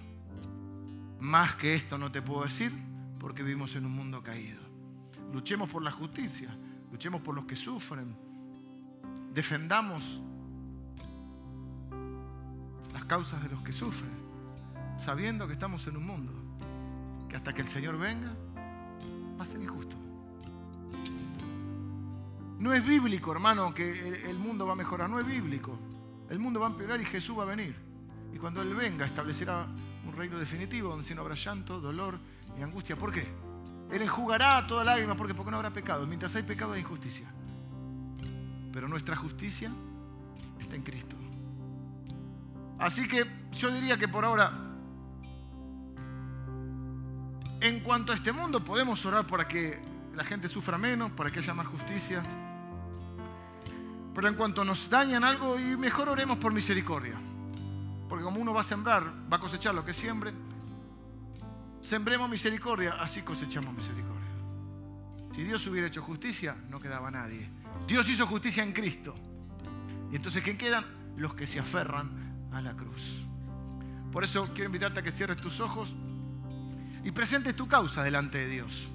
Más 1.20 1.56
que 1.56 1.74
esto 1.74 1.98
no 1.98 2.12
te 2.12 2.22
puedo 2.22 2.44
decir 2.44 2.72
porque 3.20 3.44
vivimos 3.44 3.76
en 3.76 3.86
un 3.86 3.94
mundo 3.94 4.24
caído. 4.24 4.62
Luchemos 5.34 5.70
por 5.70 5.84
la 5.84 5.92
justicia, 5.92 6.50
luchemos 6.92 7.22
por 7.22 7.36
los 7.36 7.46
que 7.46 7.56
sufren, 7.56 8.16
defendamos 9.34 10.22
las 12.94 13.06
causas 13.06 13.42
de 13.44 13.50
los 13.50 13.62
que 13.62 13.72
sufren, 13.72 14.12
sabiendo 14.98 15.48
que 15.48 15.54
estamos 15.54 15.86
en 15.88 15.98
un 15.98 16.06
mundo 16.06 16.34
que 17.30 17.36
hasta 17.36 17.54
que 17.54 17.62
el 17.62 17.68
Señor 17.68 17.98
venga 17.98 18.34
va 19.40 19.44
a 19.44 19.46
ser 19.46 19.62
injusto. 19.62 19.96
No 22.60 22.74
es 22.74 22.86
bíblico, 22.86 23.32
hermano, 23.32 23.74
que 23.74 24.30
el 24.30 24.38
mundo 24.38 24.66
va 24.66 24.74
a 24.74 24.76
mejorar, 24.76 25.10
no 25.10 25.20
es 25.20 25.26
bíblico. 25.26 25.80
El 26.30 26.40
mundo 26.40 26.60
va 26.60 26.68
a 26.68 26.70
empeorar 26.72 27.00
y 27.00 27.06
Jesús 27.06 27.38
va 27.38 27.44
a 27.44 27.46
venir. 27.46 27.74
Y 28.34 28.38
cuando 28.38 28.62
Él 28.62 28.76
venga 28.76 29.06
establecerá 29.06 29.66
un 30.06 30.16
reino 30.16 30.38
definitivo 30.38 30.90
donde 30.90 31.16
no 31.16 31.22
habrá 31.22 31.36
llanto, 31.36 31.80
dolor 31.80 32.20
y 32.60 32.62
angustia. 32.62 32.96
¿Por 32.96 33.14
qué? 33.14 33.26
Él 33.92 34.02
enjugará 34.02 34.68
toda 34.68 34.84
lágrima 34.84 35.16
porque, 35.16 35.34
porque 35.34 35.52
no 35.52 35.58
habrá 35.58 35.72
pecado. 35.72 36.06
Mientras 36.06 36.36
hay 36.36 36.44
pecado 36.44 36.74
hay 36.74 36.82
injusticia. 36.82 37.28
Pero 38.74 38.88
nuestra 38.88 39.16
justicia 39.16 39.72
está 40.60 40.76
en 40.76 40.84
Cristo. 40.84 41.16
Así 42.80 43.08
que 43.08 43.26
yo 43.52 43.72
diría 43.72 43.98
que 43.98 44.08
por 44.08 44.24
ahora, 44.24 44.52
en 47.60 47.82
cuanto 47.82 48.14
a 48.14 48.16
este 48.16 48.32
mundo, 48.32 48.64
podemos 48.64 49.06
orar 49.06 49.28
para 49.28 49.48
que 49.48 49.82
la 50.16 50.24
gente 50.24 50.48
sufra 50.48 50.78
menos, 50.78 51.12
para 51.12 51.30
que 51.30 51.40
haya 51.40 51.54
más 51.54 51.68
justicia. 51.68 52.24
Pero 54.16 54.28
en 54.30 54.34
cuanto 54.36 54.64
nos 54.64 54.90
dañan 54.90 55.26
algo, 55.26 55.60
y 55.60 55.76
mejor 55.76 56.08
oremos 56.08 56.38
por 56.38 56.54
misericordia. 56.54 57.16
Porque 58.08 58.24
como 58.24 58.40
uno 58.40 58.54
va 58.54 58.62
a 58.62 58.64
sembrar, 58.64 59.04
va 59.32 59.38
a 59.38 59.40
cosechar 59.40 59.76
lo 59.76 59.84
que 59.84 59.94
siembre. 59.94 60.34
Sembremos 61.82 62.30
misericordia, 62.30 62.96
así 63.02 63.22
cosechamos 63.22 63.74
misericordia. 63.74 64.10
Si 65.36 65.44
Dios 65.44 65.66
hubiera 65.68 65.88
hecho 65.88 66.02
justicia, 66.02 66.56
no 66.70 66.80
quedaba 66.80 67.12
nadie. 67.12 67.50
Dios 67.88 68.08
hizo 68.10 68.26
justicia 68.26 68.64
en 68.64 68.72
Cristo. 68.72 69.14
Y 70.12 70.16
entonces, 70.16 70.42
¿quién 70.44 70.58
quedan? 70.58 70.86
Los 71.18 71.34
que 71.34 71.46
se 71.46 71.60
aferran 71.60 72.29
a 72.52 72.62
la 72.62 72.74
cruz. 72.74 73.24
Por 74.12 74.24
eso 74.24 74.48
quiero 74.54 74.66
invitarte 74.66 75.00
a 75.00 75.04
que 75.04 75.12
cierres 75.12 75.38
tus 75.38 75.60
ojos 75.60 75.94
y 77.04 77.12
presentes 77.12 77.56
tu 77.56 77.68
causa 77.68 78.04
delante 78.04 78.40
de 78.40 78.48
Dios. 78.48 78.90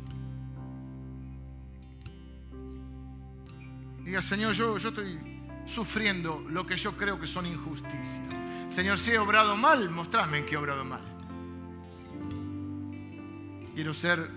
Diga, 4.05 4.21
Señor, 4.21 4.53
yo, 4.53 4.77
yo 4.77 4.89
estoy 4.91 5.19
sufriendo 5.67 6.45
lo 6.51 6.67
que 6.67 6.77
yo 6.77 6.97
creo 6.97 7.19
que 7.19 7.27
son 7.27 7.47
injusticias. 7.47 8.21
Señor, 8.71 8.99
si 8.99 9.13
he 9.13 9.19
obrado 9.19 9.57
mal, 9.57 9.89
mostrame 9.91 10.39
en 10.39 10.47
qué 10.47 10.55
he 10.55 10.59
obrado 10.59 10.85
mal. 10.85 11.01
Quiero 13.75 13.95
ser 13.95 14.31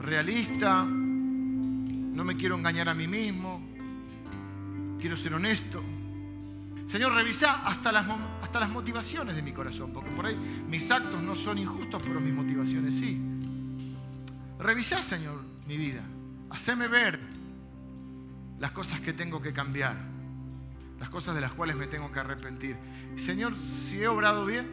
realista, 0.00 0.84
no 0.84 2.24
me 2.24 2.36
quiero 2.36 2.56
engañar 2.56 2.88
a 2.88 2.94
mí 2.94 3.06
mismo, 3.06 3.60
quiero 4.98 5.16
ser 5.16 5.34
honesto. 5.34 5.82
Señor, 6.88 7.12
revisa 7.12 7.66
hasta 7.66 7.92
las, 7.92 8.06
hasta 8.42 8.60
las 8.60 8.70
motivaciones 8.70 9.36
de 9.36 9.42
mi 9.42 9.52
corazón, 9.52 9.92
porque 9.92 10.10
por 10.10 10.24
ahí 10.24 10.36
mis 10.68 10.90
actos 10.90 11.20
no 11.22 11.36
son 11.36 11.58
injustos, 11.58 12.02
pero 12.02 12.18
mis 12.18 12.32
motivaciones 12.32 12.94
sí. 12.94 13.20
Revisa, 14.58 15.02
Señor, 15.02 15.42
mi 15.66 15.76
vida. 15.76 16.02
Haceme 16.48 16.88
ver 16.88 17.20
las 18.58 18.70
cosas 18.70 19.00
que 19.00 19.12
tengo 19.12 19.42
que 19.42 19.52
cambiar, 19.52 19.96
las 20.98 21.10
cosas 21.10 21.34
de 21.34 21.42
las 21.42 21.52
cuales 21.52 21.76
me 21.76 21.88
tengo 21.88 22.10
que 22.10 22.20
arrepentir. 22.20 22.78
Señor, 23.16 23.54
si 23.58 24.00
he 24.00 24.08
obrado 24.08 24.46
bien, 24.46 24.66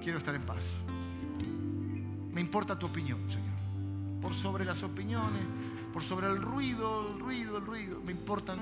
quiero 0.00 0.18
estar 0.18 0.36
en 0.36 0.42
paz. 0.42 0.68
Me 2.30 2.40
importa 2.40 2.78
tu 2.78 2.86
opinión, 2.86 3.18
Señor. 3.28 3.56
Por 4.22 4.34
sobre 4.34 4.64
las 4.64 4.84
opiniones, 4.84 5.42
por 5.96 6.04
sobre 6.04 6.26
el 6.26 6.36
ruido, 6.42 7.08
el 7.08 7.18
ruido, 7.18 7.56
el 7.56 7.64
ruido. 7.64 8.02
Me 8.04 8.12
importan 8.12 8.58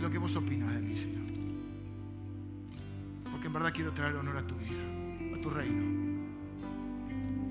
lo 0.00 0.10
que 0.10 0.18
vos 0.18 0.34
opinas 0.34 0.74
de 0.74 0.80
mí, 0.80 0.96
Señor. 0.96 1.22
Porque 3.30 3.46
en 3.46 3.52
verdad 3.52 3.72
quiero 3.72 3.92
traer 3.92 4.16
honor 4.16 4.38
a 4.38 4.44
tu 4.44 4.56
vida, 4.56 4.82
a 5.32 5.40
tu 5.40 5.48
reino. 5.48 6.18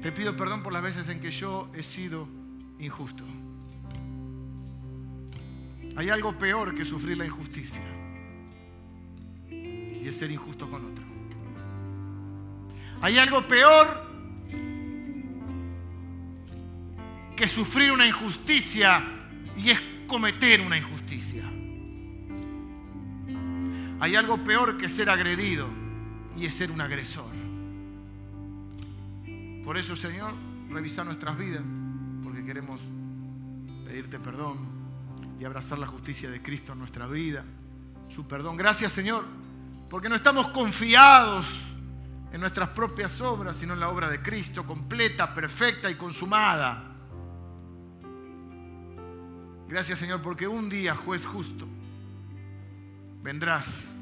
Te 0.02 0.12
pido 0.12 0.36
perdón 0.36 0.62
por 0.62 0.74
las 0.74 0.84
veces 0.84 1.08
en 1.08 1.22
que 1.22 1.32
yo 1.32 1.72
he 1.74 1.82
sido 1.82 2.28
injusto. 2.78 3.24
Hay 5.96 6.10
algo 6.10 6.38
peor 6.38 6.76
que 6.76 6.84
sufrir 6.84 7.18
la 7.18 7.26
injusticia. 7.26 7.84
Y 9.50 10.10
es 10.10 10.18
ser 10.18 10.30
injusto 10.30 10.70
con 10.70 10.84
otro. 10.84 11.06
Hay 13.02 13.18
algo 13.18 13.48
peor 13.48 14.12
que 17.38 17.48
sufrir 17.48 17.94
una 17.94 18.06
injusticia 18.06 19.20
y 19.64 19.70
es 19.70 19.80
cometer 20.08 20.62
una 20.62 20.78
injusticia. 20.78 21.44
Hay 24.00 24.16
algo 24.16 24.38
peor 24.38 24.78
que 24.78 24.90
ser 24.90 25.10
agredido 25.10 25.68
y 26.36 26.46
es 26.46 26.54
ser 26.54 26.72
un 26.72 26.82
agresor. 26.82 27.30
Por 29.64 29.78
eso, 29.78 29.96
Señor, 29.96 30.34
revisa 30.72 31.04
nuestras 31.04 31.38
vidas, 31.38 31.62
porque 32.24 32.44
queremos 32.44 32.80
pedirte 33.86 34.18
perdón 34.18 34.58
y 35.40 35.46
abrazar 35.46 35.78
la 35.78 35.88
justicia 35.88 36.32
de 36.32 36.42
Cristo 36.42 36.74
en 36.74 36.80
nuestra 36.80 37.06
vida, 37.06 37.44
su 38.10 38.28
perdón. 38.28 38.58
Gracias, 38.58 38.92
Señor, 38.92 39.26
porque 39.90 40.10
no 40.10 40.16
estamos 40.16 40.48
confiados 40.48 41.46
en 42.34 42.42
nuestras 42.42 42.70
propias 42.70 43.22
obras, 43.22 43.58
sino 43.58 43.74
en 43.74 43.80
la 43.80 43.90
obra 43.90 44.10
de 44.10 44.22
Cristo, 44.22 44.66
completa, 44.66 45.32
perfecta 45.34 45.92
y 45.92 45.96
consumada. 45.96 46.91
Gracias 49.72 50.00
Señor, 50.00 50.22
porque 50.22 50.50
un 50.50 50.68
día, 50.68 50.94
juez 50.96 51.26
justo, 51.26 51.66
vendrás 53.24 53.94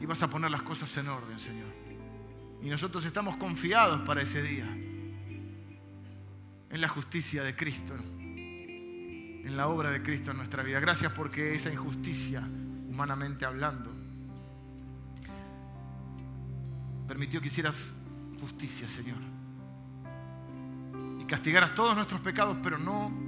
y 0.00 0.06
vas 0.06 0.22
a 0.22 0.30
poner 0.30 0.52
las 0.52 0.62
cosas 0.62 0.96
en 0.96 1.08
orden, 1.08 1.40
Señor. 1.40 1.66
Y 2.62 2.68
nosotros 2.68 3.04
estamos 3.04 3.36
confiados 3.36 4.02
para 4.02 4.22
ese 4.22 4.40
día, 4.40 4.64
en 6.70 6.80
la 6.80 6.86
justicia 6.86 7.42
de 7.42 7.56
Cristo, 7.56 7.92
en 7.96 9.56
la 9.56 9.66
obra 9.66 9.90
de 9.90 10.00
Cristo 10.00 10.30
en 10.30 10.36
nuestra 10.36 10.62
vida. 10.62 10.78
Gracias 10.78 11.10
porque 11.10 11.54
esa 11.54 11.72
injusticia, 11.72 12.48
humanamente 12.88 13.44
hablando, 13.44 13.90
permitió 17.08 17.40
que 17.40 17.48
hicieras 17.48 17.74
justicia, 18.40 18.86
Señor. 18.86 19.18
Y 21.18 21.24
castigaras 21.24 21.74
todos 21.74 21.96
nuestros 21.96 22.20
pecados, 22.20 22.56
pero 22.62 22.78
no 22.78 23.23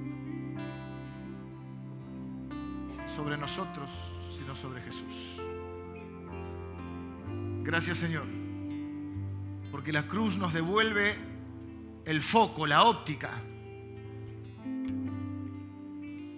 sobre 3.17 3.39
nosotros, 3.39 3.89
sino 4.39 4.55
sobre 4.55 4.83
Jesús. 4.83 5.41
Gracias 7.63 7.97
Señor. 7.97 8.27
Porque 9.73 9.91
la 9.91 10.07
cruz 10.07 10.37
nos 10.37 10.53
devuelve 10.53 11.17
el 12.05 12.21
foco, 12.21 12.67
la 12.67 12.85
óptica. 12.85 13.31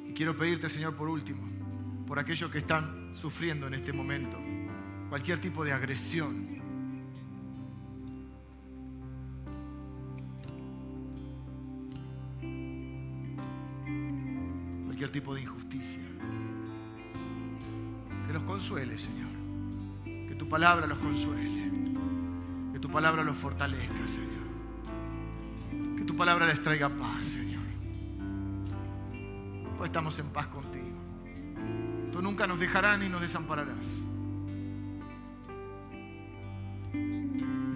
Y 0.09 0.13
quiero 0.15 0.39
pedirte, 0.39 0.69
Señor, 0.69 0.95
por 0.95 1.09
último, 1.09 1.43
por 2.07 2.19
aquellos 2.19 2.51
que 2.51 2.59
están 2.59 3.13
sufriendo 3.15 3.67
en 3.67 3.75
este 3.75 3.93
momento, 3.93 4.39
cualquier 5.09 5.41
tipo 5.41 5.65
de 5.65 5.73
agresión, 5.73 6.47
cualquier 14.87 15.11
tipo 15.11 15.35
de 15.35 15.43
injusticia. 15.43 16.18
Que 18.29 18.35
los 18.35 18.43
consuele, 18.43 18.99
Señor. 18.99 19.31
Que 20.05 20.35
tu 20.35 20.47
palabra 20.47 20.87
los 20.87 20.99
consuele. 20.99 21.73
Que 22.75 22.79
tu 22.79 22.91
palabra 22.91 23.25
los 23.25 23.39
fortalezca, 23.39 24.07
Señor. 24.07 25.97
Que 25.97 26.05
tu 26.05 26.15
palabra 26.15 26.47
les 26.47 26.63
traiga 26.63 26.91
paz, 26.91 27.27
Señor. 27.27 27.63
Pues 29.79 29.89
estamos 29.89 30.19
en 30.19 30.29
paz 30.29 30.49
contigo. 30.49 30.85
Tú 32.13 32.21
nunca 32.21 32.47
nos 32.47 32.61
dejarás 32.61 32.99
ni 32.99 33.09
nos 33.09 33.23
desampararás. 33.23 33.87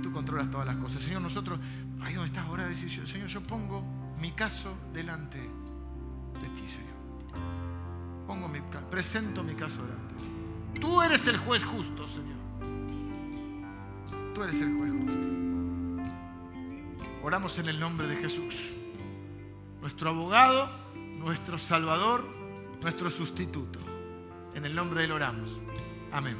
Tú 0.02 0.12
controlas 0.12 0.50
todas 0.50 0.66
las 0.66 0.76
cosas. 0.76 1.00
Señor, 1.00 1.22
nosotros, 1.22 1.58
ahí 2.02 2.12
donde 2.12 2.28
estás 2.28 2.44
ahora, 2.44 2.68
decís, 2.68 3.00
Señor, 3.06 3.28
yo 3.28 3.42
pongo 3.42 3.82
mi 4.20 4.32
caso 4.32 4.76
delante 4.92 5.38
de 5.38 6.48
ti, 6.60 6.68
Señor. 6.68 8.26
Pongo 8.26 8.48
mi, 8.48 8.58
presento 8.90 9.42
mi 9.42 9.54
caso 9.54 9.80
delante 9.82 10.14
de 10.14 10.20
ti. 10.20 10.41
Tú 10.80 11.02
eres 11.02 11.26
el 11.26 11.36
juez 11.38 11.64
justo, 11.64 12.06
Señor. 12.08 12.42
Tú 14.34 14.42
eres 14.42 14.60
el 14.60 14.76
juez 14.76 14.92
justo. 14.92 15.22
Oramos 17.22 17.58
en 17.58 17.68
el 17.68 17.78
nombre 17.78 18.06
de 18.08 18.16
Jesús, 18.16 18.54
nuestro 19.80 20.10
abogado, 20.10 20.68
nuestro 21.18 21.56
salvador, 21.56 22.24
nuestro 22.82 23.10
sustituto. 23.10 23.78
En 24.54 24.64
el 24.64 24.74
nombre 24.74 25.00
de 25.00 25.06
él 25.06 25.12
oramos. 25.12 25.50
Amén. 26.10 26.36